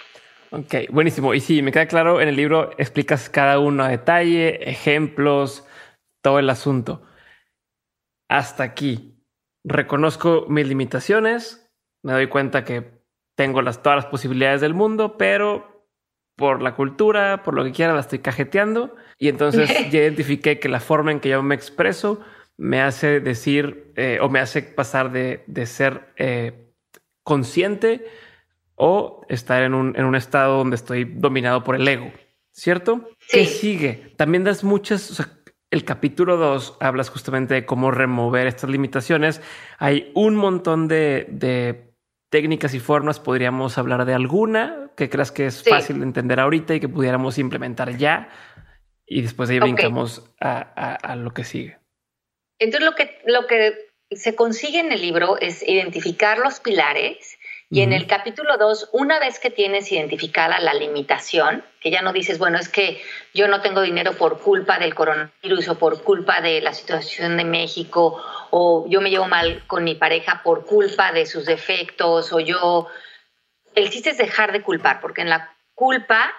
Ok, 0.50 0.90
buenísimo. 0.90 1.34
Y 1.36 1.42
sí, 1.42 1.62
me 1.62 1.72
queda 1.72 1.88
claro, 1.88 2.22
en 2.22 2.30
el 2.30 2.36
libro 2.36 2.72
explicas 2.80 3.30
cada 3.30 3.60
uno 3.60 3.84
a 3.84 3.90
detalle, 3.90 4.70
ejemplos, 4.70 5.64
todo 6.22 6.40
el 6.40 6.50
asunto 6.50 7.04
hasta 8.28 8.64
aquí. 8.64 9.24
Reconozco 9.64 10.46
mis 10.50 10.68
limitaciones, 10.68 11.72
me 12.04 12.14
doy 12.14 12.28
cuenta 12.28 12.64
que 12.64 13.04
tengo 13.36 13.62
las, 13.62 13.82
todas 13.82 13.98
las 13.98 14.06
posibilidades 14.08 14.62
del 14.62 14.74
mundo, 14.74 15.18
pero 15.18 15.88
por 16.36 16.62
la 16.62 16.76
cultura, 16.76 17.44
por 17.44 17.54
lo 17.54 17.64
que 17.64 17.72
quiera, 17.72 17.94
la 17.94 18.00
estoy 18.00 18.20
cajeteando. 18.20 18.96
Y 19.18 19.30
entonces 19.30 19.70
ya 19.92 20.00
identifiqué 20.00 20.60
que 20.60 20.70
la 20.70 20.80
forma 20.80 21.12
en 21.12 21.20
que 21.20 21.30
yo 21.30 21.44
me 21.44 21.56
expreso 21.56 22.20
me 22.58 22.82
hace 22.82 23.20
decir 23.20 23.94
eh, 23.96 24.20
o 24.22 24.30
me 24.30 24.40
hace 24.40 24.62
pasar 24.62 25.12
de, 25.12 25.44
ser 25.66 26.14
eh, 26.18 26.72
consciente 27.24 28.06
o 28.76 29.26
estar 29.30 29.64
en 29.64 29.74
un, 29.74 29.96
en 29.96 30.06
un 30.06 30.16
estado 30.16 30.58
donde 30.58 30.76
estoy 30.76 31.06
dominado 31.06 31.64
por 31.64 31.76
el 31.76 31.88
ego, 31.88 32.12
¿cierto? 32.52 33.10
Sí. 33.20 33.40
¿Qué 33.40 33.46
sigue? 33.46 34.14
También 34.18 34.44
das 34.44 34.64
muchas, 34.64 35.10
o 35.12 35.16
sea, 35.16 35.30
el 35.74 35.86
capítulo 35.86 36.38
2 36.38 36.78
hablas 36.80 37.10
justamente 37.10 37.54
de 37.56 37.66
cómo 37.66 37.90
remover 37.92 38.48
estas 38.48 38.70
limitaciones. 38.70 39.42
Hay 39.80 40.12
un 40.14 40.36
montón 40.36 40.88
de, 40.88 41.26
de 41.30 41.94
técnicas 42.30 42.74
y 42.76 42.80
formas. 42.80 43.20
Podríamos 43.20 43.78
hablar 43.78 44.06
de 44.06 44.14
alguna 44.14 44.92
que 44.96 45.10
creas 45.10 45.32
que 45.32 45.48
es 45.48 45.56
Sí. 45.56 45.70
fácil 45.70 45.98
de 46.00 46.06
entender 46.06 46.40
ahorita 46.40 46.76
y 46.76 46.80
que 46.80 46.88
pudiéramos 46.90 47.38
implementar 47.40 47.98
ya. 47.98 48.30
Y 49.06 49.22
después 49.24 49.50
de 49.50 49.56
ahí 49.56 49.60
brincamos 49.60 50.32
a, 50.40 50.60
a- 50.76 50.96
a 50.96 51.16
lo 51.16 51.32
que 51.32 51.44
sigue. 51.44 51.78
Entonces 52.60 52.88
lo 52.90 52.96
que, 52.96 53.20
lo 53.26 53.48
que 53.48 53.74
se 54.12 54.36
consigue 54.36 54.80
en 54.80 54.92
el 54.92 55.02
libro 55.02 55.40
es 55.40 55.68
identificar 55.68 56.38
los 56.38 56.60
pilares 56.60 57.38
y 57.74 57.82
en 57.82 57.92
el 57.94 58.06
capítulo 58.08 58.58
2, 58.58 58.90
una 58.94 59.20
vez 59.20 59.40
que 59.40 59.50
tienes 59.50 59.92
identificada 59.92 60.60
la 60.60 60.74
limitación, 60.74 61.64
que 61.82 61.90
ya 61.92 62.02
no 62.02 62.14
dices, 62.14 62.38
bueno, 62.38 62.58
es 62.60 62.70
que 62.70 63.02
yo 63.34 63.48
no 63.48 63.62
tengo 63.62 63.82
dinero 63.82 64.14
por 64.14 64.40
culpa 64.40 64.78
del 64.80 64.94
coronavirus 64.94 65.68
o 65.70 65.80
por 65.80 66.04
culpa 66.04 66.40
de 66.42 66.62
la 66.62 66.74
situación 66.74 67.36
de 67.38 67.44
México 67.46 68.22
o 68.52 68.86
yo 68.88 69.02
me 69.02 69.10
llevo 69.10 69.28
mal 69.28 69.64
con 69.68 69.84
mi 69.84 69.96
pareja 69.96 70.42
por 70.44 70.66
culpa 70.66 71.12
de 71.12 71.26
sus 71.26 71.46
defectos 71.46 72.32
o 72.32 72.40
yo... 72.40 72.88
El 73.76 73.90
chiste 73.90 74.12
es 74.12 74.18
dejar 74.20 74.52
de 74.52 74.62
culpar, 74.62 75.02
porque 75.02 75.22
en 75.22 75.30
la 75.30 75.52
culpa 75.74 76.32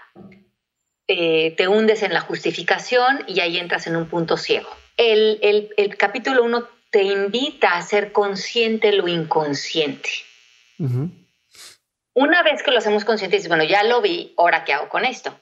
eh, 1.08 1.54
te 1.56 1.68
hundes 1.68 2.02
en 2.02 2.14
la 2.14 2.20
justificación 2.20 3.24
y 3.26 3.40
ahí 3.40 3.58
entras 3.58 3.86
en 3.86 3.96
un 3.96 4.06
punto 4.06 4.36
ciego. 4.36 4.68
El, 4.96 5.38
el- 5.42 5.70
el 5.76 5.96
capítulo 5.96 6.44
1 6.44 6.68
te 6.90 7.02
invita 7.02 7.74
a 7.76 7.82
ser 7.82 8.12
consciente 8.12 8.92
lo 8.92 9.08
inconsciente. 9.08 10.10
Ujú. 10.78 11.10
Una 12.14 12.42
vez 12.42 12.62
que 12.62 12.70
lo 12.70 12.78
hacemos 12.78 13.04
consciente, 13.04 13.36
dices, 13.36 13.48
bueno, 13.48 13.64
ya 13.64 13.82
lo 13.82 14.00
vi, 14.00 14.34
ahora 14.36 14.64
qué 14.64 14.72
hago 14.72 14.88
con 14.88 15.04
esto. 15.04 15.38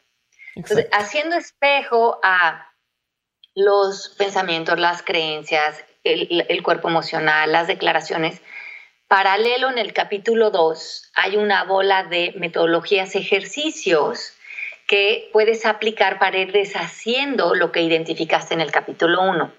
Entonces, 0.54 0.86
Exacto. 0.86 1.04
haciendo 1.04 1.36
espejo 1.36 2.18
a 2.22 2.72
los 3.54 4.14
pensamientos, 4.18 4.78
las 4.78 5.02
creencias, 5.02 5.84
el, 6.04 6.46
el 6.48 6.62
cuerpo 6.62 6.88
emocional, 6.88 7.52
las 7.52 7.66
declaraciones, 7.66 8.40
paralelo 9.06 9.68
en 9.68 9.76
el 9.76 9.92
capítulo 9.92 10.50
2 10.50 11.10
hay 11.14 11.36
una 11.36 11.64
bola 11.64 12.04
de 12.04 12.32
metodologías, 12.38 13.14
ejercicios 13.14 14.32
que 14.86 15.28
puedes 15.32 15.66
aplicar 15.66 16.18
para 16.18 16.38
ir 16.38 16.52
deshaciendo 16.52 17.54
lo 17.54 17.72
que 17.72 17.82
identificaste 17.82 18.54
en 18.54 18.60
el 18.60 18.70
capítulo 18.70 19.22
1. 19.22 19.52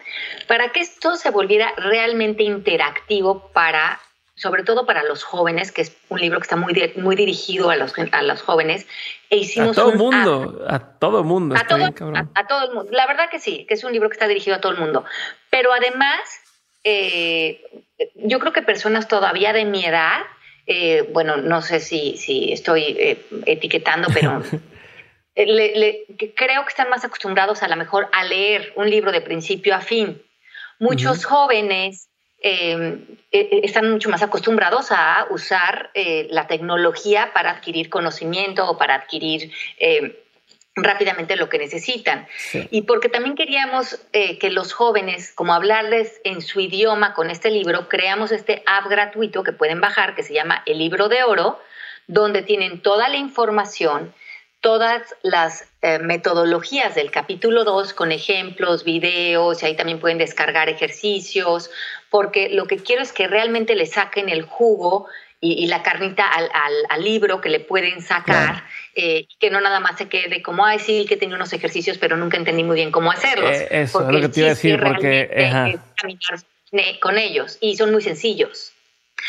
Para 0.47 0.71
que 0.71 0.79
esto 0.79 1.15
se 1.15 1.29
volviera 1.29 1.73
realmente 1.77 2.43
interactivo 2.43 3.51
para 3.53 3.99
sobre 4.35 4.63
todo 4.63 4.85
para 4.85 5.03
los 5.03 5.23
jóvenes, 5.23 5.71
que 5.71 5.81
es 5.83 5.95
un 6.09 6.19
libro 6.19 6.39
que 6.39 6.43
está 6.43 6.55
muy, 6.55 6.73
muy 6.97 7.15
dirigido 7.15 7.69
a 7.69 7.75
los, 7.75 7.93
a 8.11 8.21
los 8.23 8.41
jóvenes, 8.41 8.87
e 9.29 9.35
A 9.35 9.39
hicimos 9.39 9.75
todo 9.75 9.89
un 9.89 9.93
app 9.93 9.99
mundo, 9.99 10.65
a 10.67 10.79
todo 10.99 11.23
mundo. 11.23 11.55
a 11.55 11.67
todo, 11.67 11.77
bien, 11.77 11.93
a, 12.15 12.39
a 12.39 12.47
todo 12.47 12.67
el 12.69 12.73
mundo. 12.75 12.91
La 12.91 13.05
verdad 13.07 13.29
que 13.29 13.39
sí, 13.39 13.65
que 13.67 13.75
es 13.75 13.83
un 13.83 13.91
libro 13.93 14.09
que 14.09 14.13
está 14.13 14.27
dirigido 14.27 14.55
a 14.55 14.61
todo 14.61 14.71
el 14.71 14.79
mundo. 14.79 15.05
Pero 15.51 15.71
además, 15.71 16.19
eh, 16.83 17.61
yo 18.15 18.39
creo 18.39 18.53
que 18.53 18.61
personas 18.63 19.07
todavía 19.07 19.53
de 19.53 19.65
mi 19.65 19.85
edad, 19.85 20.21
eh, 20.65 21.07
bueno, 21.13 21.37
no 21.37 21.61
sé 21.61 21.79
si, 21.79 22.17
si 22.17 22.51
estoy 22.51 22.83
eh, 22.97 23.25
etiquetando, 23.45 24.07
pero 24.13 24.41
eh, 25.35 25.45
le- 25.45 25.75
le- 25.77 26.05
creo 26.35 26.63
que 26.63 26.69
están 26.69 26.89
más 26.89 27.05
acostumbrados 27.05 27.61
a 27.63 27.67
lo 27.67 27.75
mejor 27.75 28.09
a 28.13 28.23
leer 28.23 28.73
un 28.75 28.89
libro 28.89 29.11
de 29.11 29.21
principio 29.21 29.75
a 29.75 29.79
fin. 29.81 30.21
Muchos 30.79 31.23
jóvenes 31.23 32.09
eh, 32.43 32.99
eh, 33.31 33.61
están 33.63 33.89
mucho 33.89 34.09
más 34.09 34.21
acostumbrados 34.21 34.91
a 34.91 35.25
usar 35.31 35.89
eh, 35.93 36.27
la 36.29 36.45
tecnología 36.45 37.31
para 37.33 37.51
adquirir 37.51 37.89
conocimiento 37.89 38.69
o 38.69 38.77
para 38.77 38.95
adquirir 38.95 39.51
eh, 39.79 40.19
rápidamente 40.75 41.35
lo 41.35 41.49
que 41.49 41.57
necesitan. 41.57 42.27
Sí. 42.35 42.67
Y 42.71 42.81
porque 42.83 43.07
también 43.07 43.35
queríamos 43.35 43.99
eh, 44.11 44.37
que 44.39 44.49
los 44.49 44.73
jóvenes, 44.73 45.31
como 45.31 45.53
hablarles 45.53 46.19
en 46.23 46.41
su 46.41 46.59
idioma 46.59 47.13
con 47.13 47.29
este 47.29 47.49
libro, 47.49 47.87
creamos 47.89 48.31
este 48.31 48.63
app 48.65 48.87
gratuito 48.87 49.43
que 49.43 49.53
pueden 49.53 49.81
bajar 49.81 50.15
que 50.15 50.23
se 50.23 50.33
llama 50.33 50.63
El 50.65 50.79
Libro 50.79 51.09
de 51.09 51.23
Oro, 51.23 51.59
donde 52.07 52.41
tienen 52.41 52.81
toda 52.81 53.07
la 53.07 53.17
información, 53.17 54.13
todas 54.63 55.13
las 55.23 55.65
eh, 55.81 55.99
metodologías 55.99 56.95
del 56.95 57.11
capítulo 57.11 57.65
2 57.65 57.93
con 57.93 58.13
ejemplos, 58.13 58.85
videos, 58.85 59.61
y 59.61 59.65
ahí 59.65 59.75
también 59.75 59.99
pueden 59.99 60.17
descargar 60.17 60.69
ejercicios, 60.69 61.69
porque 62.09 62.47
lo 62.49 62.65
que 62.65 62.77
quiero 62.77 63.01
es 63.01 63.11
que 63.11 63.27
realmente 63.27 63.75
le 63.75 63.85
saquen 63.85 64.29
el 64.29 64.43
jugo 64.43 65.07
y, 65.41 65.61
y 65.61 65.67
la 65.67 65.83
carnita 65.83 66.25
al, 66.25 66.49
al, 66.53 66.73
al 66.87 67.03
libro 67.03 67.41
que 67.41 67.49
le 67.49 67.59
pueden 67.59 68.01
sacar, 68.01 68.53
Claro. 68.53 68.65
eh, 68.95 69.27
que 69.37 69.49
no 69.49 69.59
nada 69.59 69.81
más 69.81 69.97
se 69.97 70.07
quede 70.07 70.41
como, 70.41 70.65
ay, 70.65 70.79
sí, 70.79 71.05
que 71.09 71.17
tenía 71.17 71.35
unos 71.35 71.51
ejercicios, 71.51 71.97
pero 71.97 72.15
nunca 72.15 72.37
entendí 72.37 72.63
muy 72.63 72.75
bien 72.77 72.91
cómo 72.91 73.11
hacerlos. 73.11 73.51
Eh, 73.53 73.67
eso 73.69 73.81
es 73.81 73.91
Porque 73.91 74.13
lo 74.13 74.21
que 74.21 74.29
te 74.29 74.39
iba 74.39 74.49
a 74.49 74.53
chiste 74.53 74.67
decir, 74.69 74.81
porque, 74.81 75.29
es 75.29 75.51
caminar 75.97 76.39
eh, 76.71 76.99
con 77.01 77.17
ellos 77.17 77.57
y 77.59 77.75
son 77.75 77.91
muy 77.91 78.01
sencillos. 78.01 78.71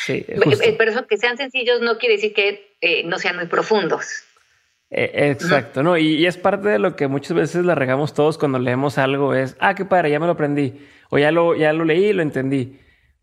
Sí, 0.07 0.25
Eh, 0.29 0.39
justo. 0.45 0.65
Pero 0.79 0.91
eso 0.93 1.07
que 1.09 1.17
sean 1.19 1.37
sencillos 1.37 1.81
no 1.81 1.99
quiere 1.99 2.15
decir 2.15 2.33
que 2.33 2.77
eh, 2.81 3.03
no 3.05 3.19
sean 3.19 3.35
muy 3.35 3.47
profundos. 3.47 4.07
Eh, 4.91 5.31
Exacto, 5.31 5.83
¿no? 5.83 5.97
Y, 5.97 6.27
es 6.27 6.37
parte 6.37 6.69
de 6.69 6.79
lo 6.79 6.95
que 6.97 7.09
muchas 7.09 7.37
veces 7.37 7.65
la 7.65 7.75
regamos 7.75 8.15
todos 8.15 8.39
cuando 8.39 8.59
leemos 8.59 8.99
algo, 8.99 9.35
es, 9.35 9.57
ah, 9.61 9.75
qué 9.75 9.85
padre, 9.85 10.11
ya 10.11 10.21
me 10.21 10.27
lo 10.27 10.33
aprendí, 10.33 10.81
o 11.11 11.19
ya 11.19 11.33
lo, 11.33 11.55
ya 11.55 11.73
lo 11.73 11.85
leí 11.85 12.07
y 12.07 12.13
lo 12.13 12.23
entendí, 12.23 12.79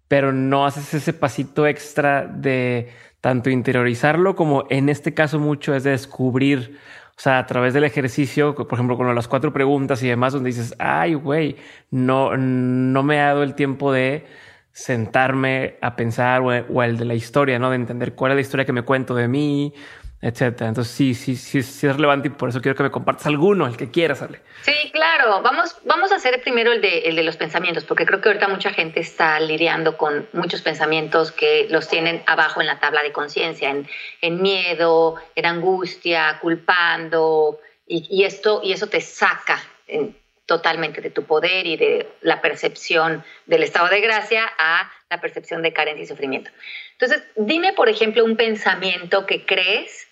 pero 0.07 0.33
no 0.33 0.65
haces 0.65 0.93
ese 0.93 1.13
pasito 1.13 1.67
extra 1.67 2.25
de 2.25 2.89
tanto 3.21 3.49
interiorizarlo 3.49 4.35
como 4.35 4.65
en 4.69 4.89
este 4.89 5.13
caso 5.13 5.39
mucho 5.39 5.75
es 5.75 5.83
de 5.83 5.91
descubrir, 5.91 6.77
o 7.15 7.19
sea, 7.21 7.37
a 7.37 7.45
través 7.45 7.73
del 7.73 7.83
ejercicio, 7.83 8.55
por 8.55 8.73
ejemplo, 8.73 8.97
con 8.97 9.13
las 9.13 9.27
cuatro 9.27 9.53
preguntas 9.53 10.01
y 10.03 10.07
demás, 10.07 10.33
donde 10.33 10.49
dices, 10.49 10.75
ay, 10.79 11.13
güey, 11.13 11.55
no, 11.91 12.35
no 12.35 13.03
me 13.03 13.21
ha 13.21 13.27
dado 13.27 13.43
el 13.43 13.53
tiempo 13.53 13.93
de 13.93 14.25
sentarme 14.73 15.75
a 15.81 15.95
pensar 15.95 16.41
o, 16.41 16.47
o 16.47 16.83
el 16.83 16.97
de 16.97 17.05
la 17.05 17.13
historia, 17.13 17.59
¿no? 17.59 17.69
De 17.69 17.75
entender 17.75 18.15
cuál 18.15 18.31
es 18.31 18.35
la 18.37 18.41
historia 18.41 18.65
que 18.65 18.73
me 18.73 18.83
cuento 18.83 19.13
de 19.15 19.27
mí, 19.27 19.73
etcétera. 20.21 20.69
Entonces 20.69 20.93
sí, 20.93 21.13
sí, 21.15 21.35
sí, 21.35 21.63
sí 21.63 21.87
es 21.87 21.95
relevante 21.95 22.27
y 22.27 22.31
por 22.31 22.49
eso 22.49 22.61
quiero 22.61 22.75
que 22.77 22.83
me 22.83 22.91
compartas 22.91 23.25
alguno, 23.27 23.65
el 23.67 23.75
que 23.77 23.89
quieras, 23.89 24.21
Ale. 24.21 24.39
Sí, 24.61 24.91
claro. 24.91 25.41
Vamos, 25.41 25.77
vamos 25.85 26.11
a 26.11 26.15
hacer 26.15 26.41
primero 26.41 26.71
el 26.71 26.81
de, 26.81 26.99
el 26.99 27.15
de 27.15 27.23
los 27.23 27.37
pensamientos, 27.37 27.83
porque 27.85 28.05
creo 28.05 28.21
que 28.21 28.29
ahorita 28.29 28.47
mucha 28.47 28.71
gente 28.71 28.99
está 28.99 29.39
lidiando 29.39 29.97
con 29.97 30.27
muchos 30.33 30.61
pensamientos 30.61 31.31
que 31.31 31.67
los 31.69 31.87
tienen 31.87 32.21
abajo 32.27 32.61
en 32.61 32.67
la 32.67 32.79
tabla 32.79 33.01
de 33.01 33.11
conciencia, 33.11 33.69
en, 33.71 33.87
en 34.21 34.41
miedo, 34.41 35.15
en 35.35 35.45
angustia, 35.45 36.37
culpando, 36.41 37.59
y, 37.87 38.05
y 38.09 38.23
esto, 38.25 38.61
y 38.63 38.73
eso 38.73 38.87
te 38.87 39.01
saca 39.01 39.61
en- 39.87 40.15
totalmente 40.45 40.99
de 40.99 41.11
tu 41.11 41.23
poder 41.23 41.65
y 41.65 41.77
de 41.77 42.09
la 42.21 42.41
percepción 42.41 43.23
del 43.45 43.63
estado 43.63 43.87
de 43.87 44.01
gracia 44.01 44.51
a 44.57 44.91
la 45.09 45.21
percepción 45.21 45.61
de 45.61 45.71
carencia 45.71 46.03
y 46.03 46.07
sufrimiento. 46.07 46.51
Entonces, 46.93 47.23
dime, 47.37 47.71
por 47.73 47.87
ejemplo, 47.87 48.25
un 48.25 48.35
pensamiento 48.35 49.25
que 49.25 49.45
crees 49.45 50.07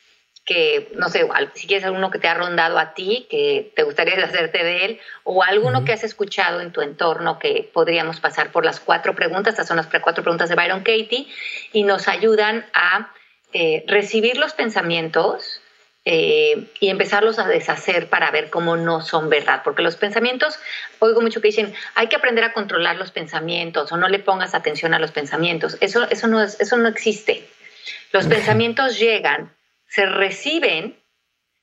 que, 0.49 0.89
no 0.95 1.09
sé, 1.09 1.27
si 1.53 1.67
quieres 1.67 1.85
alguno 1.85 2.09
que 2.09 2.17
te 2.17 2.27
ha 2.27 2.33
rondado 2.33 2.79
a 2.79 2.95
ti, 2.95 3.27
que 3.29 3.71
te 3.75 3.83
gustaría 3.83 4.15
deshacerte 4.15 4.63
de 4.63 4.85
él, 4.85 4.99
o 5.23 5.43
alguno 5.43 5.85
que 5.85 5.93
has 5.93 6.03
escuchado 6.03 6.59
en 6.59 6.71
tu 6.71 6.81
entorno 6.81 7.37
que 7.37 7.69
podríamos 7.71 8.19
pasar 8.19 8.51
por 8.51 8.65
las 8.65 8.79
cuatro 8.79 9.13
preguntas, 9.13 9.53
estas 9.53 9.67
son 9.67 9.77
las 9.77 9.85
cuatro 9.85 10.23
preguntas 10.23 10.49
de 10.49 10.55
Byron 10.55 10.79
Katie, 10.79 11.27
y 11.71 11.83
nos 11.83 12.07
ayudan 12.07 12.65
a 12.73 13.13
eh, 13.53 13.83
recibir 13.85 14.37
los 14.37 14.53
pensamientos 14.53 15.61
eh, 16.03 16.65
y 16.79 16.89
empezarlos 16.89 17.37
a 17.37 17.47
deshacer 17.47 18.09
para 18.09 18.31
ver 18.31 18.49
cómo 18.49 18.75
no 18.75 19.01
son 19.01 19.29
verdad, 19.29 19.61
porque 19.63 19.83
los 19.83 19.97
pensamientos, 19.97 20.57
oigo 20.97 21.21
mucho 21.21 21.41
que 21.41 21.49
dicen, 21.49 21.75
hay 21.93 22.07
que 22.07 22.15
aprender 22.15 22.43
a 22.43 22.53
controlar 22.53 22.95
los 22.95 23.11
pensamientos 23.11 23.91
o 23.91 23.97
no 23.97 24.09
le 24.09 24.17
pongas 24.17 24.55
atención 24.55 24.95
a 24.95 24.99
los 24.99 25.11
pensamientos, 25.11 25.77
eso, 25.79 26.09
eso, 26.09 26.25
no, 26.25 26.41
es, 26.41 26.59
eso 26.59 26.75
no 26.77 26.87
existe. 26.87 27.47
Los 28.11 28.25
pensamientos 28.25 28.97
llegan, 28.97 29.51
se 29.89 30.05
reciben, 30.05 30.97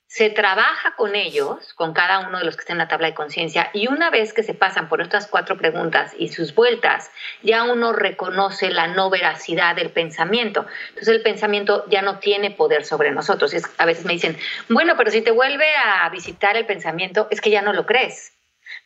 se 0.09 0.29
trabaja 0.29 0.95
con 0.95 1.15
ellos, 1.15 1.73
con 1.73 1.93
cada 1.93 2.19
uno 2.19 2.39
de 2.39 2.45
los 2.45 2.55
que 2.55 2.61
están 2.61 2.75
en 2.75 2.79
la 2.79 2.87
tabla 2.87 3.07
de 3.07 3.13
conciencia, 3.13 3.69
y 3.73 3.87
una 3.87 4.09
vez 4.09 4.31
que 4.31 4.41
se 4.41 4.53
pasan 4.53 4.87
por 4.87 5.01
estas 5.01 5.27
cuatro 5.27 5.57
preguntas 5.57 6.13
y 6.17 6.29
sus 6.29 6.55
vueltas, 6.55 7.11
ya 7.43 7.63
uno 7.65 7.91
reconoce 7.91 8.69
la 8.69 8.87
no 8.87 9.09
veracidad 9.09 9.75
del 9.75 9.89
pensamiento. 9.89 10.65
Entonces 10.89 11.15
el 11.15 11.21
pensamiento 11.23 11.83
ya 11.89 12.01
no 12.01 12.19
tiene 12.19 12.51
poder 12.51 12.85
sobre 12.85 13.11
nosotros. 13.11 13.53
Es- 13.53 13.69
a 13.77 13.85
veces 13.85 14.05
me 14.05 14.13
dicen, 14.13 14.37
bueno, 14.69 14.95
pero 14.97 15.11
si 15.11 15.21
te 15.21 15.31
vuelve 15.31 15.67
a 15.75 16.07
visitar 16.09 16.55
el 16.55 16.65
pensamiento, 16.65 17.27
es 17.29 17.41
que 17.41 17.49
ya 17.49 17.61
no 17.61 17.73
lo 17.73 17.85
crees, 17.85 18.31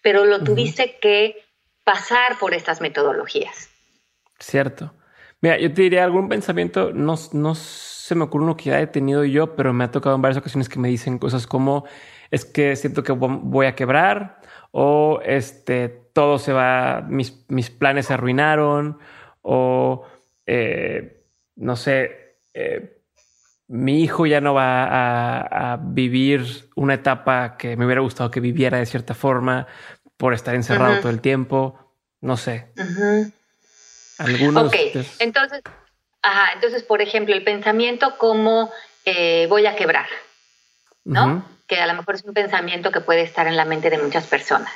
pero 0.02 0.26
lo 0.26 0.44
tuviste 0.44 0.98
que 1.00 1.46
pasar 1.84 2.40
por 2.40 2.54
estas 2.56 2.82
metodologías. 2.82 3.70
Cierto. 4.40 4.92
Mira, 5.40 5.58
yo 5.58 5.72
te 5.74 5.84
diría 5.84 6.04
algún 6.04 6.30
pensamiento, 6.30 6.92
no, 6.94 7.16
no 7.34 7.54
se 8.12 8.16
me 8.16 8.26
ocurre 8.26 8.44
uno 8.44 8.58
que 8.58 8.72
ya 8.72 8.82
he 8.82 8.88
tenido 8.88 9.24
yo, 9.24 9.56
pero 9.56 9.72
me 9.72 9.86
ha 9.86 9.92
tocado 9.92 10.18
en 10.18 10.22
varias 10.22 10.38
ocasiones 10.38 10.68
que 10.68 10.80
me 10.80 10.90
dicen 10.90 11.18
cosas 11.18 11.48
como 11.48 11.86
es 12.30 12.44
que 12.44 12.76
siento 12.76 13.04
que 13.04 13.14
vo- 13.14 13.40
voy 13.42 13.68
a 13.68 13.74
quebrar 13.74 14.42
o 14.72 15.22
este 15.24 15.88
todo 16.12 16.38
se 16.38 16.52
va, 16.52 17.06
mis, 17.08 17.46
mis 17.48 17.70
planes 17.70 18.08
se 18.08 18.14
arruinaron 18.14 19.00
o 19.44 20.06
eh, 20.46 21.24
no 21.56 21.78
sé, 21.78 22.36
eh, 22.54 23.02
mi 23.70 24.04
hijo 24.04 24.26
ya 24.26 24.42
no 24.42 24.54
va 24.54 25.72
a, 25.72 25.78
vivir 25.78 26.70
una 26.76 26.96
etapa 26.96 27.56
que 27.56 27.78
me 27.78 27.86
hubiera 27.86 28.02
gustado 28.02 28.30
que 28.30 28.42
viviera 28.42 28.78
de 28.80 28.88
cierta 28.88 29.14
forma 29.14 29.68
por 30.18 30.34
estar 30.34 30.54
encerrado 30.54 31.00
todo 31.00 31.12
el 31.12 31.22
tiempo. 31.22 31.96
No 32.20 32.36
sé. 32.36 32.74
Algunos. 34.18 34.74
Ok, 34.74 34.76
entonces, 35.20 35.62
ajá, 36.22 36.54
entonces, 36.54 36.84
por 36.84 37.02
ejemplo, 37.02 37.36
el 37.36 37.44
pensamiento 37.44 38.18
como 38.18 38.72
eh, 39.06 39.48
voy 39.50 39.66
a 39.66 39.76
quebrar, 39.76 40.08
¿no? 41.04 41.46
Que 41.68 41.80
a 41.80 41.88
lo 41.88 41.94
mejor 41.94 42.16
es 42.16 42.24
un 42.24 42.34
pensamiento 42.34 42.92
que 42.92 43.02
puede 43.02 43.22
estar 43.22 43.48
en 43.48 43.58
la 43.58 43.66
mente 43.66 43.90
de 43.90 43.98
muchas 43.98 44.28
personas. 44.28 44.74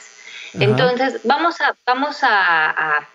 Entonces, 0.53 1.19
vamos 1.23 1.59
a, 1.59 1.75
vamos 1.85 2.19
a 2.21 3.07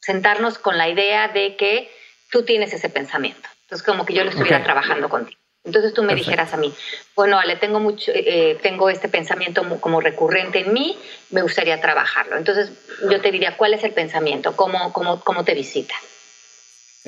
sentarnos 0.00 0.58
con 0.58 0.76
la 0.76 0.88
idea 0.88 1.28
de 1.28 1.56
que 1.56 1.90
tú 2.30 2.42
tienes 2.44 2.72
ese 2.72 2.88
pensamiento. 2.88 3.48
Entonces, 3.62 3.84
como 3.86 4.06
que 4.06 4.14
yo 4.14 4.24
lo 4.24 4.30
estuviera 4.30 4.62
trabajando 4.62 5.08
contigo. 5.08 5.38
Entonces 5.64 5.92
tú 5.92 6.02
me 6.02 6.14
dijeras 6.14 6.54
a 6.54 6.56
mí, 6.56 6.72
bueno, 7.14 7.38
Ale, 7.38 7.56
tengo 7.56 7.78
mucho, 7.78 8.10
eh, 8.14 8.58
tengo 8.62 8.88
este 8.88 9.08
pensamiento 9.08 9.62
como 9.80 10.00
recurrente 10.00 10.60
en 10.60 10.72
mí, 10.72 10.98
me 11.28 11.42
gustaría 11.42 11.78
trabajarlo. 11.80 12.38
Entonces 12.38 12.72
yo 13.10 13.20
te 13.20 13.30
diría, 13.30 13.56
¿cuál 13.58 13.74
es 13.74 13.84
el 13.84 13.92
pensamiento? 13.92 14.56
¿Cómo, 14.56 14.92
cómo, 14.94 15.20
cómo 15.20 15.44
te 15.44 15.52
visita? 15.52 15.94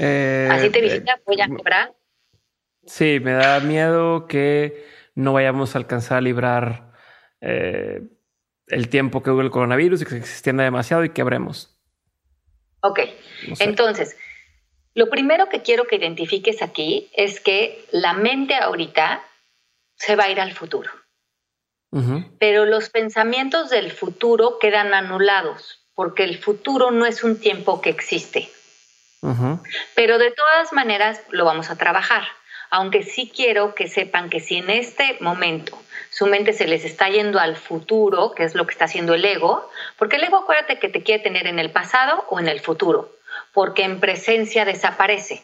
Eh, 0.03 0.49
¿Así 0.51 0.71
te 0.71 0.81
visita? 0.81 1.21
¿Voy 1.27 1.41
a 1.43 1.47
quebrar? 1.47 1.95
Sí, 2.87 3.21
me 3.21 3.33
da 3.33 3.61
miedo 3.61 4.27
que 4.27 4.87
no 5.15 5.35
vayamos 5.35 5.75
a 5.75 5.79
alcanzar 5.79 6.19
a 6.19 6.21
librar 6.23 6.95
eh, 7.43 8.01
el 8.69 8.89
tiempo 8.89 9.23
que 9.23 9.31
dure 9.31 9.45
el 9.45 9.51
coronavirus 9.51 10.01
y 10.01 10.05
que 10.05 10.11
se 10.11 10.17
extienda 10.19 10.65
demasiado 10.65 11.05
y 11.05 11.11
quebremos. 11.11 11.77
Ok, 12.81 13.01
entonces 13.59 14.17
lo 14.95 15.11
primero 15.11 15.51
que 15.51 15.61
quiero 15.61 15.85
que 15.85 15.97
identifiques 15.97 16.63
aquí 16.63 17.11
es 17.13 17.41
que 17.41 17.85
la 17.91 18.15
mente 18.15 18.55
ahorita 18.55 19.23
se 19.97 20.17
va 20.17 20.25
a 20.25 20.31
ir 20.31 20.41
al 20.41 20.53
futuro. 20.53 20.91
Pero 22.39 22.67
los 22.67 22.89
pensamientos 22.89 23.69
del 23.69 23.91
futuro 23.91 24.59
quedan 24.61 24.95
anulados 24.95 25.85
porque 25.95 26.23
el 26.23 26.39
futuro 26.39 26.93
no 26.93 27.05
es 27.05 27.25
un 27.25 27.39
tiempo 27.39 27.81
que 27.81 27.91
existe. 27.91 28.49
Pero 29.95 30.19
de 30.19 30.31
todas 30.31 30.73
maneras 30.73 31.21
lo 31.31 31.45
vamos 31.45 31.71
a 31.71 31.77
trabajar. 31.77 32.25
Aunque 32.71 33.03
sí 33.03 33.33
quiero 33.35 33.75
que 33.75 33.89
sepan 33.89 34.31
que 34.31 34.41
si 34.41 34.57
en 34.57 34.71
este 34.71 35.17
momento 35.21 35.77
su 36.11 36.27
mente 36.27 36.53
se 36.53 36.67
les 36.67 36.85
está 36.85 37.09
yendo 37.09 37.39
al 37.41 37.57
futuro, 37.57 38.33
que 38.33 38.45
es 38.45 38.55
lo 38.55 38.65
que 38.67 38.73
está 38.73 38.85
haciendo 38.85 39.15
el 39.15 39.25
ego, 39.25 39.69
porque 39.99 40.17
el 40.17 40.25
ego 40.25 40.39
acuérdate 40.39 40.79
que 40.79 40.89
te 40.89 41.03
quiere 41.03 41.23
tener 41.23 41.47
en 41.47 41.59
el 41.59 41.71
pasado 41.71 42.25
o 42.29 42.39
en 42.39 42.49
el 42.49 42.61
futuro 42.61 43.11
porque 43.53 43.85
en 43.85 44.01
presencia 44.01 44.65
desaparece. 44.65 45.43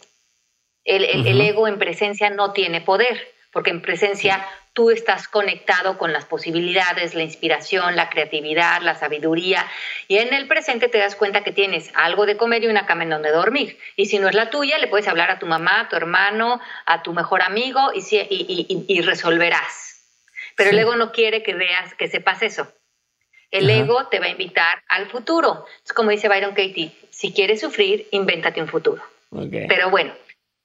El, 0.85 1.41
ego 1.41 1.67
en 1.67 1.79
presencia 1.79 2.31
no 2.31 2.53
tiene 2.53 2.81
poder, 2.81 3.21
porque 3.53 3.71
en 3.71 3.83
presencia 3.83 4.47
tú 4.77 4.91
estás 4.91 5.27
conectado 5.27 5.97
con 5.97 6.13
las 6.13 6.27
posibilidades, 6.27 7.15
la 7.15 7.23
inspiración, 7.23 7.97
la 7.97 8.11
creatividad, 8.11 8.83
la 8.83 8.95
sabiduría, 8.95 9.67
y 10.07 10.19
en 10.19 10.35
el 10.35 10.47
presente 10.47 10.89
te 10.89 10.99
das 10.99 11.17
cuenta 11.17 11.43
que 11.43 11.51
tienes 11.51 11.91
algo 11.95 12.27
de 12.27 12.37
comer 12.37 12.63
y 12.63 12.67
una 12.67 12.85
cama 12.85 13.05
en 13.05 13.09
donde 13.09 13.31
dormir. 13.31 13.79
Y 13.97 14.05
si 14.05 14.19
no 14.19 14.29
es 14.29 14.35
la 14.35 14.51
tuya, 14.51 14.77
le 14.77 14.89
puedes 14.89 15.09
hablar 15.09 15.31
a 15.31 15.39
tu 15.39 15.47
mamá, 15.47 15.81
a 15.81 15.89
tu 15.89 15.97
hermano, 15.97 16.61
a 16.85 17.03
tu 17.03 17.15
mejor 17.15 17.41
amigo 17.41 17.91
y, 17.95 19.01
resolverás. 19.01 20.05
Pero 20.57 20.69
el 20.69 20.79
ego 20.79 20.95
no 20.95 21.11
quiere 21.11 21.43
que 21.43 21.55
veas, 21.55 21.95
que 21.95 22.09
sepas 22.09 22.43
eso. 22.43 22.71
El 23.51 23.71
ego 23.71 24.09
te 24.09 24.21
va 24.21 24.27
a 24.27 24.31
invitar 24.31 24.83
al 24.89 25.07
futuro. 25.07 25.65
Es 25.87 25.95
como 25.95 26.11
dice 26.11 26.29
Byron 26.29 26.51
Katie, 26.51 26.93
si 27.09 27.33
quieres 27.33 27.63
sufrir, 27.63 28.09
invéntate 28.11 28.61
un 28.61 28.69
futuro. 28.69 29.03
Pero 29.31 29.89
bueno, 29.89 30.13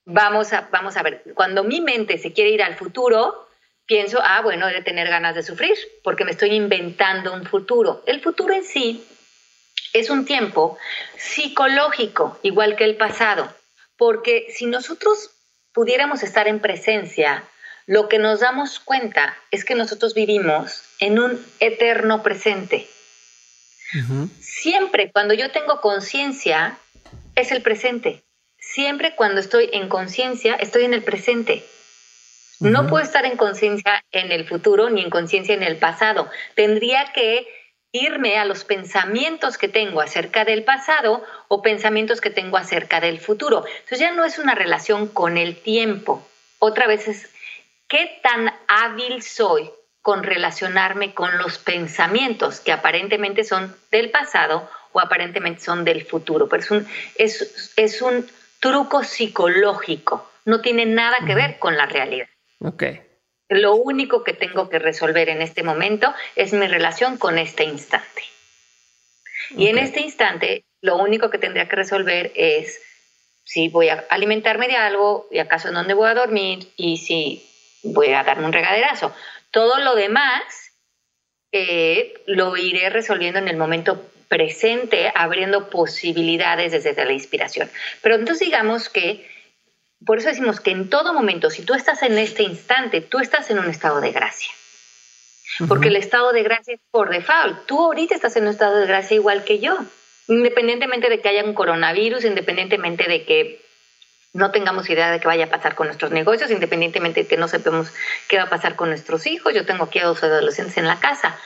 vamos 0.03 0.51
a, 0.51 0.67
vamos 0.69 0.97
a 0.97 1.03
ver, 1.03 1.23
cuando 1.33 1.63
mi 1.63 1.79
mente 1.79 2.17
se 2.17 2.33
quiere 2.33 2.49
ir 2.49 2.61
al 2.61 2.75
futuro, 2.75 3.47
pienso, 3.91 4.21
ah, 4.23 4.39
bueno, 4.39 4.67
de 4.67 4.81
tener 4.81 5.09
ganas 5.09 5.35
de 5.35 5.43
sufrir, 5.43 5.77
porque 6.01 6.23
me 6.23 6.31
estoy 6.31 6.51
inventando 6.51 7.33
un 7.33 7.45
futuro. 7.45 8.01
El 8.05 8.21
futuro 8.21 8.53
en 8.53 8.63
sí 8.63 9.05
es 9.91 10.09
un 10.09 10.23
tiempo 10.23 10.77
psicológico, 11.17 12.39
igual 12.41 12.77
que 12.77 12.85
el 12.85 12.95
pasado, 12.95 13.53
porque 13.97 14.47
si 14.55 14.65
nosotros 14.65 15.31
pudiéramos 15.73 16.23
estar 16.23 16.47
en 16.47 16.61
presencia, 16.61 17.43
lo 17.85 18.07
que 18.07 18.17
nos 18.17 18.39
damos 18.39 18.79
cuenta 18.79 19.35
es 19.51 19.65
que 19.65 19.75
nosotros 19.75 20.13
vivimos 20.13 20.83
en 20.99 21.19
un 21.19 21.45
eterno 21.59 22.23
presente. 22.23 22.87
Siempre 24.39 25.11
cuando 25.11 25.33
yo 25.33 25.51
tengo 25.51 25.81
conciencia, 25.81 26.77
es 27.35 27.51
el 27.51 27.61
presente. 27.61 28.23
Siempre 28.57 29.17
cuando 29.17 29.41
estoy 29.41 29.69
en 29.73 29.89
conciencia, 29.89 30.55
estoy 30.55 30.85
en 30.85 30.93
el 30.93 31.03
presente. 31.03 31.65
No 32.61 32.87
puedo 32.87 33.03
estar 33.03 33.25
en 33.25 33.37
conciencia 33.37 34.03
en 34.11 34.31
el 34.31 34.47
futuro 34.47 34.89
ni 34.89 35.01
en 35.01 35.09
conciencia 35.09 35.55
en 35.55 35.63
el 35.63 35.77
pasado. 35.77 36.29
Tendría 36.55 37.11
que 37.11 37.47
irme 37.91 38.37
a 38.37 38.45
los 38.45 38.63
pensamientos 38.63 39.57
que 39.57 39.67
tengo 39.67 39.99
acerca 39.99 40.45
del 40.45 40.63
pasado 40.63 41.23
o 41.47 41.61
pensamientos 41.61 42.21
que 42.21 42.29
tengo 42.29 42.57
acerca 42.57 43.01
del 43.01 43.19
futuro. 43.19 43.65
Entonces 43.67 43.99
ya 43.99 44.11
no 44.13 44.23
es 44.25 44.39
una 44.39 44.55
relación 44.55 45.07
con 45.07 45.37
el 45.37 45.57
tiempo. 45.57 46.25
Otra 46.59 46.87
vez 46.87 47.07
es 47.07 47.29
qué 47.87 48.19
tan 48.23 48.53
hábil 48.67 49.23
soy 49.23 49.69
con 50.01 50.23
relacionarme 50.23 51.13
con 51.13 51.37
los 51.37 51.57
pensamientos 51.57 52.59
que 52.59 52.71
aparentemente 52.71 53.43
son 53.43 53.75
del 53.91 54.09
pasado 54.09 54.69
o 54.93 54.99
aparentemente 54.99 55.61
son 55.61 55.83
del 55.83 56.05
futuro. 56.05 56.47
Pero 56.47 56.63
es 56.63 56.71
un, 56.71 56.87
es, 57.15 58.01
un 58.01 58.29
truco 58.59 59.03
psicológico, 59.03 60.29
no 60.45 60.61
tiene 60.61 60.85
nada 60.85 61.17
que 61.25 61.35
ver 61.35 61.59
con 61.59 61.75
la 61.75 61.85
realidad. 61.85 62.27
Okay. 62.61 63.01
Lo 63.49 63.75
único 63.75 64.23
que 64.23 64.33
tengo 64.33 64.69
que 64.69 64.79
resolver 64.79 65.27
en 65.29 65.41
este 65.41 65.63
momento 65.63 66.13
es 66.35 66.53
mi 66.53 66.67
relación 66.67 67.17
con 67.17 67.37
este 67.37 67.63
instante. 67.63 68.23
Y 69.57 69.67
en 69.67 69.77
este 69.77 70.01
instante, 70.01 70.63
lo 70.81 70.97
único 70.97 71.29
que 71.29 71.37
tendría 71.37 71.67
que 71.67 71.75
resolver 71.75 72.31
es 72.35 72.81
si 73.43 73.67
voy 73.67 73.89
a 73.89 74.05
alimentarme 74.09 74.67
de 74.67 74.77
algo 74.77 75.27
y 75.31 75.39
acaso 75.39 75.67
en 75.67 75.73
dónde 75.73 75.93
voy 75.93 76.09
a 76.09 76.13
dormir 76.13 76.71
y 76.77 76.97
si 76.97 77.45
voy 77.83 78.13
a 78.13 78.23
darme 78.23 78.45
un 78.45 78.53
regaderazo. 78.53 79.13
Todo 79.49 79.79
lo 79.79 79.95
demás 79.95 80.71
eh, 81.51 82.13
lo 82.27 82.55
iré 82.55 82.89
resolviendo 82.89 83.39
en 83.39 83.49
el 83.49 83.57
momento 83.57 84.01
presente, 84.29 85.11
abriendo 85.13 85.69
posibilidades 85.69 86.71
desde 86.71 87.03
la 87.03 87.11
inspiración. 87.11 87.69
Pero 88.01 88.15
entonces 88.15 88.47
digamos 88.47 88.87
que, 88.87 89.29
por 90.05 90.17
eso 90.17 90.29
decimos 90.29 90.59
que 90.59 90.71
en 90.71 90.89
todo 90.89 91.13
momento, 91.13 91.49
si 91.49 91.63
tú 91.63 91.73
estás 91.73 92.01
en 92.03 92.17
este 92.17 92.43
instante, 92.43 93.01
tú 93.01 93.19
estás 93.19 93.49
en 93.49 93.59
un 93.59 93.69
estado 93.69 94.01
de 94.01 94.11
gracia. 94.11 94.51
Porque 95.67 95.89
el 95.89 95.95
estado 95.95 96.31
de 96.31 96.43
gracia 96.43 96.75
es 96.75 96.81
por 96.91 97.09
default. 97.09 97.65
Tú 97.65 97.79
ahorita 97.79 98.15
estás 98.15 98.35
en 98.35 98.43
un 98.43 98.49
estado 98.49 98.79
de 98.79 98.87
gracia 98.87 99.15
igual 99.15 99.43
que 99.43 99.59
yo. 99.59 99.77
Independientemente 100.27 101.09
de 101.09 101.19
que 101.19 101.29
haya 101.29 101.43
un 101.43 101.53
coronavirus, 101.53 102.25
independientemente 102.25 103.07
de 103.07 103.25
que 103.25 103.61
no 104.33 104.51
tengamos 104.51 104.89
idea 104.89 105.11
de 105.11 105.19
qué 105.19 105.27
vaya 105.27 105.45
a 105.45 105.49
pasar 105.49 105.75
con 105.75 105.87
nuestros 105.87 106.11
negocios, 106.11 106.49
independientemente 106.51 107.23
de 107.23 107.27
que 107.27 107.37
no 107.37 107.47
sepamos 107.47 107.91
qué 108.29 108.37
va 108.37 108.43
a 108.43 108.49
pasar 108.49 108.75
con 108.75 108.89
nuestros 108.89 109.27
hijos. 109.27 109.53
Yo 109.53 109.65
tengo 109.65 109.83
aquí 109.83 109.99
a 109.99 110.05
dos 110.05 110.23
adolescentes 110.23 110.77
en 110.77 110.87
la 110.87 110.99
casa. 110.99 111.37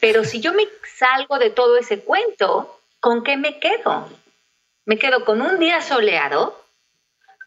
Pero 0.00 0.24
si 0.24 0.40
yo 0.40 0.54
me 0.54 0.66
salgo 0.96 1.38
de 1.38 1.50
todo 1.50 1.76
ese 1.76 2.00
cuento, 2.00 2.80
¿con 2.98 3.22
qué 3.22 3.36
me 3.36 3.60
quedo? 3.60 4.08
Me 4.86 4.98
quedo 4.98 5.24
con 5.26 5.42
un 5.42 5.58
día 5.58 5.82
soleado, 5.82 6.59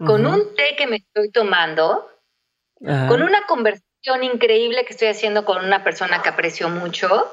con 0.05 0.25
un 0.25 0.55
té 0.55 0.75
que 0.77 0.87
me 0.87 0.97
estoy 0.97 1.31
tomando, 1.31 2.09
con 2.79 3.21
una 3.21 3.45
conversación 3.45 4.23
increíble 4.23 4.85
que 4.85 4.93
estoy 4.93 5.07
haciendo 5.07 5.45
con 5.45 5.63
una 5.63 5.83
persona 5.83 6.21
que 6.21 6.29
aprecio 6.29 6.69
mucho. 6.69 7.31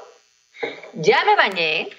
Ya 0.93 1.23
me 1.25 1.35
bañé, 1.35 1.89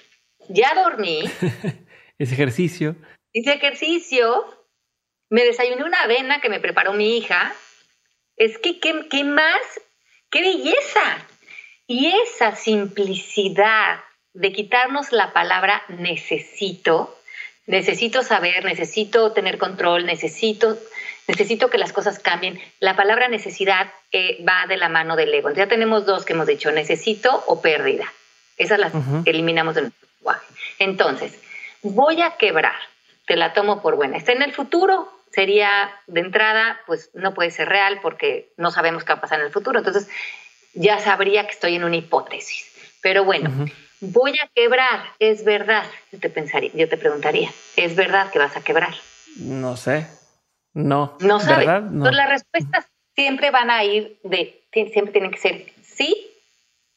ya 0.49 0.73
dormí. 0.75 1.23
Ese 2.17 2.33
ejercicio. 2.33 2.95
Hice 3.31 3.53
ejercicio, 3.53 4.45
me 5.29 5.43
desayuné 5.43 5.83
una 5.83 6.03
avena 6.03 6.39
que 6.41 6.49
me 6.49 6.59
preparó 6.59 6.93
mi 6.93 7.17
hija. 7.17 7.53
Es 8.37 8.57
que, 8.59 8.79
¿qué, 8.79 9.07
qué 9.09 9.23
más? 9.23 9.61
¡Qué 10.29 10.41
belleza! 10.41 11.27
Y 11.87 12.07
esa 12.07 12.55
simplicidad 12.55 13.99
de 14.33 14.51
quitarnos 14.51 15.11
la 15.11 15.33
palabra 15.33 15.83
necesito, 15.89 17.17
necesito 17.65 18.23
saber, 18.23 18.65
necesito 18.65 19.31
tener 19.31 19.57
control, 19.57 20.05
necesito, 20.05 20.77
necesito 21.27 21.69
que 21.69 21.77
las 21.77 21.93
cosas 21.93 22.19
cambien. 22.19 22.59
La 22.79 22.95
palabra 22.95 23.27
necesidad 23.27 23.91
eh, 24.11 24.43
va 24.47 24.67
de 24.67 24.77
la 24.77 24.89
mano 24.89 25.15
del 25.15 25.33
ego. 25.33 25.51
ya 25.51 25.67
tenemos 25.67 26.05
dos 26.05 26.25
que 26.25 26.33
hemos 26.33 26.47
dicho, 26.47 26.71
necesito 26.71 27.43
o 27.47 27.61
pérdida. 27.61 28.11
Esas 28.57 28.79
las 28.79 28.93
eliminamos 29.25 29.75
de 29.75 29.81
nuestro 29.83 30.07
lenguaje. 30.17 30.45
Entonces, 30.79 31.39
voy 31.81 32.21
a 32.21 32.37
quebrar, 32.37 32.75
te 33.25 33.35
la 33.35 33.53
tomo 33.53 33.81
por 33.81 33.95
buena. 33.95 34.17
Está 34.17 34.31
en 34.31 34.43
el 34.43 34.53
futuro, 34.53 35.11
sería 35.31 35.91
de 36.07 36.19
entrada, 36.19 36.79
pues 36.85 37.09
no 37.13 37.33
puede 37.33 37.49
ser 37.49 37.69
real 37.69 37.99
porque 38.01 38.51
no 38.57 38.71
sabemos 38.71 39.03
qué 39.03 39.13
va 39.13 39.17
a 39.17 39.21
pasar 39.21 39.39
en 39.39 39.47
el 39.47 39.51
futuro. 39.51 39.79
Entonces, 39.79 40.07
ya 40.73 40.99
sabría 40.99 41.45
que 41.45 41.53
estoy 41.53 41.75
en 41.75 41.83
una 41.83 41.95
hipótesis. 41.95 42.71
Pero 43.01 43.23
bueno, 43.23 43.49
voy 44.03 44.31
a 44.31 44.49
quebrar, 44.53 45.03
es 45.19 45.45
verdad. 45.45 45.85
Yo 46.11 46.19
te 46.19 46.29
pensaría, 46.29 46.71
yo 46.73 46.89
te 46.89 46.97
preguntaría, 46.97 47.49
¿es 47.75 47.95
verdad 47.95 48.29
que 48.31 48.39
vas 48.39 48.55
a 48.57 48.63
quebrar? 48.63 48.93
No 49.37 49.77
sé. 49.77 50.07
No. 50.73 51.17
No 51.19 51.39
sabes. 51.39 51.67
Entonces 51.67 52.15
las 52.15 52.29
respuestas 52.29 52.87
siempre 53.15 53.51
van 53.51 53.69
a 53.69 53.83
ir 53.83 54.19
de, 54.23 54.65
siempre 54.71 55.11
tienen 55.11 55.31
que 55.31 55.37
ser 55.37 55.65
sí 55.81 56.31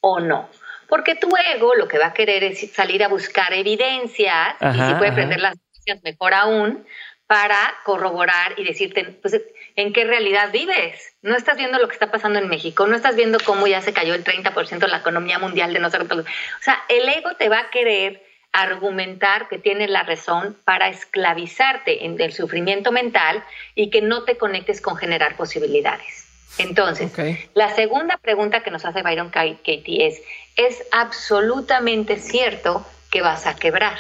o 0.01 0.21
no. 0.21 0.49
Porque 0.89 1.15
tu 1.15 1.29
ego 1.55 1.75
lo 1.75 1.89
que 1.89 1.99
va 1.99 2.07
a 2.07 2.15
querer 2.15 2.45
es 2.45 2.73
salir 2.73 3.03
a 3.05 3.09
buscar 3.09 3.53
evidencias 3.53 4.57
y 4.61 4.81
si 4.81 4.95
puede 4.95 5.13
prender 5.13 5.41
las 5.41 5.55
evidencias 5.55 6.03
mejor 6.03 6.35
aún 6.35 6.87
para 7.27 7.75
corroborar 7.85 8.55
y 8.57 8.65
decirte, 8.65 9.05
pues, 9.05 9.41
¿en 9.77 9.93
qué 9.93 10.05
realidad 10.05 10.51
vives? 10.51 11.15
No 11.23 11.37
estás 11.37 11.57
viendo 11.57 11.79
lo 11.79 11.87
que 11.87 11.95
está 11.95 12.11
pasando 12.11 12.39
en 12.39 12.49
México, 12.49 12.87
no 12.87 12.97
estás 12.97 13.15
viendo 13.15 13.39
cómo 13.45 13.67
ya 13.67 13.83
se 13.83 13.93
cayó 13.93 14.15
el 14.15 14.25
30% 14.25 14.79
de 14.79 14.89
la 14.89 14.99
economía 14.99 15.39
mundial 15.39 15.73
de 15.73 15.79
nosotros. 15.79 16.25
O 16.27 16.63
sea, 16.63 16.83
el 16.89 17.09
ego 17.09 17.37
te 17.37 17.49
va 17.49 17.61
a 17.61 17.71
querer 17.71 18.25
argumentar 18.53 19.49
que 19.49 19.59
tiene 19.59 19.87
la 19.87 20.03
razón 20.03 20.57
para 20.65 20.89
esclavizarte 20.89 22.07
en 22.07 22.19
el 22.19 22.33
sufrimiento 22.33 22.91
mental 22.91 23.45
y 23.75 23.91
que 23.91 24.01
no 24.01 24.25
te 24.25 24.39
conectes 24.39 24.81
con 24.81 24.97
generar 24.97 25.37
posibilidades. 25.37 26.25
Entonces, 26.59 27.13
la 27.53 27.75
segunda 27.75 28.17
pregunta 28.17 28.63
que 28.63 28.71
nos 28.71 28.87
hace 28.87 29.03
Byron 29.03 29.29
Katie 29.29 30.07
es, 30.07 30.23
¿es 30.57 30.85
absolutamente 30.91 32.17
cierto 32.17 32.87
que 33.11 33.21
vas 33.21 33.47
a 33.47 33.57
quebrar? 33.57 33.99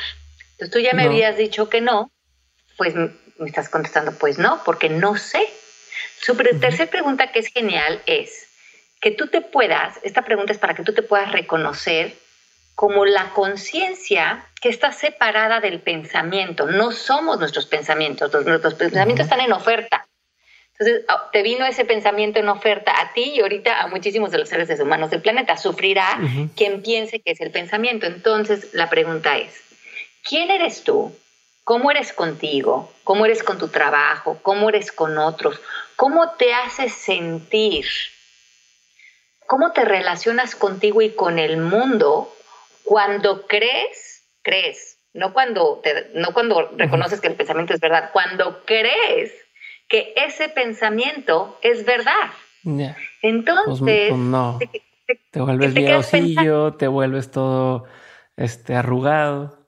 Entonces 0.52 0.70
tú 0.70 0.78
ya 0.78 0.94
me 0.94 1.02
habías 1.02 1.36
dicho 1.36 1.68
que 1.68 1.82
no, 1.82 2.10
pues 2.78 2.94
me 2.94 3.10
estás 3.44 3.68
contestando, 3.68 4.12
pues 4.12 4.38
no, 4.38 4.62
porque 4.64 4.88
no 4.88 5.16
sé. 5.16 5.46
Su 6.20 6.36
tercera 6.36 6.90
pregunta 6.90 7.32
que 7.32 7.40
es 7.40 7.48
genial 7.48 8.02
es 8.06 8.48
que 9.00 9.10
tú 9.10 9.28
te 9.28 9.40
puedas, 9.40 9.98
esta 10.02 10.22
pregunta 10.22 10.52
es 10.52 10.58
para 10.58 10.74
que 10.74 10.82
tú 10.82 10.92
te 10.92 11.02
puedas 11.02 11.30
reconocer 11.32 12.14
como 12.74 13.06
la 13.06 13.30
conciencia 13.30 14.44
que 14.60 14.68
está 14.68 14.92
separada 14.92 15.60
del 15.60 15.80
pensamiento. 15.80 16.66
No 16.66 16.92
somos 16.92 17.38
nuestros 17.38 17.66
pensamientos, 17.66 18.32
nuestros 18.44 18.74
pensamientos 18.74 19.24
están 19.24 19.40
en 19.40 19.52
oferta. 19.52 20.06
Entonces, 20.78 21.04
ah, 21.08 21.30
te 21.32 21.42
vino 21.42 21.64
ese 21.64 21.86
pensamiento 21.86 22.38
en 22.38 22.50
oferta 22.50 23.00
a 23.00 23.14
ti 23.14 23.32
y 23.36 23.40
ahorita 23.40 23.80
a 23.80 23.86
muchísimos 23.86 24.30
de 24.30 24.38
los 24.38 24.48
seres 24.50 24.78
humanos 24.78 25.10
del 25.10 25.22
planeta. 25.22 25.56
Sufrirá 25.56 26.18
quien 26.54 26.82
piense 26.82 27.20
que 27.20 27.32
es 27.32 27.40
el 27.40 27.50
pensamiento. 27.50 28.04
Entonces, 28.04 28.74
la 28.74 28.90
pregunta 28.90 29.38
es, 29.38 29.54
¿quién 30.22 30.50
eres 30.50 30.84
tú? 30.84 31.16
¿Cómo 31.64 31.90
eres 31.90 32.12
contigo? 32.12 32.92
¿Cómo 33.04 33.24
eres 33.24 33.42
con 33.42 33.56
tu 33.56 33.68
trabajo? 33.68 34.38
¿Cómo 34.42 34.68
eres 34.68 34.92
con 34.92 35.16
otros? 35.16 35.58
¿Cómo 35.96 36.32
te 36.32 36.52
haces 36.54 36.92
sentir? 36.92 37.86
¿Cómo 39.46 39.72
te 39.72 39.84
relacionas 39.84 40.54
contigo 40.54 41.02
y 41.02 41.10
con 41.10 41.38
el 41.38 41.56
mundo 41.56 42.32
cuando 42.84 43.46
crees, 43.46 44.24
crees, 44.42 44.98
no 45.12 45.32
cuando, 45.32 45.82
no 46.14 46.32
cuando 46.32 46.70
reconoces 46.76 47.20
que 47.20 47.28
el 47.28 47.34
pensamiento 47.34 47.72
es 47.72 47.80
verdad, 47.80 48.10
cuando 48.12 48.64
crees 48.64 49.32
que 49.88 50.12
ese 50.16 50.48
pensamiento 50.48 51.58
es 51.62 51.84
verdad. 51.84 52.30
Entonces, 53.22 53.80
pues, 53.80 54.08
pues 54.10 54.20
no. 54.20 54.58
te, 55.30 55.40
vuelves 55.40 55.74
te, 56.10 56.72
te 56.78 56.88
vuelves 56.88 57.30
todo 57.30 57.86
este, 58.36 58.74
arrugado. 58.74 59.66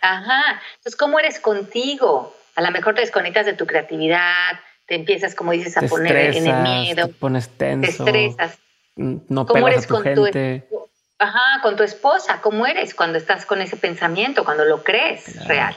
Ajá. 0.00 0.60
Entonces, 0.76 0.96
¿cómo 0.96 1.18
eres 1.18 1.40
contigo? 1.40 2.34
A 2.56 2.62
lo 2.62 2.70
mejor 2.70 2.94
te 2.94 3.00
desconectas 3.00 3.46
de 3.46 3.54
tu 3.54 3.66
creatividad, 3.66 4.60
te 4.86 4.94
empiezas, 4.94 5.34
como 5.34 5.52
dices, 5.52 5.76
a 5.76 5.82
poner 5.82 6.36
en 6.36 6.46
el 6.46 6.62
miedo. 6.62 7.06
Te 7.06 7.14
pones 7.14 7.48
tenso. 7.48 8.04
Te 8.04 8.26
estresas. 8.26 8.58
No 8.96 9.46
¿Cómo 9.46 9.68
eres 9.68 9.86
con 9.86 10.02
gente. 10.02 10.66
Tu, 10.68 10.88
ajá, 11.18 11.62
con 11.62 11.76
tu 11.76 11.82
esposa. 11.82 12.40
¿Cómo 12.42 12.66
eres 12.66 12.94
cuando 12.94 13.18
estás 13.18 13.46
con 13.46 13.60
ese 13.60 13.76
pensamiento, 13.76 14.44
cuando 14.44 14.64
lo 14.64 14.82
crees 14.82 15.46
real? 15.46 15.74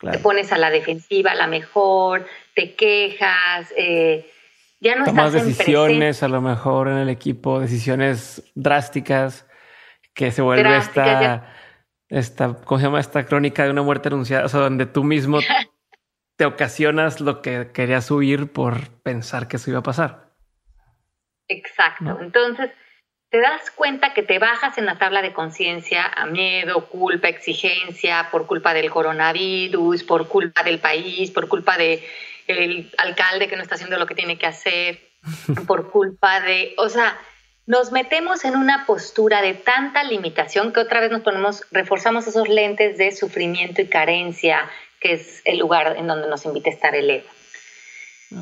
Te 0.00 0.18
pones 0.18 0.52
a 0.52 0.58
la 0.58 0.70
defensiva, 0.70 1.32
a 1.32 1.34
la 1.34 1.48
mejor, 1.48 2.26
te 2.54 2.76
quejas, 2.76 3.72
eh, 3.76 4.30
ya 4.80 4.94
no 4.94 5.04
Tomas 5.04 5.32
decisiones 5.32 6.22
a 6.22 6.28
lo 6.28 6.40
mejor 6.40 6.86
en 6.86 6.98
el 6.98 7.08
equipo, 7.08 7.58
decisiones 7.58 8.44
drásticas 8.54 9.44
que 10.14 10.30
se 10.30 10.40
vuelve 10.40 10.76
esta, 10.76 11.52
esta, 12.08 12.54
¿cómo 12.64 12.78
se 12.78 12.86
llama? 12.86 13.00
Esta 13.00 13.26
crónica 13.26 13.64
de 13.64 13.70
una 13.70 13.82
muerte 13.82 14.08
anunciada, 14.08 14.44
o 14.44 14.48
sea, 14.48 14.60
donde 14.60 14.86
tú 14.86 15.02
mismo 15.02 15.40
te 16.38 16.46
ocasionas 16.46 17.20
lo 17.20 17.42
que 17.42 17.72
querías 17.74 18.08
huir 18.12 18.52
por 18.52 18.88
pensar 19.02 19.48
que 19.48 19.56
eso 19.56 19.70
iba 19.70 19.80
a 19.80 19.82
pasar. 19.82 20.28
Exacto. 21.48 22.16
Entonces, 22.20 22.70
te 23.28 23.40
das 23.40 23.72
cuenta 23.72 24.14
que 24.14 24.22
te 24.22 24.38
bajas 24.38 24.78
en 24.78 24.86
la 24.86 24.98
tabla 24.98 25.20
de 25.20 25.32
conciencia 25.32 26.06
a 26.06 26.26
miedo, 26.26 26.86
culpa, 26.86 27.26
exigencia, 27.26 28.28
por 28.30 28.46
culpa 28.46 28.72
del 28.72 28.88
coronavirus, 28.88 30.04
por 30.04 30.28
culpa 30.28 30.62
del 30.62 30.78
país, 30.78 31.32
por 31.32 31.48
culpa 31.48 31.76
del 31.76 32.04
el 32.46 32.90
alcalde 32.98 33.48
que 33.48 33.56
no 33.56 33.62
está 33.62 33.74
haciendo 33.74 33.98
lo 33.98 34.06
que 34.06 34.14
tiene 34.14 34.38
que 34.38 34.46
hacer, 34.46 35.00
por 35.66 35.90
culpa 35.90 36.40
de, 36.40 36.72
o 36.78 36.88
sea, 36.88 37.18
nos 37.66 37.90
metemos 37.90 38.44
en 38.44 38.54
una 38.54 38.86
postura 38.86 39.42
de 39.42 39.54
tanta 39.54 40.04
limitación 40.04 40.72
que 40.72 40.78
otra 40.78 41.00
vez 41.00 41.10
nos 41.10 41.22
ponemos, 41.22 41.64
reforzamos 41.72 42.28
esos 42.28 42.48
lentes 42.48 42.96
de 42.96 43.10
sufrimiento 43.10 43.82
y 43.82 43.88
carencia, 43.88 44.70
que 45.00 45.14
es 45.14 45.42
el 45.44 45.58
lugar 45.58 45.96
en 45.96 46.06
donde 46.06 46.28
nos 46.28 46.44
invita 46.44 46.70
a 46.70 46.72
estar 46.72 46.94
el 46.94 47.10
ego. 47.10 47.28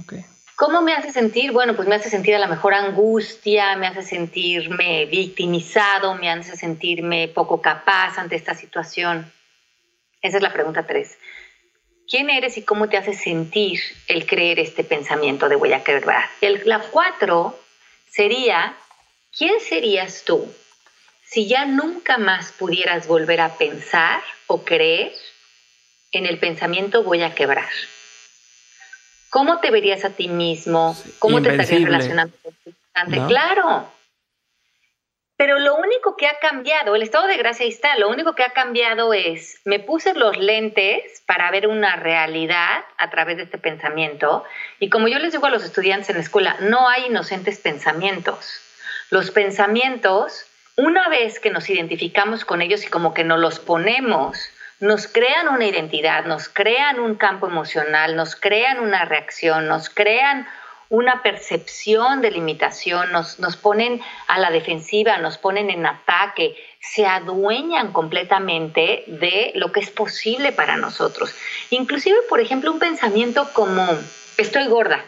Okay. 0.03 0.25
¿Cómo 0.57 0.81
me 0.81 0.95
hace 0.95 1.13
sentir? 1.13 1.53
Bueno, 1.53 1.77
pues 1.77 1.87
me 1.87 1.97
hace 1.97 2.09
sentir 2.09 2.35
a 2.35 2.39
la 2.39 2.47
mejor 2.47 2.73
angustia, 2.73 3.77
me 3.77 3.87
hace 3.87 4.03
sentirme 4.03 5.05
victimizado, 5.05 6.15
me 6.15 6.31
hace 6.31 6.57
sentirme 6.57 7.29
poco 7.29 7.61
capaz 7.61 8.19
ante 8.19 8.37
esta 8.37 8.55
situación. 8.55 9.31
Esa 10.23 10.39
es 10.39 10.43
la 10.43 10.55
pregunta 10.55 10.87
tres. 10.87 11.19
¿Quién 12.09 12.31
eres 12.31 12.57
y 12.57 12.63
cómo 12.63 12.89
te 12.89 12.97
hace 12.97 13.13
sentir 13.13 13.81
el 14.09 14.27
creer 14.27 14.59
este 14.59 14.83
pensamiento 14.83 15.49
de 15.51 15.57
voy 15.57 15.75
a 15.75 15.85
quebrar? 15.85 16.25
El, 16.41 16.63
la 16.65 16.79
cuatro 16.79 17.59
sería, 18.09 18.75
¿quién 19.37 19.61
serías 19.61 20.23
tú 20.25 20.51
si 21.23 21.49
ya 21.49 21.67
nunca 21.67 22.17
más 22.17 22.53
pudieras 22.53 23.09
volver 23.09 23.41
a 23.41 23.59
pensar 23.59 24.23
o 24.47 24.65
creer 24.65 25.13
en 26.13 26.27
el 26.27 26.39
pensamiento 26.39 27.03
voy 27.03 27.23
a 27.23 27.35
quebrar? 27.35 27.69
¿Cómo 29.31 29.61
te 29.61 29.71
verías 29.71 30.05
a 30.05 30.11
ti 30.11 30.29
mismo? 30.29 30.97
¿Cómo 31.19 31.43
te 31.43 31.51
estarías 31.51 31.83
relacionando 31.83 32.35
con 32.43 32.55
tu 32.55 33.27
Claro. 33.29 33.91
Pero 35.37 35.59
lo 35.59 35.77
único 35.77 36.17
que 36.17 36.27
ha 36.27 36.39
cambiado, 36.39 36.97
el 36.97 37.03
estado 37.03 37.27
de 37.27 37.37
gracia 37.37 37.65
ahí 37.65 37.71
está, 37.71 37.99
lo 37.99 38.09
único 38.09 38.35
que 38.35 38.43
ha 38.43 38.55
cambiado 38.55 39.13
es, 39.13 39.61
me 39.67 39.79
puse 39.79 40.15
los 40.15 40.39
lentes 40.39 41.23
para 41.27 41.51
ver 41.51 41.67
una 41.67 41.97
realidad 41.97 42.85
a 42.97 43.11
través 43.11 43.37
de 43.37 43.43
este 43.43 43.59
pensamiento 43.59 44.45
y 44.81 44.89
como 44.89 45.09
yo 45.09 45.19
les 45.19 45.33
digo 45.33 45.45
a 45.45 45.51
los 45.51 45.63
estudiantes 45.63 46.09
en 46.09 46.17
la 46.17 46.23
escuela, 46.23 46.57
no 46.61 46.89
hay 46.89 47.07
inocentes 47.07 47.59
pensamientos. 47.59 48.63
Los 49.11 49.31
pensamientos, 49.31 50.47
una 50.77 51.11
vez 51.11 51.39
que 51.39 51.51
nos 51.51 51.69
identificamos 51.69 52.47
con 52.47 52.63
ellos 52.63 52.85
y 52.85 52.89
como 52.89 53.13
que 53.13 53.25
nos 53.25 53.39
los 53.39 53.59
ponemos 53.59 54.39
nos 54.81 55.07
crean 55.07 55.49
una 55.49 55.67
identidad, 55.67 56.25
nos 56.27 56.49
crean 56.49 57.01
un 57.01 57.15
campo 57.15 57.47
emocional, 57.47 58.17
nos 58.17 58.37
crean 58.37 58.81
una 58.81 59.05
reacción, 59.05 59.69
nos 59.69 59.89
crean 59.89 60.47
una 60.89 61.23
percepción 61.23 62.21
de 62.21 62.31
limitación, 62.31 63.11
nos, 63.11 63.41
nos 63.41 63.57
ponen 63.57 64.01
a 64.29 64.39
la 64.39 64.51
defensiva, 64.51 65.19
nos 65.19 65.39
ponen 65.39 65.71
en 65.71 65.85
ataque, 65.87 66.57
se 66.81 67.07
adueñan 67.07 67.93
completamente 67.93 69.05
de 69.07 69.53
lo 69.57 69.73
que 69.73 69.81
es 69.81 69.91
posible 69.91 70.53
para 70.53 70.77
nosotros. 70.77 71.35
Inclusive, 71.71 72.17
por 72.29 72.41
ejemplo, 72.41 72.71
un 72.71 72.79
pensamiento 72.79 73.49
como 73.53 73.85
estoy 74.37 74.67
gorda. 74.69 75.05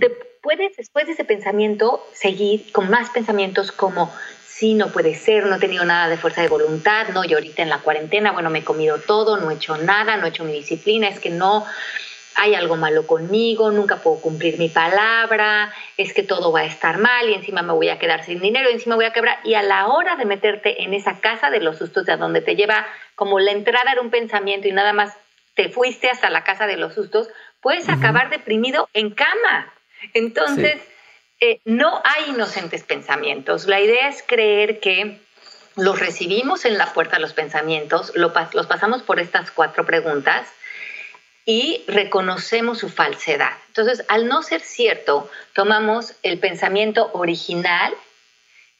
Te 0.00 0.10
puedes 0.42 0.76
después 0.76 1.06
de 1.06 1.12
ese 1.12 1.24
pensamiento 1.24 2.04
seguir 2.12 2.70
con 2.72 2.90
más 2.90 3.10
pensamientos 3.10 3.70
como 3.70 4.12
sí, 4.52 4.74
no 4.74 4.88
puede 4.88 5.14
ser, 5.14 5.46
no 5.46 5.56
he 5.56 5.58
tenido 5.58 5.84
nada 5.84 6.08
de 6.08 6.18
fuerza 6.18 6.42
de 6.42 6.48
voluntad, 6.48 7.08
no, 7.08 7.24
yo 7.24 7.38
ahorita 7.38 7.62
en 7.62 7.70
la 7.70 7.78
cuarentena, 7.78 8.32
bueno, 8.32 8.50
me 8.50 8.60
he 8.60 8.64
comido 8.64 8.98
todo, 8.98 9.38
no 9.38 9.50
he 9.50 9.54
hecho 9.54 9.76
nada, 9.78 10.16
no 10.16 10.26
he 10.26 10.28
hecho 10.28 10.44
mi 10.44 10.52
disciplina, 10.52 11.08
es 11.08 11.18
que 11.18 11.30
no, 11.30 11.64
hay 12.34 12.54
algo 12.54 12.76
malo 12.76 13.06
conmigo, 13.06 13.70
nunca 13.70 13.96
puedo 13.96 14.20
cumplir 14.20 14.58
mi 14.58 14.68
palabra, 14.68 15.72
es 15.96 16.12
que 16.14 16.22
todo 16.22 16.52
va 16.52 16.60
a 16.60 16.64
estar 16.64 16.98
mal 16.98 17.28
y 17.28 17.34
encima 17.34 17.62
me 17.62 17.72
voy 17.72 17.88
a 17.88 17.98
quedar 17.98 18.24
sin 18.24 18.40
dinero 18.40 18.70
y 18.70 18.74
encima 18.74 18.94
voy 18.94 19.04
a 19.04 19.12
quebrar. 19.12 19.38
Y 19.44 19.54
a 19.54 19.62
la 19.62 19.88
hora 19.88 20.16
de 20.16 20.24
meterte 20.24 20.82
en 20.82 20.94
esa 20.94 21.20
casa 21.20 21.50
de 21.50 21.60
los 21.60 21.78
sustos, 21.78 22.06
de 22.06 22.16
donde 22.16 22.40
te 22.40 22.56
lleva 22.56 22.86
como 23.14 23.38
la 23.38 23.52
entrada 23.52 23.92
era 23.92 24.00
un 24.00 24.10
pensamiento 24.10 24.68
y 24.68 24.72
nada 24.72 24.92
más 24.92 25.14
te 25.54 25.68
fuiste 25.68 26.08
hasta 26.08 26.30
la 26.30 26.44
casa 26.44 26.66
de 26.66 26.76
los 26.76 26.94
sustos, 26.94 27.28
puedes 27.60 27.88
acabar 27.88 28.30
deprimido 28.30 28.88
en 28.94 29.10
cama. 29.10 29.72
Entonces, 30.14 30.80
eh, 31.44 31.60
no 31.64 32.00
hay 32.04 32.30
inocentes 32.30 32.84
pensamientos. 32.84 33.66
La 33.66 33.80
idea 33.80 34.06
es 34.06 34.22
creer 34.24 34.78
que 34.78 35.18
los 35.74 35.98
recibimos 35.98 36.64
en 36.64 36.78
la 36.78 36.92
puerta 36.92 37.18
los 37.18 37.32
pensamientos, 37.32 38.12
los 38.14 38.32
pasamos 38.68 39.02
por 39.02 39.18
estas 39.18 39.50
cuatro 39.50 39.84
preguntas 39.84 40.46
y 41.44 41.82
reconocemos 41.88 42.78
su 42.78 42.88
falsedad. 42.88 43.54
Entonces, 43.66 44.04
al 44.06 44.28
no 44.28 44.44
ser 44.44 44.60
cierto, 44.60 45.28
tomamos 45.52 46.14
el 46.22 46.38
pensamiento 46.38 47.10
original 47.12 47.92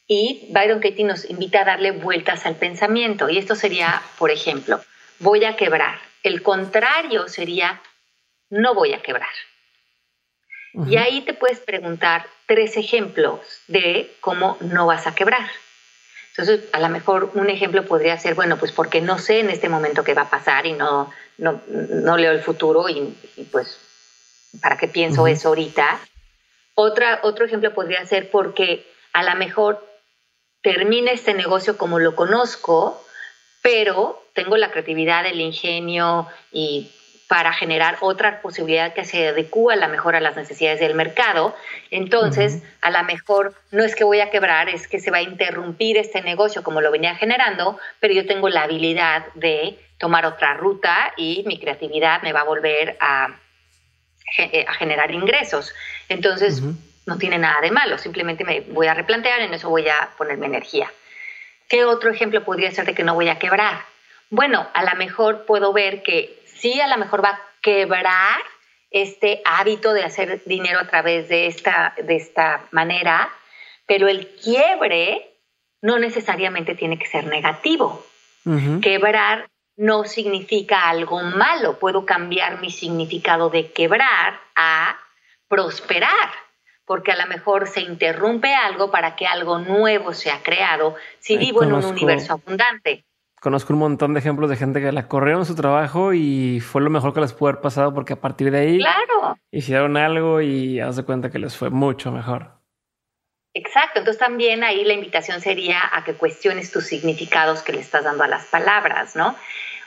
y 0.07 0.47
Byron 0.51 0.79
Katie 0.79 1.05
nos 1.05 1.29
invita 1.29 1.63
a 1.63 1.65
darle 1.65 1.91
vueltas 1.91 2.47
al 2.47 2.55
pensamiento. 2.55 3.29
Y 3.29 3.39
esto 3.39 3.57
sería, 3.57 4.01
por 4.19 4.31
ejemplo, 4.31 4.81
voy 5.19 5.45
a 5.47 5.57
quebrar. 5.57 5.99
El 6.23 6.45
contrario 6.45 7.27
sería, 7.27 7.83
no 8.51 8.73
voy 8.73 8.93
a 8.93 9.03
quebrar. 9.03 9.33
Y 10.75 10.97
ahí 10.97 11.21
te 11.21 11.35
puedes 11.35 11.59
preguntar 11.61 12.27
tres 12.47 12.77
ejemplos 12.77 13.41
de 13.69 14.11
cómo 14.21 14.57
no 14.61 14.87
vas 14.87 15.07
a 15.07 15.15
quebrar. 15.15 15.49
Entonces, 16.31 16.69
a 16.73 16.81
lo 16.81 16.89
mejor 16.89 17.31
un 17.35 17.51
ejemplo 17.51 17.85
podría 17.85 18.19
ser, 18.19 18.35
bueno, 18.35 18.57
pues 18.57 18.73
porque 18.73 19.03
no 19.03 19.19
sé 19.19 19.41
en 19.41 19.51
este 19.51 19.69
momento 19.69 20.03
qué 20.03 20.15
va 20.15 20.23
a 20.23 20.31
pasar 20.31 20.65
y 20.65 20.73
no, 20.73 21.13
no, 21.37 22.17
leo 22.17 22.33
el 22.33 22.41
futuro 22.41 22.89
y, 22.89 23.15
pues, 23.51 23.79
¿para 24.63 24.79
qué 24.79 24.89
pienso 24.89 25.27
eso 25.27 25.49
ahorita? 25.49 26.01
Otra, 26.75 27.21
otro 27.23 27.45
ejemplo 27.45 27.75
podría 27.75 28.05
ser 28.07 28.31
porque 28.31 28.87
a 29.13 29.23
lo 29.23 29.35
mejor 29.37 29.87
termina 30.63 31.11
este 31.11 31.35
negocio 31.35 31.77
como 31.77 31.99
lo 31.99 32.17
conozco, 32.17 33.05
pero 33.61 34.25
tengo 34.33 34.57
la 34.57 34.71
creatividad, 34.71 35.27
el 35.27 35.41
ingenio 35.41 36.29
y 36.51 36.91
para 37.33 37.55
generar 37.55 37.97
otra 38.01 38.43
posibilidad 38.43 38.93
que 38.93 39.07
se 39.07 39.29
adecua 39.29 39.73
a 39.73 39.77
la 39.77 39.89
mejor 39.89 40.15
a 40.15 40.21
las 40.21 40.37
necesidades 40.37 40.81
del 40.81 40.95
mercado. 40.95 41.57
Entonces, 41.91 42.63
a 42.83 42.91
lo 42.91 43.03
mejor 43.05 43.55
no 43.71 43.83
es 43.83 43.97
que 43.97 44.05
voy 44.05 44.21
a 44.21 44.29
quebrar, 44.29 44.69
es 44.69 44.87
que 44.87 45.01
se 45.01 45.11
va 45.11 45.17
a 45.17 45.23
interrumpir 45.23 45.97
este 45.97 46.21
negocio 46.21 46.63
como 46.63 46.83
lo 46.83 46.91
venía 46.91 47.15
generando, 47.15 47.79
pero 48.01 48.13
yo 48.13 48.27
tengo 48.27 48.51
la 48.51 48.65
habilidad 48.65 49.25
de 49.33 49.79
tomar 49.97 50.27
otra 50.27 50.53
ruta 50.53 51.15
y 51.17 51.43
mi 51.47 51.59
creatividad 51.59 52.21
me 52.21 52.35
va 52.35 52.41
a 52.41 52.45
volver 52.45 52.99
a, 53.01 53.35
eh, 54.37 54.67
a 54.69 54.75
generar 54.75 55.11
ingresos. 55.11 55.75
Entonces, 56.11 56.61
no 57.07 57.17
tiene 57.17 57.39
nada 57.39 57.63
de 57.63 57.71
malo, 57.71 57.97
simplemente 57.97 58.45
me 58.45 58.61
voy 58.61 58.89
a 58.89 58.95
replantear, 58.95 59.41
en 59.41 59.55
eso 59.55 59.71
voy 59.71 59.89
a 59.89 60.11
poner 60.19 60.37
mi 60.37 60.45
energía. 60.45 60.93
¿Qué 61.67 61.87
otro 61.87 62.11
ejemplo 62.11 62.45
podría 62.45 62.71
ser 62.73 62.85
de 62.85 62.93
que 62.93 63.05
no 63.05 63.15
voy 63.15 63.31
a 63.31 63.39
quebrar? 63.39 63.91
Bueno, 64.29 64.67
a 64.73 64.85
lo 64.85 64.97
mejor 64.97 65.45
puedo 65.45 65.75
ver 65.75 66.03
que 66.03 66.42
sí 66.63 66.81
a 66.81 66.87
lo 66.87 66.97
mejor 66.97 67.25
va 67.25 67.31
a 67.31 67.41
quebrar 67.61 68.41
este 68.91 69.43
hábito 69.45 69.93
de 69.93 70.05
hacer 70.05 70.43
dinero 70.45 70.79
a 70.79 70.87
través 70.87 71.29
de 71.29 71.47
esta, 71.47 71.95
de 72.03 72.17
esta 72.17 72.69
manera, 72.71 73.29
pero 73.87 74.09
el 74.09 74.29
quiebre 74.37 75.39
no 75.81 75.99
necesariamente 75.99 76.75
tiene 76.77 76.99
que 76.99 77.07
ser 77.07 77.27
negativo. 77.27 78.07
Quebrar 78.81 79.49
no 79.77 80.05
significa 80.05 80.89
algo 80.89 81.23
malo. 81.23 81.79
Puedo 81.79 82.05
cambiar 82.07 82.61
mi 82.61 82.71
significado 82.71 83.51
de 83.51 83.73
quebrar 83.73 84.41
a 84.55 84.99
prosperar, 85.49 86.31
porque 86.85 87.13
a 87.13 87.17
lo 87.17 87.27
mejor 87.27 87.69
se 87.69 87.81
interrumpe 87.81 88.55
algo 88.55 88.91
para 88.91 89.17
que 89.17 89.27
algo 89.27 89.59
nuevo 89.59 90.13
sea 90.13 90.43
creado 90.43 90.97
si 91.19 91.37
vivo 91.37 91.63
en 91.63 91.73
un 91.73 91.85
universo 91.85 92.35
abundante. 92.35 93.05
Conozco 93.43 93.73
un 93.73 93.81
montón 93.81 94.15
de 94.15 94.21
ejemplos 94.21 94.49
de 94.49 94.57
gente 94.57 94.81
que 94.81 94.93
la 94.93 95.09
corrieron 95.09 95.45
su 95.45 95.57
trabajo 95.57 96.13
y 96.13 96.61
fue 96.61 96.81
lo 96.81 96.91
mejor 96.91 97.13
que 97.13 97.21
les 97.21 97.33
pudo 97.33 97.49
haber 97.49 97.61
pasado 97.61 97.93
porque 97.93 98.13
a 98.13 98.21
partir 98.21 98.53
de 98.53 98.61
ahí 98.61 98.79
hicieron 99.51 99.97
algo 99.97 100.41
y 100.41 100.79
haz 100.79 100.95
de 100.95 101.03
cuenta 101.03 101.29
que 101.29 101.41
les 101.41 101.57
fue 101.57 101.69
mucho 101.69 102.13
mejor. 102.13 102.53
Exacto, 103.53 103.99
entonces 103.99 104.21
también 104.21 104.63
ahí 104.63 104.85
la 104.85 104.93
invitación 104.93 105.41
sería 105.41 105.81
a 105.93 106.05
que 106.05 106.15
cuestiones 106.15 106.71
tus 106.71 106.85
significados 106.85 107.63
que 107.63 107.73
le 107.73 107.81
estás 107.81 108.05
dando 108.05 108.23
a 108.23 108.29
las 108.29 108.47
palabras, 108.47 109.17
¿no? 109.17 109.35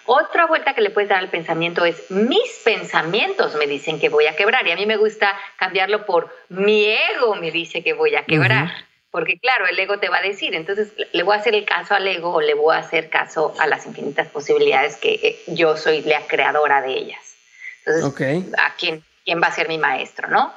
Otra 0.05 0.47
vuelta 0.47 0.75
que 0.75 0.81
le 0.81 0.89
puedes 0.89 1.09
dar 1.09 1.19
al 1.19 1.29
pensamiento 1.29 1.85
es, 1.85 2.11
mis 2.11 2.61
pensamientos 2.65 3.55
me 3.55 3.67
dicen 3.67 4.01
que 4.01 4.09
voy 4.09 4.27
a 4.27 4.35
quebrar 4.35 4.67
y 4.67 4.71
a 4.71 4.75
mí 4.75 4.85
me 4.85 4.97
gusta 4.97 5.33
cambiarlo 5.55 6.05
por 6.05 6.29
mi 6.49 6.85
ego 6.85 7.35
me 7.35 7.51
dice 7.51 7.81
que 7.85 7.93
voy 7.93 8.15
a 8.15 8.25
quebrar. 8.25 8.84
Porque 9.15 9.39
claro, 9.39 9.65
el 9.65 9.79
ego 9.79 9.97
te 9.97 10.09
va 10.09 10.17
a 10.17 10.21
decir, 10.21 10.53
entonces 10.55 10.91
le 11.13 11.23
voy 11.23 11.37
a 11.37 11.39
hacer 11.39 11.55
el 11.55 11.63
caso 11.63 11.95
al 11.95 12.05
ego 12.05 12.33
o 12.33 12.41
le 12.41 12.53
voy 12.53 12.75
a 12.75 12.79
hacer 12.79 13.09
caso 13.09 13.55
a 13.59 13.65
las 13.65 13.85
infinitas 13.85 14.27
posibilidades 14.27 14.97
que 14.97 15.13
eh, 15.13 15.39
yo 15.47 15.77
soy 15.77 16.01
la 16.01 16.27
creadora 16.27 16.81
de 16.81 16.91
ellas. 16.91 17.37
Entonces, 17.85 18.53
¿a 18.57 18.75
quién, 18.75 19.05
quién 19.23 19.41
va 19.41 19.47
a 19.47 19.53
ser 19.53 19.69
mi 19.69 19.77
maestro, 19.77 20.27
no? 20.27 20.53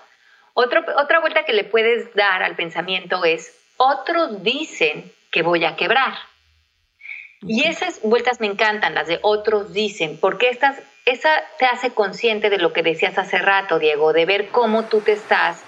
otra 0.55 1.21
vuelta 1.21 1.45
que 1.45 1.53
le 1.53 1.63
puedes 1.63 2.13
dar 2.15 2.43
al 2.43 2.57
pensamiento 2.57 3.25
es, 3.25 3.55
otros 3.77 4.43
dicen 4.43 5.09
que 5.31 5.43
voy 5.43 5.65
a 5.65 5.77
quebrar. 5.77 6.15
Y 7.43 7.65
esas 7.65 8.01
vueltas 8.03 8.41
me 8.41 8.49
encantan, 8.49 8.97
las 8.97 9.07
de 9.07 9.21
otros 9.23 9.73
dicen, 9.73 10.19
porque 10.19 10.49
estas, 10.49 10.77
esa 11.05 11.31
te 11.61 11.67
hace 11.67 11.91
consciente 11.91 12.51
de 12.51 12.59
lo 12.59 12.73
que 12.73 12.83
decías 12.83 13.19
hace 13.19 13.39
rato, 13.39 13.79
Diego, 13.79 14.13
de 14.13 14.27
ver 14.27 14.49
cómo 14.49 14.87
tú 14.87 15.01
te 15.01 15.13
estás 15.13 15.63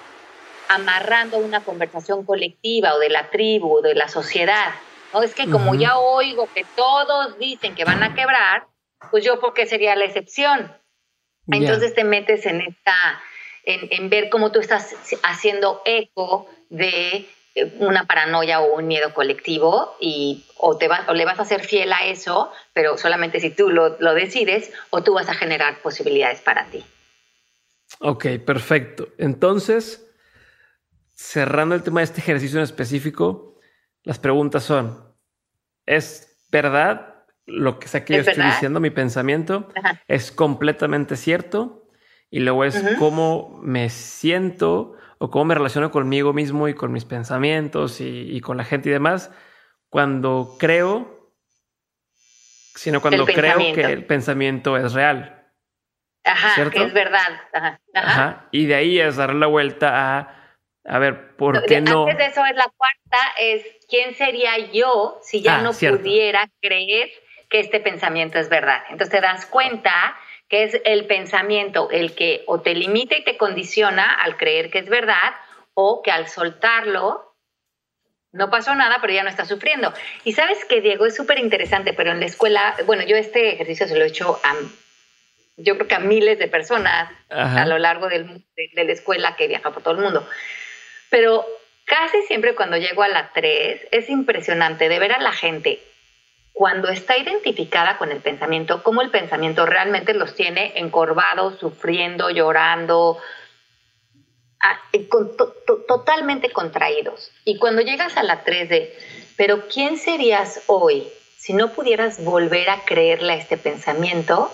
amarrando 0.71 1.39
una 1.39 1.65
conversación 1.65 2.25
colectiva 2.25 2.95
o 2.95 3.01
de 3.01 3.09
la 3.09 3.29
tribu 3.29 3.79
o 3.79 3.83
de 3.83 3.97
la 3.97 4.07
sociedad. 4.07 4.73
¿no? 5.13 5.21
Es 5.21 5.35
que 5.35 5.51
como 5.51 5.75
ya 5.75 5.99
oigo 5.99 6.49
que 6.55 6.65
todos 6.77 7.37
dicen 7.41 7.75
que 7.75 7.85
van 7.85 8.05
a 8.05 8.15
quebrar, 8.15 8.69
pues 9.11 9.25
yo 9.25 9.41
porque 9.41 9.67
sería 9.67 9.97
la 9.97 10.05
excepción. 10.05 10.73
Entonces 11.49 11.93
te 11.93 12.05
metes 12.05 12.47
en 12.47 12.61
esta, 12.61 12.95
en, 13.65 14.09
ver 14.11 14.31
cómo 14.31 14.53
tú 14.53 14.61
estás 14.61 14.95
haciendo 15.25 15.83
eco 15.85 16.49
de 16.69 17.29
eh, 17.57 17.77
una 17.81 18.07
paranoia 18.07 18.61
o 18.61 18.77
un 18.77 18.87
miedo 18.87 19.13
colectivo 19.13 19.97
y 19.99 20.45
o, 20.57 20.77
te 20.77 20.87
vas, 20.87 21.09
o 21.09 21.15
le 21.15 21.25
vas 21.25 21.41
a 21.41 21.45
ser 21.45 21.65
fiel 21.65 21.93
a 21.93 22.07
eso, 22.07 22.53
pero 22.73 22.97
solamente 22.97 23.41
si 23.41 23.51
tú 23.51 23.71
lo, 23.71 23.97
lo 23.99 24.15
decides, 24.15 24.73
o 24.91 25.03
tú 25.03 25.15
vas 25.15 25.29
a 25.29 25.35
generar 25.35 25.79
posibilidades 25.79 26.41
para 26.41 26.67
ti. 26.67 26.85
Ok, 27.99 28.27
perfecto. 28.47 29.09
Entonces, 29.19 30.07
cerrando 31.21 31.75
el 31.75 31.83
tema 31.83 32.01
de 32.01 32.05
este 32.05 32.21
ejercicio 32.21 32.59
en 32.59 32.65
específico, 32.65 33.61
las 34.05 34.19
preguntas 34.19 34.65
son, 34.65 35.15
¿es 35.85 36.47
verdad 36.51 37.27
lo 37.45 37.79
que 37.79 37.89
sea 37.89 38.07
que 38.07 38.15
yo 38.15 38.21
estoy 38.21 38.43
diciendo, 38.43 38.81
mi 38.81 38.89
pensamiento? 38.89 39.69
¿Es 40.09 40.33
completamente 40.33 41.17
cierto? 41.17 41.87
Y 42.31 42.41
luego 42.41 42.65
es 42.65 42.83
cómo 42.99 43.61
me 43.63 43.91
siento 43.91 44.97
o 45.19 45.31
cómo 45.31 45.45
me 45.45 45.55
relaciono 45.55 45.91
conmigo 45.91 46.33
mismo 46.33 46.69
y 46.69 46.75
con 46.75 46.91
mis 46.91 47.05
pensamientos 47.05 48.01
y, 48.01 48.41
con 48.41 48.57
la 48.57 48.65
gente 48.65 48.89
y 48.89 48.93
demás 48.93 49.31
cuando 49.91 50.57
creo, 50.59 51.35
sino 52.77 53.03
cuando 53.03 53.27
creo 53.27 53.59
que 53.75 53.83
el 53.83 54.07
pensamiento 54.07 54.79
es 54.79 54.95
real. 54.95 55.49
Ajá, 56.25 56.71
que 56.71 56.83
es 56.83 56.95
verdad. 56.95 57.41
Ajá. 57.95 58.49
Y 58.53 58.67
de 58.67 58.75
ahí 58.75 59.01
es 59.01 59.17
dar 59.17 59.35
la 59.35 59.47
vuelta 59.49 60.19
a 60.19 60.40
a 60.85 60.99
ver, 60.99 61.37
¿por 61.37 61.65
qué 61.67 61.81
no? 61.81 62.03
Antes 62.03 62.19
de 62.19 62.27
eso 62.27 62.45
es 62.45 62.57
la 62.57 62.71
cuarta, 62.77 63.33
es 63.39 63.65
quién 63.89 64.15
sería 64.15 64.59
yo 64.73 65.19
si 65.23 65.43
ya 65.43 65.59
ah, 65.59 65.63
no 65.63 65.73
pudiera 65.73 66.49
creer 66.61 67.11
que 67.49 67.61
este 67.61 67.81
pensamiento 67.81 68.39
es 68.39 68.49
verdad. 68.49 68.83
Entonces 68.91 69.11
te 69.11 69.21
das 69.21 69.45
cuenta 69.47 70.17
que 70.49 70.65
es 70.65 70.81
el 70.85 71.07
pensamiento 71.07 71.91
el 71.91 72.15
que 72.15 72.45
o 72.47 72.61
te 72.61 72.75
limita 72.75 73.17
y 73.17 73.25
te 73.25 73.37
condiciona 73.37 74.15
al 74.15 74.37
creer 74.37 74.71
que 74.71 74.79
es 74.79 74.89
verdad 74.89 75.35
o 75.75 76.03
que 76.03 76.11
al 76.11 76.29
soltarlo 76.29 77.31
no 78.33 78.51
pasó 78.51 78.75
nada, 78.75 78.99
pero 79.01 79.13
ya 79.13 79.23
no 79.23 79.29
está 79.29 79.45
sufriendo. 79.45 79.93
Y 80.25 80.33
sabes 80.33 80.65
que, 80.65 80.81
Diego, 80.81 81.07
es 81.07 81.17
súper 81.17 81.39
interesante, 81.39 81.93
pero 81.93 82.13
en 82.13 82.21
la 82.21 82.27
escuela, 82.27 82.77
bueno, 82.87 83.03
yo 83.03 83.17
este 83.17 83.55
ejercicio 83.55 83.89
se 83.89 83.99
lo 83.99 84.05
he 84.05 84.09
hecho 84.09 84.41
a, 84.45 84.55
yo 85.57 85.75
creo 85.75 85.89
que 85.89 85.95
a 85.97 86.01
miles 86.01 86.39
de 86.39 86.49
personas 86.49 87.11
a 87.29 87.67
lo 87.67 87.79
largo 87.79 88.09
del, 88.09 88.45
de, 88.57 88.85
la 88.85 88.93
escuela 88.93 89.37
que 89.37 89.49
viaja 89.49 89.73
por 89.73 89.83
todo 89.83 89.95
el 89.95 90.01
mundo. 90.01 90.27
Pero 91.11 91.45
casi 91.85 92.23
siempre 92.23 92.55
cuando 92.55 92.77
llego 92.77 93.03
a 93.03 93.09
la 93.09 93.33
3 93.33 93.89
es 93.91 94.09
impresionante 94.09 94.89
de 94.89 94.99
ver 94.99 95.13
a 95.13 95.21
la 95.21 95.33
gente 95.33 95.83
cuando 96.53 96.89
está 96.89 97.17
identificada 97.17 97.99
con 97.99 98.13
el 98.13 98.21
pensamiento, 98.21 98.83
cómo 98.83 99.03
el 99.03 99.11
pensamiento 99.11 99.67
realmente 99.67 100.15
los 100.15 100.35
tiene 100.35 100.73
encorvados, 100.77 101.59
sufriendo, 101.59 102.31
llorando, 102.31 103.19
totalmente 105.89 106.51
contraídos. 106.51 107.33
Y 107.45 107.59
cuando 107.59 107.83
llegas 107.83 108.17
a 108.17 108.23
la 108.23 108.45
3 108.45 108.69
de, 108.69 108.99
pero 109.37 109.69
¿quién 109.69 109.97
serías 109.97 110.63
hoy 110.67 111.09
si 111.39 111.55
no 111.55 111.73
pudieras 111.73 112.23
volver 112.23 112.69
a 112.69 112.81
creerle 112.85 113.33
a 113.33 113.37
este 113.37 113.57
pensamiento? 113.57 114.53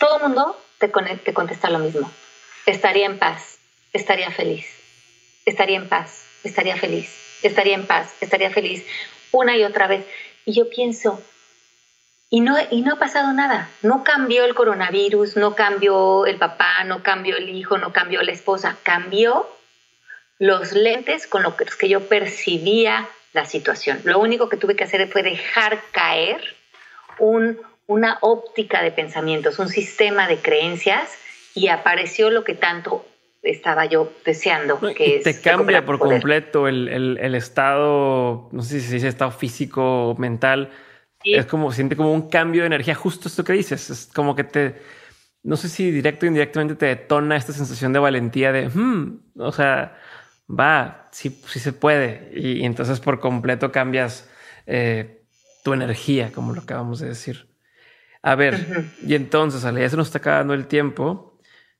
Todo 0.00 0.16
el 0.16 0.22
mundo 0.22 0.56
te, 0.78 0.88
te 0.88 1.34
contesta 1.34 1.68
lo 1.68 1.78
mismo. 1.78 2.10
Estaría 2.64 3.06
en 3.06 3.18
paz, 3.18 3.58
estaría 3.92 4.30
feliz 4.30 4.76
estaría 5.46 5.78
en 5.78 5.88
paz, 5.88 6.26
estaría 6.44 6.76
feliz, 6.76 7.08
estaría 7.42 7.74
en 7.74 7.86
paz, 7.86 8.14
estaría 8.20 8.50
feliz 8.50 8.84
una 9.32 9.56
y 9.56 9.64
otra 9.64 9.86
vez. 9.86 10.04
Y 10.44 10.52
yo 10.52 10.68
pienso, 10.68 11.22
y 12.28 12.40
no, 12.40 12.56
y 12.70 12.82
no 12.82 12.94
ha 12.94 12.98
pasado 12.98 13.32
nada, 13.32 13.70
no 13.82 14.04
cambió 14.04 14.44
el 14.44 14.54
coronavirus, 14.54 15.36
no 15.36 15.54
cambió 15.54 16.26
el 16.26 16.36
papá, 16.36 16.84
no 16.84 17.02
cambió 17.02 17.36
el 17.36 17.48
hijo, 17.48 17.78
no 17.78 17.92
cambió 17.92 18.22
la 18.22 18.32
esposa, 18.32 18.76
cambió 18.82 19.48
los 20.38 20.72
lentes 20.72 21.26
con 21.26 21.42
los 21.42 21.54
que 21.54 21.88
yo 21.88 22.08
percibía 22.08 23.08
la 23.32 23.44
situación. 23.44 24.00
Lo 24.04 24.18
único 24.18 24.48
que 24.48 24.56
tuve 24.56 24.76
que 24.76 24.84
hacer 24.84 25.08
fue 25.08 25.22
dejar 25.22 25.80
caer 25.92 26.42
un, 27.18 27.58
una 27.86 28.18
óptica 28.20 28.82
de 28.82 28.90
pensamientos, 28.90 29.58
un 29.58 29.68
sistema 29.68 30.26
de 30.26 30.38
creencias 30.38 31.10
y 31.54 31.68
apareció 31.68 32.30
lo 32.30 32.44
que 32.44 32.54
tanto 32.54 33.06
estaba 33.50 33.86
yo 33.86 34.12
deseando. 34.24 34.78
que 34.94 35.20
te 35.22 35.40
cambia 35.40 35.84
por 35.84 35.98
completo 35.98 36.68
el, 36.68 36.88
el, 36.88 37.34
estado, 37.34 38.48
no 38.52 38.62
sé 38.62 38.80
si 38.80 38.88
se 38.88 38.94
dice 38.94 39.08
estado 39.08 39.30
físico 39.30 40.10
o 40.10 40.16
mental. 40.16 40.70
Es 41.24 41.46
como, 41.46 41.72
siente 41.72 41.96
como 41.96 42.12
un 42.12 42.28
cambio 42.28 42.62
de 42.62 42.66
energía, 42.66 42.94
justo 42.94 43.28
esto 43.28 43.42
que 43.42 43.52
dices. 43.52 43.90
Es 43.90 44.10
como 44.14 44.36
que 44.36 44.44
te, 44.44 44.76
no 45.42 45.56
sé 45.56 45.68
si 45.68 45.90
directo 45.90 46.26
o 46.26 46.28
indirectamente 46.28 46.74
te 46.74 46.86
detona 46.86 47.36
esta 47.36 47.52
sensación 47.52 47.92
de 47.92 47.98
valentía 47.98 48.52
de, 48.52 48.68
hmm, 48.68 49.20
o 49.38 49.52
sea, 49.52 49.96
va, 50.48 51.08
sí, 51.12 51.30
sí 51.46 51.60
se 51.60 51.72
puede. 51.72 52.30
Y, 52.34 52.64
entonces 52.64 53.00
por 53.00 53.20
completo 53.20 53.70
cambias 53.72 54.28
eh, 54.66 55.22
tu 55.62 55.72
energía, 55.72 56.32
como 56.32 56.52
lo 56.52 56.62
acabamos 56.62 57.00
de 57.00 57.08
decir. 57.08 57.48
A 58.22 58.34
ver, 58.34 58.90
y 59.06 59.14
entonces, 59.14 59.64
Ale, 59.64 59.82
ya 59.82 59.88
se 59.88 59.96
nos 59.96 60.08
está 60.08 60.18
acabando 60.18 60.52
el 60.52 60.66
tiempo. 60.66 61.35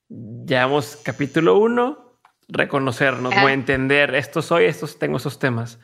Llevamos 0.09 0.97
capítulo 1.03 1.57
uno, 1.57 2.19
reconocernos, 2.47 3.33
voy 3.41 3.51
a 3.51 3.53
entender, 3.53 4.15
esto 4.15 4.41
soy, 4.41 4.65
estos 4.65 4.99
tengo 4.99 5.17
esos 5.17 5.37
temas. 5.37 5.79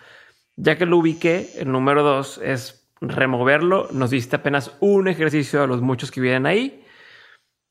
Ya 0.56 0.78
que 0.78 0.86
lo 0.86 0.98
ubiqué, 0.98 1.50
el 1.58 1.72
número 1.72 2.04
dos 2.04 2.40
es 2.42 2.88
removerlo. 3.02 3.90
Nos 3.92 4.12
diste 4.12 4.38
apenas 4.38 4.72
un 4.80 5.08
ejercicio 5.08 5.62
a 5.62 5.68
los 5.68 5.82
muchos 5.82 6.12
que 6.12 6.22
vienen 6.22 6.46
ahí. 6.46 6.86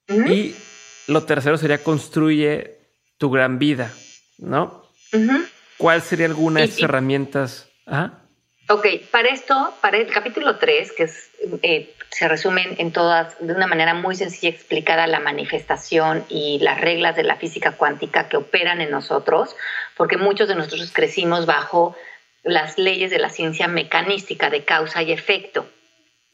Y 0.09 0.55
lo 1.07 1.25
tercero 1.25 1.57
sería 1.57 1.83
construye 1.83 2.81
tu 3.17 3.31
gran 3.31 3.59
vida, 3.59 3.91
¿no? 4.39 4.83
¿Cuál 5.79 6.03
sería 6.03 6.27
alguna 6.27 6.61
de 6.61 6.67
esas 6.67 6.83
herramientas? 6.83 7.71
Ok, 8.69 8.87
para 9.11 9.29
esto, 9.29 9.75
para 9.81 9.97
el 9.97 10.09
capítulo 10.09 10.59
3, 10.59 10.93
que 10.93 11.05
es, 11.05 11.31
eh, 11.63 11.95
se 12.13 12.29
resumen 12.29 12.77
en 12.79 12.93
todas, 12.93 13.35
de 13.41 13.53
una 13.53 13.67
manera 13.67 13.95
muy 13.95 14.15
sencilla 14.15 14.51
explicada 14.51 15.09
la 15.09 15.19
manifestación 15.19 16.25
y 16.29 16.61
las 16.61 16.81
reglas 16.81 17.17
de 17.17 17.25
la 17.25 17.37
física 17.37 17.73
cuántica 17.73 18.29
que 18.29 18.37
operan 18.37 18.81
en 18.81 18.91
nosotros, 18.91 19.57
porque 19.97 20.17
muchos 20.17 20.47
de 20.47 20.55
nosotros 20.55 20.93
crecimos 20.93 21.47
bajo 21.47 21.97
las 22.45 22.79
leyes 22.79 23.11
de 23.11 23.19
la 23.19 23.31
ciencia 23.31 23.67
mecanística 23.67 24.51
de 24.51 24.65
causa 24.65 25.03
y 25.03 25.11
efecto 25.11 25.67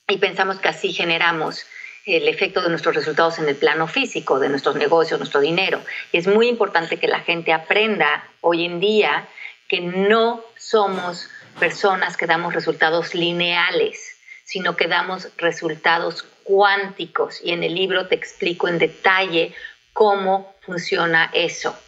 y 0.08 0.16
pensamos 0.16 0.58
que 0.58 0.68
así 0.68 0.92
generamos 0.92 1.66
el 2.06 2.26
efecto 2.28 2.62
de 2.62 2.70
nuestros 2.70 2.94
resultados 2.94 3.38
en 3.38 3.48
el 3.48 3.56
plano 3.56 3.86
físico, 3.86 4.38
de 4.38 4.48
nuestros 4.48 4.76
negocios, 4.76 5.20
nuestro 5.20 5.40
dinero. 5.40 5.80
Y 6.10 6.16
es 6.16 6.26
muy 6.26 6.48
importante 6.48 6.96
que 6.96 7.06
la 7.06 7.20
gente 7.20 7.52
aprenda 7.52 8.24
hoy 8.40 8.64
en 8.64 8.80
día 8.80 9.28
que 9.68 9.80
no 9.80 10.42
somos 10.56 11.28
personas 11.60 12.16
que 12.16 12.26
damos 12.26 12.54
resultados 12.54 13.14
lineales, 13.14 14.07
sino 14.48 14.76
que 14.76 14.88
damos 14.88 15.28
resultados 15.36 16.24
cuánticos. 16.42 17.40
Y 17.44 17.52
en 17.52 17.62
el 17.62 17.74
libro 17.74 18.08
te 18.08 18.14
explico 18.14 18.66
en 18.66 18.78
detalle 18.78 19.52
cómo 19.92 20.54
funciona 20.62 21.30
eso. 21.34 21.78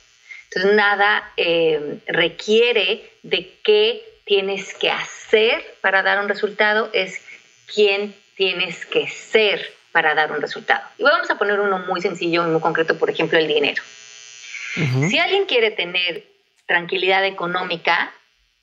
Entonces, 0.45 0.75
nada 0.75 1.33
eh, 1.39 2.01
requiere 2.07 3.13
de 3.23 3.59
qué 3.65 4.03
tienes 4.27 4.75
que 4.75 4.91
hacer 4.91 5.65
para 5.81 6.03
dar 6.03 6.21
un 6.21 6.29
resultado, 6.29 6.91
es 6.93 7.23
quién 7.73 8.15
tienes 8.37 8.85
que 8.85 9.09
ser 9.09 9.73
para 9.91 10.15
dar 10.15 10.31
un 10.31 10.43
resultado. 10.43 10.83
Y 10.99 11.03
vamos 11.03 11.31
a 11.31 11.39
poner 11.39 11.61
uno 11.61 11.79
muy 11.79 12.03
sencillo 12.03 12.47
y 12.47 12.51
muy 12.51 12.61
concreto, 12.61 12.99
por 12.99 13.09
ejemplo, 13.09 13.39
el 13.39 13.49
dinero. 13.49 13.83
Si 15.09 15.19
alguien 15.19 15.47
quiere 15.47 15.71
tener 15.71 16.25
tranquilidad 16.67 17.25
económica, 17.25 18.13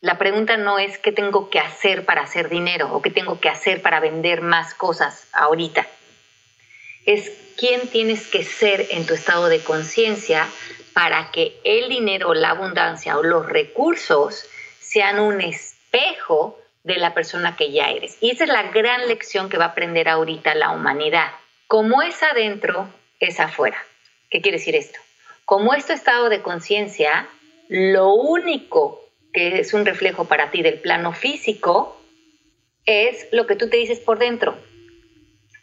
la 0.02 0.18
pregunta 0.18 0.58
no 0.58 0.78
es 0.78 0.98
qué 1.00 1.12
tengo 1.12 1.50
que 1.50 1.60
hacer 1.60 2.06
para 2.06 2.22
hacer 2.22 2.50
dinero 2.50 2.94
o 2.94 3.02
qué 3.02 3.10
tengo 3.10 3.40
que 3.40 3.50
hacer 3.50 3.82
para 3.82 4.00
vender 4.00 4.42
más 4.42 4.74
cosas 4.76 5.28
ahorita. 5.34 5.88
Es 7.06 7.32
quién 7.58 7.88
tienes 7.88 8.28
que 8.28 8.44
ser 8.44 8.86
en 8.92 9.08
tu 9.08 9.16
estado 9.16 9.48
de 9.50 9.64
conciencia 9.64 10.48
para 10.94 11.32
que 11.32 11.60
el 11.64 11.90
dinero, 11.90 12.34
la 12.34 12.52
abundancia 12.52 13.18
o 13.18 13.24
los 13.24 13.48
recursos 13.48 14.46
sean 14.80 15.20
un 15.20 15.42
espejo 15.42 16.60
de 16.84 16.98
la 16.98 17.14
persona 17.14 17.56
que 17.56 17.72
ya 17.72 17.90
eres. 17.90 18.18
Y 18.22 18.32
esa 18.32 18.44
es 18.44 18.50
la 18.50 18.64
gran 18.64 19.08
lección 19.08 19.50
que 19.50 19.58
va 19.58 19.66
a 19.66 19.70
aprender 19.70 20.10
ahorita 20.10 20.54
la 20.56 20.72
humanidad. 20.72 21.32
Como 21.68 22.02
es 22.02 22.22
adentro, 22.24 22.88
es 23.20 23.40
afuera. 23.40 23.78
¿Qué 24.30 24.42
quiere 24.42 24.58
decir 24.58 24.76
esto? 24.76 25.00
Como 25.44 25.74
es 25.74 25.90
estado 25.90 26.30
de 26.30 26.42
conciencia, 26.42 27.28
lo 27.68 28.14
único 28.14 29.07
que 29.34 29.60
es 29.60 29.74
un 29.74 29.86
reflejo 29.86 30.26
para 30.26 30.52
ti 30.52 30.62
del 30.62 30.80
plano 30.80 31.14
físico 31.14 32.00
es 32.86 33.28
lo 33.32 33.46
que 33.46 33.56
tú 33.56 33.70
te 33.70 33.78
dices 33.78 34.00
por 34.00 34.18
dentro. 34.18 34.58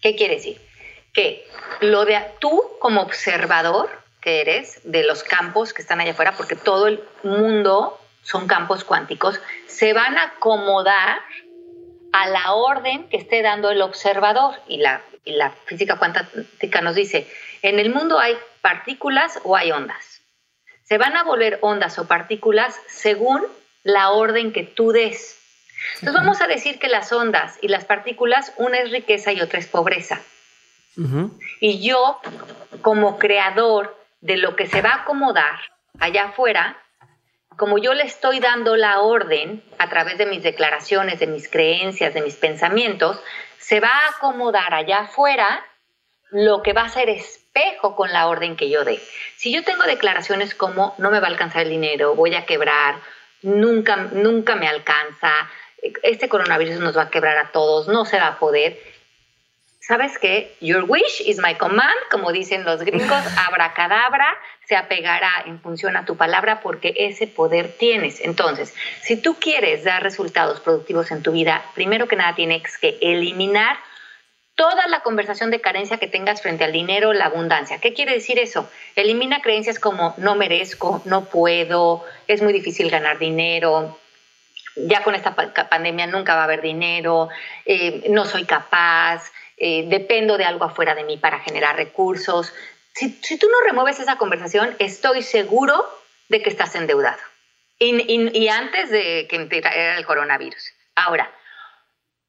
¿Qué 0.00 0.14
quiere 0.14 0.34
decir? 0.34 0.60
Que 1.12 1.46
lo 1.80 2.04
de 2.04 2.20
tú 2.40 2.62
como 2.78 3.00
observador 3.00 3.88
que 4.20 4.40
eres 4.40 4.80
de 4.84 5.04
los 5.04 5.22
campos 5.22 5.74
que 5.74 5.82
están 5.82 6.00
allá 6.00 6.12
afuera, 6.12 6.32
porque 6.36 6.56
todo 6.56 6.86
el 6.86 7.02
mundo 7.22 7.98
son 8.22 8.46
campos 8.46 8.82
cuánticos, 8.82 9.38
se 9.66 9.92
van 9.92 10.16
a 10.16 10.24
acomodar 10.24 11.20
a 12.12 12.28
la 12.28 12.54
orden 12.54 13.06
que 13.08 13.18
esté 13.18 13.42
dando 13.42 13.70
el 13.70 13.82
observador. 13.82 14.54
Y 14.66 14.78
la, 14.78 15.02
la 15.26 15.50
física 15.50 15.98
cuántica 15.98 16.80
nos 16.80 16.94
dice, 16.94 17.26
en 17.60 17.78
el 17.78 17.92
mundo 17.92 18.18
hay 18.18 18.34
partículas 18.62 19.40
o 19.44 19.56
hay 19.56 19.72
ondas. 19.72 20.13
Se 20.84 20.98
van 20.98 21.16
a 21.16 21.24
volver 21.24 21.58
ondas 21.62 21.98
o 21.98 22.06
partículas 22.06 22.78
según 22.86 23.42
la 23.82 24.10
orden 24.10 24.52
que 24.52 24.62
tú 24.64 24.92
des. 24.92 25.40
Entonces 25.94 26.14
vamos 26.14 26.40
a 26.40 26.46
decir 26.46 26.78
que 26.78 26.88
las 26.88 27.12
ondas 27.12 27.58
y 27.60 27.68
las 27.68 27.84
partículas, 27.84 28.52
una 28.56 28.78
es 28.78 28.90
riqueza 28.90 29.32
y 29.32 29.40
otra 29.40 29.58
es 29.58 29.66
pobreza. 29.66 30.20
Y 31.60 31.86
yo, 31.86 32.20
como 32.82 33.18
creador 33.18 33.96
de 34.20 34.36
lo 34.36 34.54
que 34.56 34.66
se 34.66 34.80
va 34.80 34.90
a 34.90 35.02
acomodar 35.02 35.58
allá 35.98 36.26
afuera, 36.26 36.76
como 37.56 37.78
yo 37.78 37.94
le 37.94 38.04
estoy 38.04 38.40
dando 38.40 38.76
la 38.76 39.00
orden 39.00 39.62
a 39.78 39.88
través 39.88 40.18
de 40.18 40.26
mis 40.26 40.42
declaraciones, 40.42 41.18
de 41.18 41.26
mis 41.26 41.48
creencias, 41.48 42.14
de 42.14 42.22
mis 42.22 42.36
pensamientos, 42.36 43.20
se 43.58 43.80
va 43.80 43.88
a 43.88 44.10
acomodar 44.10 44.74
allá 44.74 45.00
afuera 45.00 45.64
lo 46.30 46.62
que 46.62 46.72
va 46.72 46.82
a 46.82 46.88
ser 46.88 47.08
espejo 47.54 47.94
con 47.94 48.12
la 48.12 48.26
orden 48.26 48.56
que 48.56 48.68
yo 48.68 48.84
dé. 48.84 49.00
Si 49.36 49.52
yo 49.52 49.62
tengo 49.62 49.84
declaraciones 49.84 50.54
como 50.54 50.94
no 50.98 51.10
me 51.10 51.20
va 51.20 51.28
a 51.28 51.30
alcanzar 51.30 51.62
el 51.62 51.70
dinero, 51.70 52.14
voy 52.14 52.34
a 52.34 52.46
quebrar, 52.46 52.96
nunca, 53.42 53.96
nunca 53.96 54.56
me 54.56 54.68
alcanza, 54.68 55.30
este 56.02 56.28
coronavirus 56.28 56.80
nos 56.80 56.96
va 56.96 57.02
a 57.02 57.10
quebrar 57.10 57.36
a 57.38 57.52
todos, 57.52 57.88
no 57.88 58.04
se 58.04 58.18
va 58.18 58.28
a 58.28 58.38
poder, 58.38 58.78
¿sabes 59.80 60.18
qué? 60.18 60.56
Your 60.60 60.84
wish 60.88 61.20
is 61.26 61.38
my 61.38 61.54
command, 61.54 61.94
como 62.10 62.32
dicen 62.32 62.64
los 62.64 62.80
gringos, 62.80 63.22
abracadabra, 63.48 64.26
se 64.66 64.76
apegará 64.76 65.44
en 65.46 65.60
función 65.60 65.96
a 65.96 66.06
tu 66.06 66.16
palabra 66.16 66.60
porque 66.60 66.94
ese 66.96 67.26
poder 67.26 67.76
tienes. 67.78 68.20
Entonces, 68.20 68.74
si 69.02 69.16
tú 69.20 69.36
quieres 69.38 69.84
dar 69.84 70.02
resultados 70.02 70.60
productivos 70.60 71.10
en 71.10 71.22
tu 71.22 71.32
vida, 71.32 71.62
primero 71.74 72.08
que 72.08 72.16
nada 72.16 72.34
tienes 72.34 72.78
que 72.78 72.98
eliminar 73.00 73.76
toda 74.54 74.86
la 74.88 75.00
conversación 75.00 75.50
de 75.50 75.60
carencia 75.60 75.98
que 75.98 76.06
tengas 76.06 76.42
frente 76.42 76.64
al 76.64 76.72
dinero, 76.72 77.12
la 77.12 77.26
abundancia. 77.26 77.78
¿Qué 77.78 77.92
quiere 77.92 78.12
decir 78.12 78.38
eso? 78.38 78.70
Elimina 78.94 79.42
creencias 79.42 79.78
como 79.78 80.14
no 80.16 80.36
merezco, 80.36 81.02
no 81.04 81.24
puedo, 81.24 82.04
es 82.28 82.42
muy 82.42 82.52
difícil 82.52 82.90
ganar 82.90 83.18
dinero, 83.18 83.98
ya 84.76 85.02
con 85.02 85.14
esta 85.14 85.34
pandemia 85.34 86.06
nunca 86.06 86.34
va 86.34 86.42
a 86.42 86.44
haber 86.44 86.60
dinero, 86.60 87.28
eh, 87.64 88.04
no 88.10 88.24
soy 88.24 88.44
capaz, 88.44 89.30
eh, 89.56 89.84
dependo 89.86 90.36
de 90.36 90.44
algo 90.44 90.64
afuera 90.64 90.94
de 90.94 91.04
mí 91.04 91.16
para 91.16 91.40
generar 91.40 91.76
recursos. 91.76 92.52
Si, 92.94 93.38
tú 93.38 93.48
no 93.48 93.60
remueves 93.66 94.00
esa 94.00 94.16
conversación, 94.16 94.74
estoy 94.78 95.22
seguro 95.22 95.84
de 96.28 96.42
que 96.42 96.50
estás 96.50 96.74
endeudado. 96.74 97.20
Y, 97.78 98.48
antes 98.48 98.90
de 98.90 99.26
que 99.28 99.48
era 99.58 99.98
el 99.98 100.06
coronavirus. 100.06 100.72
Ahora, 100.94 101.30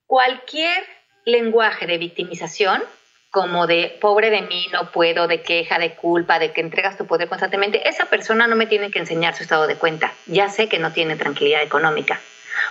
cualquier 0.06 0.84
lenguaje 1.26 1.88
de 1.88 1.98
victimización, 1.98 2.84
como 3.32 3.68
de 3.68 3.98
pobre 4.00 4.30
de 4.30 4.44
mí, 4.44 4.68
no 4.72 4.92
puedo, 4.92 5.28
de 5.28 5.42
queja, 5.42 5.78
de 5.78 5.96
culpa, 5.96 6.40
de 6.40 6.54
que 6.54 6.62
entregas 6.62 6.98
tu 6.98 7.06
poder 7.06 7.28
constantemente, 7.28 7.90
esa 7.90 8.06
persona 8.06 8.48
no 8.48 8.56
me 8.56 8.66
tiene 8.66 8.92
que 8.92 9.00
enseñar 9.00 9.36
su 9.36 9.44
estado 9.44 9.68
de 9.68 9.76
cuenta. 9.76 10.14
Ya 10.26 10.48
sé 10.48 10.70
que 10.70 10.80
no 10.80 10.94
tiene 10.94 11.18
tranquilidad 11.18 11.62
económica. 11.62 12.22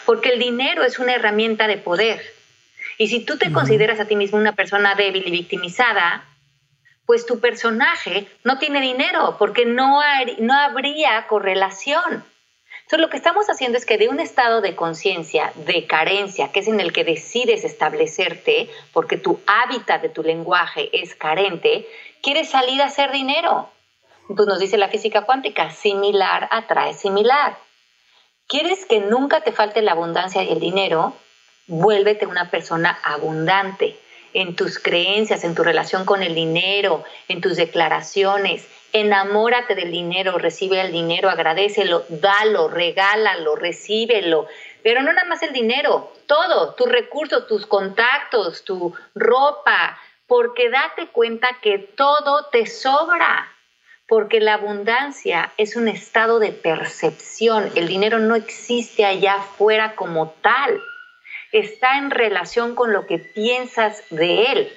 Porque 0.06 0.30
el 0.30 0.38
dinero 0.38 0.82
es 0.82 0.98
una 0.98 1.14
herramienta 1.14 1.66
de 1.66 1.76
poder. 1.76 2.22
Y 2.96 3.08
si 3.08 3.20
tú 3.20 3.36
te 3.36 3.52
consideras 3.52 4.00
a 4.00 4.06
ti 4.06 4.16
mismo 4.16 4.38
una 4.38 4.54
persona 4.54 4.94
débil 4.94 5.26
y 5.26 5.30
victimizada, 5.30 6.24
pues 7.06 7.26
tu 7.26 7.40
personaje 7.40 8.26
no 8.44 8.58
tiene 8.58 8.80
dinero 8.80 9.36
porque 9.38 9.66
no, 9.66 10.00
no 10.38 10.54
habría 10.54 11.26
correlación. 11.26 12.24
Entonces 12.84 13.00
lo 13.00 13.08
que 13.08 13.16
estamos 13.16 13.46
haciendo 13.48 13.78
es 13.78 13.86
que 13.86 13.96
de 13.96 14.08
un 14.08 14.20
estado 14.20 14.60
de 14.60 14.76
conciencia, 14.76 15.52
de 15.66 15.86
carencia, 15.86 16.52
que 16.52 16.60
es 16.60 16.68
en 16.68 16.80
el 16.80 16.92
que 16.92 17.02
decides 17.02 17.64
establecerte, 17.64 18.68
porque 18.92 19.16
tu 19.16 19.40
hábitat 19.46 20.02
de 20.02 20.10
tu 20.10 20.22
lenguaje 20.22 20.90
es 20.92 21.14
carente, 21.14 21.88
quieres 22.22 22.50
salir 22.50 22.82
a 22.82 22.86
hacer 22.86 23.10
dinero. 23.10 23.70
Pues 24.28 24.46
nos 24.46 24.58
dice 24.58 24.76
la 24.76 24.88
física 24.88 25.22
cuántica, 25.22 25.70
similar 25.70 26.46
atrae 26.50 26.92
similar. 26.92 27.56
¿Quieres 28.46 28.84
que 28.84 29.00
nunca 29.00 29.40
te 29.40 29.52
falte 29.52 29.80
la 29.80 29.92
abundancia 29.92 30.42
y 30.42 30.52
el 30.52 30.60
dinero? 30.60 31.14
Vuélvete 31.66 32.26
una 32.26 32.50
persona 32.50 32.98
abundante 33.02 33.98
en 34.34 34.56
tus 34.56 34.78
creencias, 34.78 35.44
en 35.44 35.54
tu 35.54 35.64
relación 35.64 36.04
con 36.04 36.22
el 36.22 36.34
dinero, 36.34 37.02
en 37.28 37.40
tus 37.40 37.56
declaraciones. 37.56 38.66
Enamórate 38.96 39.74
del 39.74 39.90
dinero, 39.90 40.38
recibe 40.38 40.80
el 40.80 40.92
dinero, 40.92 41.28
agradecelo, 41.28 42.04
dalo, 42.08 42.68
regálalo, 42.68 43.56
recíbelo. 43.56 44.46
Pero 44.84 45.02
no 45.02 45.12
nada 45.12 45.26
más 45.26 45.42
el 45.42 45.52
dinero, 45.52 46.12
todo, 46.26 46.74
tus 46.74 46.88
recursos, 46.88 47.48
tus 47.48 47.66
contactos, 47.66 48.62
tu 48.62 48.94
ropa, 49.16 49.98
porque 50.28 50.70
date 50.70 51.08
cuenta 51.08 51.58
que 51.60 51.78
todo 51.80 52.46
te 52.52 52.66
sobra, 52.66 53.52
porque 54.06 54.38
la 54.38 54.54
abundancia 54.54 55.52
es 55.56 55.74
un 55.74 55.88
estado 55.88 56.38
de 56.38 56.52
percepción, 56.52 57.72
el 57.74 57.88
dinero 57.88 58.20
no 58.20 58.36
existe 58.36 59.04
allá 59.04 59.34
afuera 59.34 59.96
como 59.96 60.30
tal, 60.40 60.80
está 61.50 61.98
en 61.98 62.12
relación 62.12 62.76
con 62.76 62.92
lo 62.92 63.08
que 63.08 63.18
piensas 63.18 64.04
de 64.10 64.52
él. 64.52 64.72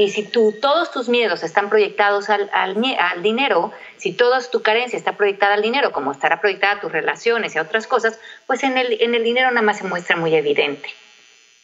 Y 0.00 0.08
si 0.08 0.22
tú, 0.22 0.56
todos 0.62 0.90
tus 0.90 1.10
miedos 1.10 1.42
están 1.42 1.68
proyectados 1.68 2.30
al, 2.30 2.48
al, 2.54 3.22
dinero, 3.22 3.70
si 3.98 4.14
toda 4.14 4.40
tu 4.40 4.62
carencia 4.62 4.96
está 4.96 5.18
proyectada 5.18 5.52
al 5.52 5.60
dinero, 5.60 5.92
como 5.92 6.12
estará 6.12 6.40
proyectada 6.40 6.80
tus 6.80 6.90
relaciones 6.90 7.54
y 7.54 7.58
otras 7.58 7.86
cosas, 7.86 8.18
pues 8.46 8.62
en 8.62 8.78
el, 8.78 8.96
en 9.02 9.14
el 9.14 9.22
dinero 9.22 9.50
nada 9.50 9.60
más 9.60 9.76
se 9.76 9.84
muestra 9.84 10.16
muy 10.16 10.34
evidente. 10.34 10.88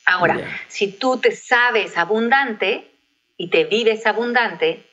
Ahora, 0.05 0.39
si 0.69 0.93
tú 0.93 1.19
te 1.19 1.35
sabes 1.35 1.97
abundante 1.97 2.91
y 3.39 3.49
te 3.49 3.65
vives 3.65 4.05
abundante, 4.07 4.85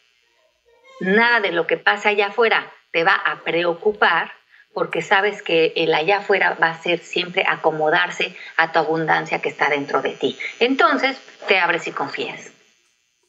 nada 1.01 1.41
de 1.41 1.51
lo 1.51 1.67
que 1.67 1.75
pasa 1.75 2.09
allá 2.09 2.27
afuera 2.27 2.71
te 2.91 3.03
va 3.03 3.15
a 3.15 3.43
preocupar 3.43 4.31
porque 4.73 5.01
sabes 5.01 5.41
que 5.41 5.73
el 5.75 5.93
allá 5.93 6.19
afuera 6.19 6.57
va 6.63 6.69
a 6.69 6.81
ser 6.81 6.99
siempre 6.99 7.43
acomodarse 7.45 8.37
a 8.55 8.71
tu 8.71 8.79
abundancia 8.79 9.41
que 9.41 9.49
está 9.49 9.67
dentro 9.67 10.01
de 10.01 10.11
ti. 10.11 10.39
Entonces, 10.61 11.17
te 11.49 11.59
abres 11.59 11.85
y 11.87 11.91
confías. 11.91 12.53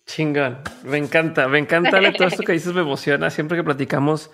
Chingón, 0.07 0.59
me 0.85 0.99
encanta, 0.99 1.49
me 1.49 1.59
encanta 1.59 2.01
todo 2.13 2.29
esto 2.29 2.43
que 2.43 2.53
dices, 2.53 2.75
me 2.75 2.83
emociona. 2.83 3.31
Siempre 3.31 3.57
que 3.57 3.65
platicamos, 3.65 4.31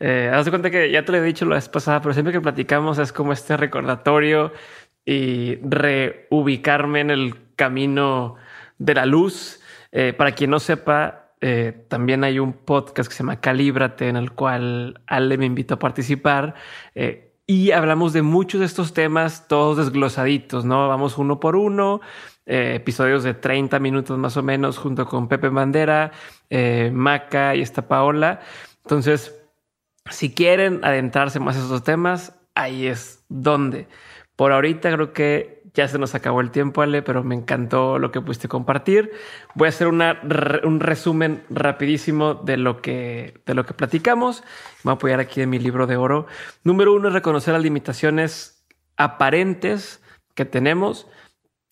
eh, 0.00 0.30
haz 0.32 0.44
de 0.44 0.50
cuenta 0.50 0.70
que 0.70 0.90
ya 0.90 1.04
te 1.04 1.12
lo 1.12 1.18
he 1.18 1.22
dicho 1.22 1.44
la 1.44 1.54
vez 1.54 1.68
pasada, 1.68 2.00
pero 2.00 2.12
siempre 2.12 2.32
que 2.32 2.40
platicamos 2.40 2.98
es 2.98 3.12
como 3.12 3.32
este 3.32 3.56
recordatorio 3.56 4.52
y 5.04 5.56
reubicarme 5.56 7.00
en 7.00 7.10
el 7.10 7.54
camino 7.56 8.36
de 8.78 8.94
la 8.94 9.06
luz. 9.06 9.60
Eh, 9.92 10.12
para 10.12 10.32
quien 10.32 10.50
no 10.50 10.58
sepa, 10.58 11.24
eh, 11.40 11.84
también 11.88 12.24
hay 12.24 12.38
un 12.38 12.52
podcast 12.52 13.08
que 13.08 13.14
se 13.14 13.22
llama 13.22 13.40
Calíbrate, 13.40 14.08
en 14.08 14.16
el 14.16 14.32
cual 14.32 15.02
Ale 15.06 15.38
me 15.38 15.46
invitó 15.46 15.74
a 15.74 15.78
participar. 15.78 16.54
Eh, 16.94 17.34
y 17.46 17.72
hablamos 17.72 18.14
de 18.14 18.22
muchos 18.22 18.60
de 18.60 18.66
estos 18.66 18.94
temas, 18.94 19.46
todos 19.46 19.76
desglosaditos, 19.76 20.64
¿no? 20.64 20.88
Vamos 20.88 21.18
uno 21.18 21.40
por 21.40 21.56
uno 21.56 22.00
eh, 22.46 22.74
episodios 22.76 23.24
de 23.24 23.34
30 23.34 23.78
minutos 23.78 24.18
más 24.18 24.36
o 24.36 24.42
menos 24.42 24.78
junto 24.78 25.06
con 25.06 25.28
Pepe 25.28 25.48
Bandera, 25.48 26.12
eh, 26.50 26.90
Maca 26.92 27.54
y 27.54 27.62
esta 27.62 27.88
Paola. 27.88 28.40
Entonces, 28.84 29.34
si 30.10 30.34
quieren 30.34 30.84
adentrarse 30.84 31.40
más 31.40 31.56
en 31.56 31.64
esos 31.64 31.84
temas, 31.84 32.38
ahí 32.54 32.86
es 32.86 33.24
donde. 33.28 33.88
Por 34.36 34.52
ahorita 34.52 34.92
creo 34.92 35.12
que 35.12 35.62
ya 35.74 35.88
se 35.88 35.98
nos 35.98 36.14
acabó 36.14 36.40
el 36.40 36.50
tiempo, 36.50 36.82
Ale, 36.82 37.02
pero 37.02 37.24
me 37.24 37.34
encantó 37.34 37.98
lo 37.98 38.12
que 38.12 38.20
pudiste 38.20 38.46
compartir. 38.46 39.10
Voy 39.54 39.66
a 39.66 39.68
hacer 39.70 39.88
un 39.88 40.80
resumen 40.80 41.44
rapidísimo 41.50 42.34
de 42.34 42.56
lo, 42.56 42.80
que, 42.80 43.40
de 43.44 43.54
lo 43.54 43.66
que 43.66 43.74
platicamos. 43.74 44.42
Me 44.82 44.90
voy 44.90 44.92
a 44.92 44.94
apoyar 44.94 45.20
aquí 45.20 45.40
en 45.40 45.50
mi 45.50 45.58
libro 45.58 45.86
de 45.86 45.96
oro. 45.96 46.26
Número 46.62 46.92
uno 46.94 47.08
es 47.08 47.14
reconocer 47.14 47.54
las 47.54 47.62
limitaciones 47.62 48.64
aparentes 48.96 50.00
que 50.34 50.44
tenemos 50.44 51.08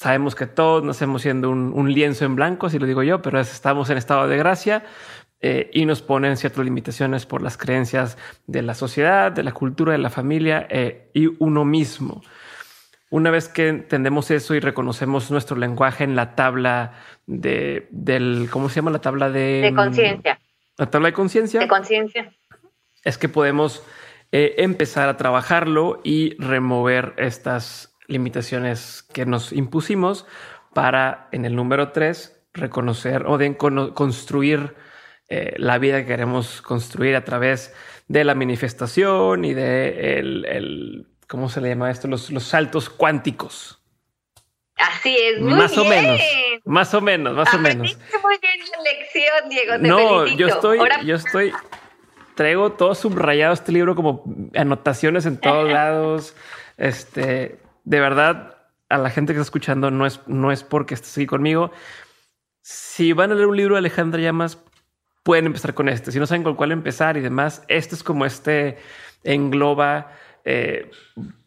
Sabemos 0.02 0.34
que 0.34 0.48
todos 0.48 0.82
nacemos 0.82 1.22
siendo 1.22 1.48
un, 1.48 1.92
lienzo 1.92 2.24
en 2.24 2.34
blanco, 2.34 2.66
así 2.66 2.80
lo 2.80 2.86
digo 2.86 3.04
yo, 3.04 3.22
pero 3.22 3.38
estamos 3.38 3.88
en 3.88 3.98
estado 3.98 4.26
de 4.26 4.36
gracia 4.36 4.84
eh, 5.40 5.70
y 5.72 5.86
nos 5.86 6.02
ponen 6.02 6.36
ciertas 6.36 6.64
limitaciones 6.64 7.24
por 7.24 7.40
las 7.40 7.56
creencias 7.56 8.18
de 8.48 8.62
la 8.62 8.74
sociedad, 8.74 9.30
de 9.30 9.44
la 9.44 9.52
cultura, 9.52 9.92
de 9.92 9.98
la 9.98 10.10
familia 10.10 10.66
eh, 10.70 11.08
y 11.14 11.28
uno 11.38 11.64
mismo. 11.64 12.20
Una 13.10 13.30
vez 13.30 13.48
que 13.48 13.68
entendemos 13.68 14.32
eso 14.32 14.56
y 14.56 14.58
reconocemos 14.58 15.30
nuestro 15.30 15.56
lenguaje 15.56 16.02
en 16.02 16.16
la 16.16 16.34
tabla 16.34 16.94
de, 17.28 17.86
del, 17.92 18.48
¿cómo 18.50 18.70
se 18.70 18.80
llama? 18.80 18.90
La 18.90 19.00
tabla 19.00 19.30
de... 19.30 19.60
De 19.60 19.72
conciencia. 19.72 20.40
La 20.78 20.90
tabla 20.90 21.10
de 21.10 21.12
conciencia. 21.12 21.60
De 21.60 21.68
conciencia. 21.68 22.32
Es 23.04 23.18
que 23.18 23.28
podemos 23.28 23.84
eh, 24.32 24.56
empezar 24.58 25.08
a 25.08 25.16
trabajarlo 25.16 26.00
y 26.02 26.34
remover 26.42 27.14
estas 27.18 27.91
limitaciones 28.12 29.02
que 29.12 29.26
nos 29.26 29.52
impusimos 29.52 30.26
para 30.72 31.28
en 31.32 31.44
el 31.44 31.56
número 31.56 31.90
tres 31.90 32.40
reconocer 32.54 33.24
o 33.26 33.38
de 33.38 33.56
construir 33.56 34.74
eh, 35.28 35.54
la 35.56 35.78
vida 35.78 36.00
que 36.00 36.06
queremos 36.06 36.60
construir 36.62 37.16
a 37.16 37.24
través 37.24 37.74
de 38.08 38.24
la 38.24 38.34
manifestación 38.34 39.44
y 39.44 39.54
de 39.54 40.18
el, 40.18 41.06
¿cómo 41.26 41.48
se 41.48 41.60
le 41.60 41.70
llama 41.70 41.90
esto? 41.90 42.08
Los, 42.08 42.30
los 42.30 42.44
saltos 42.44 42.90
cuánticos. 42.90 43.82
Así 44.76 45.16
es, 45.16 45.40
muy 45.40 45.54
más 45.54 45.78
o 45.78 45.84
menos, 45.84 46.20
más 46.64 46.92
o 46.94 47.00
menos, 47.00 47.34
más 47.34 47.54
o 47.54 47.58
menos. 47.58 47.96
Muy 48.22 48.38
bien 48.42 48.60
la 48.60 48.82
lección, 48.82 49.48
Diego. 49.48 49.78
no, 49.78 50.26
yo 50.26 50.48
estoy, 50.48 50.78
yo 51.04 51.14
estoy, 51.14 51.52
traigo 52.34 52.72
todo 52.72 52.94
subrayado 52.94 53.54
este 53.54 53.70
libro 53.70 53.94
como 53.94 54.24
anotaciones 54.54 55.24
en 55.24 55.38
todos 55.38 55.70
lados. 55.72 56.34
Este, 56.76 57.58
de 57.84 58.00
verdad, 58.00 58.56
a 58.88 58.98
la 58.98 59.10
gente 59.10 59.32
que 59.32 59.38
está 59.38 59.48
escuchando, 59.48 59.90
no 59.90 60.06
es, 60.06 60.20
no 60.26 60.52
es 60.52 60.62
porque 60.62 60.94
esté 60.94 61.08
aquí 61.08 61.26
conmigo. 61.26 61.72
Si 62.60 63.12
van 63.12 63.32
a 63.32 63.34
leer 63.34 63.46
un 63.46 63.56
libro 63.56 63.74
de 63.74 63.80
Alejandra 63.80 64.20
Llamas, 64.20 64.62
pueden 65.22 65.46
empezar 65.46 65.74
con 65.74 65.88
este. 65.88 66.12
Si 66.12 66.18
no 66.18 66.26
saben 66.26 66.42
con 66.42 66.56
cuál 66.56 66.72
empezar 66.72 67.16
y 67.16 67.20
demás, 67.20 67.64
este 67.68 67.94
es 67.94 68.02
como 68.02 68.26
este 68.26 68.78
engloba 69.24 70.12
eh, 70.44 70.90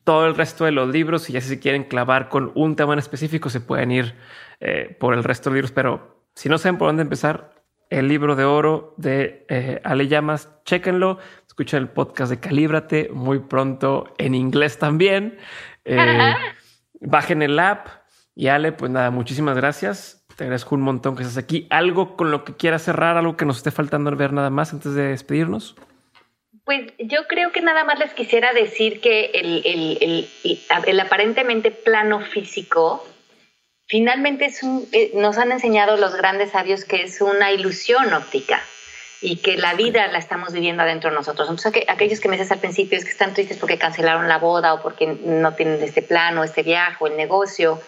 todo 0.03 0.27
el 0.27 0.35
resto 0.35 0.65
de 0.65 0.71
los 0.71 0.89
libros. 0.89 1.29
Y 1.29 1.33
ya 1.33 1.41
si 1.41 1.59
quieren 1.59 1.83
clavar 1.83 2.29
con 2.29 2.51
un 2.55 2.75
tema 2.75 2.93
en 2.93 2.99
específico, 2.99 3.49
se 3.49 3.61
pueden 3.61 3.91
ir 3.91 4.15
eh, 4.59 4.95
por 4.99 5.13
el 5.13 5.23
resto 5.23 5.49
de 5.49 5.55
libros. 5.55 5.71
Pero 5.71 6.25
si 6.35 6.49
no 6.49 6.57
saben 6.57 6.77
por 6.77 6.87
dónde 6.87 7.03
empezar, 7.03 7.53
el 7.89 8.07
libro 8.07 8.35
de 8.35 8.45
oro 8.45 8.93
de 8.97 9.45
eh, 9.49 9.81
Ale 9.83 10.07
Llamas, 10.07 10.49
chéquenlo. 10.65 11.19
Escuchen 11.47 11.83
el 11.83 11.89
podcast 11.89 12.29
de 12.31 12.39
Calíbrate 12.39 13.09
muy 13.13 13.39
pronto 13.39 14.13
en 14.17 14.35
inglés 14.35 14.79
también. 14.79 15.37
Eh, 15.85 16.33
bajen 16.99 17.41
el 17.41 17.57
app 17.59 17.87
y 18.35 18.47
Ale, 18.47 18.71
pues 18.71 18.91
nada, 18.91 19.11
muchísimas 19.11 19.55
gracias. 19.55 20.25
Te 20.35 20.43
agradezco 20.43 20.75
un 20.75 20.81
montón 20.81 21.15
que 21.15 21.23
estés 21.23 21.37
aquí. 21.37 21.67
¿Algo 21.69 22.17
con 22.17 22.31
lo 22.31 22.43
que 22.43 22.55
quieras 22.55 22.83
cerrar, 22.83 23.15
algo 23.15 23.37
que 23.37 23.45
nos 23.45 23.57
esté 23.57 23.71
faltando 23.71 24.13
ver 24.15 24.33
nada 24.33 24.49
más 24.49 24.73
antes 24.73 24.93
de 24.93 25.03
despedirnos? 25.03 25.75
Pues 26.65 26.91
yo 26.97 27.27
creo 27.27 27.51
que 27.51 27.61
nada 27.61 27.83
más 27.85 27.99
les 27.99 28.13
quisiera 28.13 28.51
decir 28.51 28.99
que 28.99 29.25
el, 29.33 30.27
el, 30.43 30.99
aparentemente 30.99 31.71
plano 31.71 32.19
físico 32.19 33.07
finalmente 33.85 34.45
es 34.45 34.63
un, 34.63 34.85
eh, 34.91 35.11
nos 35.13 35.37
han 35.37 35.51
enseñado 35.51 35.95
los 35.95 36.15
grandes 36.15 36.51
sabios 36.51 36.83
que 36.83 37.03
es 37.03 37.21
una 37.21 37.51
ilusión 37.51 38.11
óptica 38.13 38.61
y 39.25 39.37
que 39.37 39.57
la 39.57 39.73
vida 39.73 40.05
la 40.07 40.19
estamos 40.19 40.53
viviendo 40.53 40.83
adentro 40.83 41.09
de 41.09 41.15
nosotros. 41.15 41.49
Entonces, 41.49 41.83
aquellos 41.87 42.19
que 42.19 42.29
me 42.29 42.37
dices 42.37 42.51
al 42.51 42.59
principio 42.59 42.95
es 42.95 43.05
que 43.05 43.09
están 43.09 43.33
tristes 43.33 43.57
porque 43.57 43.79
cancelaron 43.79 44.27
la 44.27 44.37
boda 44.37 44.75
o 44.75 44.83
porque 44.83 45.07
no 45.07 45.55
tienen 45.55 45.81
este 45.81 46.03
plano, 46.03 46.43
este 46.43 46.61
viaje 46.61 46.97
o 46.99 47.07
el 47.07 47.17
negocio, 47.17 47.81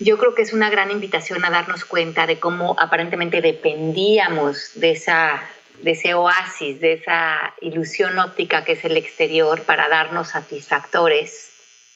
yo 0.00 0.18
creo 0.18 0.34
que 0.34 0.42
es 0.42 0.52
una 0.52 0.68
gran 0.68 0.90
invitación 0.90 1.44
a 1.44 1.50
darnos 1.50 1.84
cuenta 1.84 2.26
de 2.26 2.40
cómo 2.40 2.74
aparentemente 2.76 3.40
dependíamos 3.40 4.72
de, 4.74 4.90
esa, 4.90 5.40
de 5.80 5.92
ese 5.92 6.14
oasis, 6.14 6.80
de 6.80 6.94
esa 6.94 7.54
ilusión 7.60 8.18
óptica 8.18 8.64
que 8.64 8.72
es 8.72 8.84
el 8.84 8.96
exterior 8.96 9.62
para 9.62 9.88
darnos 9.88 10.30
satisfactores 10.30 11.52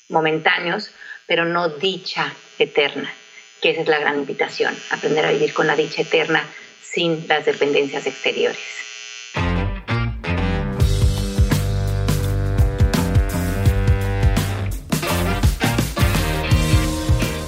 momentáneos, 0.09 0.93
pero 1.27 1.45
no 1.47 1.69
dicha 1.69 2.33
eterna, 2.61 3.13
que 3.61 3.71
esa 3.71 3.81
es 3.81 3.89
la 3.89 3.99
gran 3.99 4.21
invitación, 4.21 4.73
aprender 4.91 5.27
a 5.27 5.33
vivir 5.33 5.53
con 5.53 5.67
la 5.67 5.75
dicha 5.75 6.03
eterna 6.03 6.45
sin 6.83 7.27
las 7.29 7.45
dependencias 7.45 8.07
exteriores. 8.07 8.59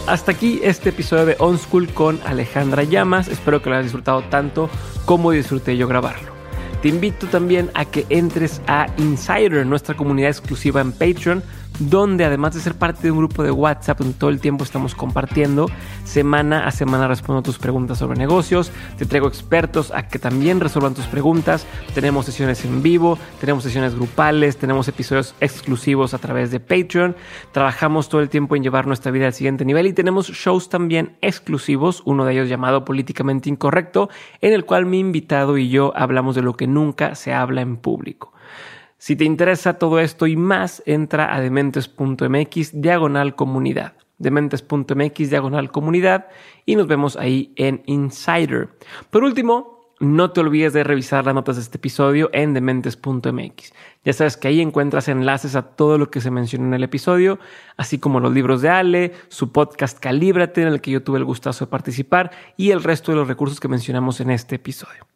Hasta 0.08 0.32
aquí 0.32 0.60
este 0.62 0.88
episodio 0.88 1.26
de 1.26 1.36
On 1.38 1.58
School 1.58 1.92
con 1.92 2.18
Alejandra 2.24 2.82
Llamas. 2.82 3.28
Espero 3.28 3.60
que 3.60 3.68
lo 3.68 3.76
hayas 3.76 3.86
disfrutado 3.86 4.22
tanto 4.30 4.70
como 5.04 5.32
disfruté 5.32 5.76
yo 5.76 5.86
grabarlo. 5.86 6.32
Te 6.80 6.88
invito 6.88 7.26
también 7.26 7.70
a 7.74 7.84
que 7.84 8.06
entres 8.08 8.62
a 8.66 8.86
Insider, 8.96 9.66
nuestra 9.66 9.96
comunidad 9.96 10.30
exclusiva 10.30 10.80
en 10.80 10.92
Patreon 10.92 11.42
donde 11.78 12.24
además 12.24 12.54
de 12.54 12.60
ser 12.60 12.74
parte 12.74 13.02
de 13.02 13.10
un 13.10 13.18
grupo 13.18 13.42
de 13.42 13.50
WhatsApp 13.50 13.98
donde 13.98 14.14
todo 14.14 14.30
el 14.30 14.40
tiempo 14.40 14.64
estamos 14.64 14.94
compartiendo, 14.94 15.66
semana 16.04 16.66
a 16.66 16.70
semana 16.70 17.08
respondo 17.08 17.42
tus 17.42 17.58
preguntas 17.58 17.98
sobre 17.98 18.18
negocios, 18.18 18.72
te 18.96 19.06
traigo 19.06 19.28
expertos 19.28 19.92
a 19.94 20.08
que 20.08 20.18
también 20.18 20.60
resuelvan 20.60 20.94
tus 20.94 21.06
preguntas, 21.06 21.66
tenemos 21.94 22.26
sesiones 22.26 22.64
en 22.64 22.82
vivo, 22.82 23.18
tenemos 23.40 23.62
sesiones 23.62 23.94
grupales, 23.94 24.56
tenemos 24.56 24.88
episodios 24.88 25.34
exclusivos 25.40 26.14
a 26.14 26.18
través 26.18 26.50
de 26.50 26.60
Patreon, 26.60 27.16
trabajamos 27.52 28.08
todo 28.08 28.20
el 28.20 28.28
tiempo 28.28 28.56
en 28.56 28.62
llevar 28.62 28.86
nuestra 28.86 29.12
vida 29.12 29.26
al 29.26 29.34
siguiente 29.34 29.64
nivel 29.64 29.86
y 29.86 29.92
tenemos 29.92 30.28
shows 30.28 30.68
también 30.68 31.16
exclusivos, 31.20 32.02
uno 32.04 32.24
de 32.24 32.32
ellos 32.32 32.48
llamado 32.48 32.84
Políticamente 32.84 33.48
Incorrecto, 33.48 34.08
en 34.40 34.52
el 34.52 34.64
cual 34.64 34.86
mi 34.86 34.98
invitado 34.98 35.58
y 35.58 35.68
yo 35.68 35.92
hablamos 35.96 36.34
de 36.34 36.42
lo 36.42 36.54
que 36.54 36.66
nunca 36.66 37.14
se 37.14 37.32
habla 37.32 37.60
en 37.60 37.76
público. 37.76 38.32
Si 38.98 39.14
te 39.14 39.24
interesa 39.24 39.78
todo 39.78 40.00
esto 40.00 40.26
y 40.26 40.36
más, 40.36 40.82
entra 40.84 41.34
a 41.34 41.40
dementes.mx 41.40 42.80
diagonal 42.80 43.36
comunidad. 43.36 43.94
dementes.mx 44.18 45.30
diagonal 45.30 45.70
comunidad 45.70 46.26
y 46.66 46.74
nos 46.74 46.88
vemos 46.88 47.16
ahí 47.16 47.52
en 47.54 47.82
Insider. 47.86 48.70
Por 49.10 49.22
último, 49.22 49.77
no 50.00 50.30
te 50.30 50.40
olvides 50.40 50.72
de 50.72 50.84
revisar 50.84 51.26
las 51.26 51.34
notas 51.34 51.56
de 51.56 51.62
este 51.62 51.78
episodio 51.78 52.30
en 52.32 52.54
dementes.mx. 52.54 53.72
Ya 54.04 54.12
sabes 54.12 54.36
que 54.36 54.48
ahí 54.48 54.60
encuentras 54.60 55.08
enlaces 55.08 55.56
a 55.56 55.62
todo 55.62 55.98
lo 55.98 56.10
que 56.10 56.20
se 56.20 56.30
mencionó 56.30 56.66
en 56.66 56.74
el 56.74 56.84
episodio, 56.84 57.38
así 57.76 57.98
como 57.98 58.20
los 58.20 58.32
libros 58.32 58.62
de 58.62 58.68
Ale, 58.68 59.12
su 59.28 59.52
podcast 59.52 59.98
Calíbrate, 59.98 60.62
en 60.62 60.68
el 60.68 60.80
que 60.80 60.90
yo 60.90 61.02
tuve 61.02 61.18
el 61.18 61.24
gustazo 61.24 61.64
de 61.64 61.70
participar, 61.70 62.30
y 62.56 62.70
el 62.70 62.82
resto 62.82 63.12
de 63.12 63.18
los 63.18 63.28
recursos 63.28 63.60
que 63.60 63.68
mencionamos 63.68 64.20
en 64.20 64.30
este 64.30 64.56
episodio. 64.56 65.06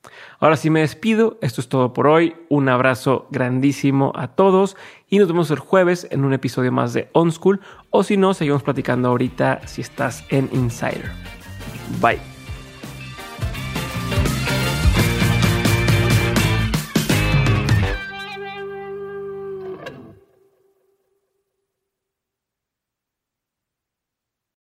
Ahora 0.41 0.57
sí 0.57 0.70
me 0.70 0.80
despido, 0.80 1.39
esto 1.41 1.61
es 1.61 1.68
todo 1.68 1.93
por 1.93 2.09
hoy, 2.09 2.35
un 2.49 2.68
abrazo 2.68 3.28
grandísimo 3.30 4.12
a 4.16 4.28
todos 4.28 4.76
y 5.09 5.18
nos 5.18 5.28
vemos 5.28 5.51
el 5.53 5.61
jueves 5.61 6.09
en 6.11 6.24
un 6.24 6.33
episodio 6.33 6.72
más 6.72 6.93
de 6.93 7.09
On 7.12 7.30
School, 7.30 7.61
o 7.91 8.03
si 8.03 8.16
no, 8.16 8.35
seguimos 8.35 8.62
platicando 8.62 9.09
ahorita 9.09 9.61
si 9.66 9.80
estás 9.80 10.24
en 10.30 10.49
Insider. 10.53 11.11
Bye. 12.01 12.32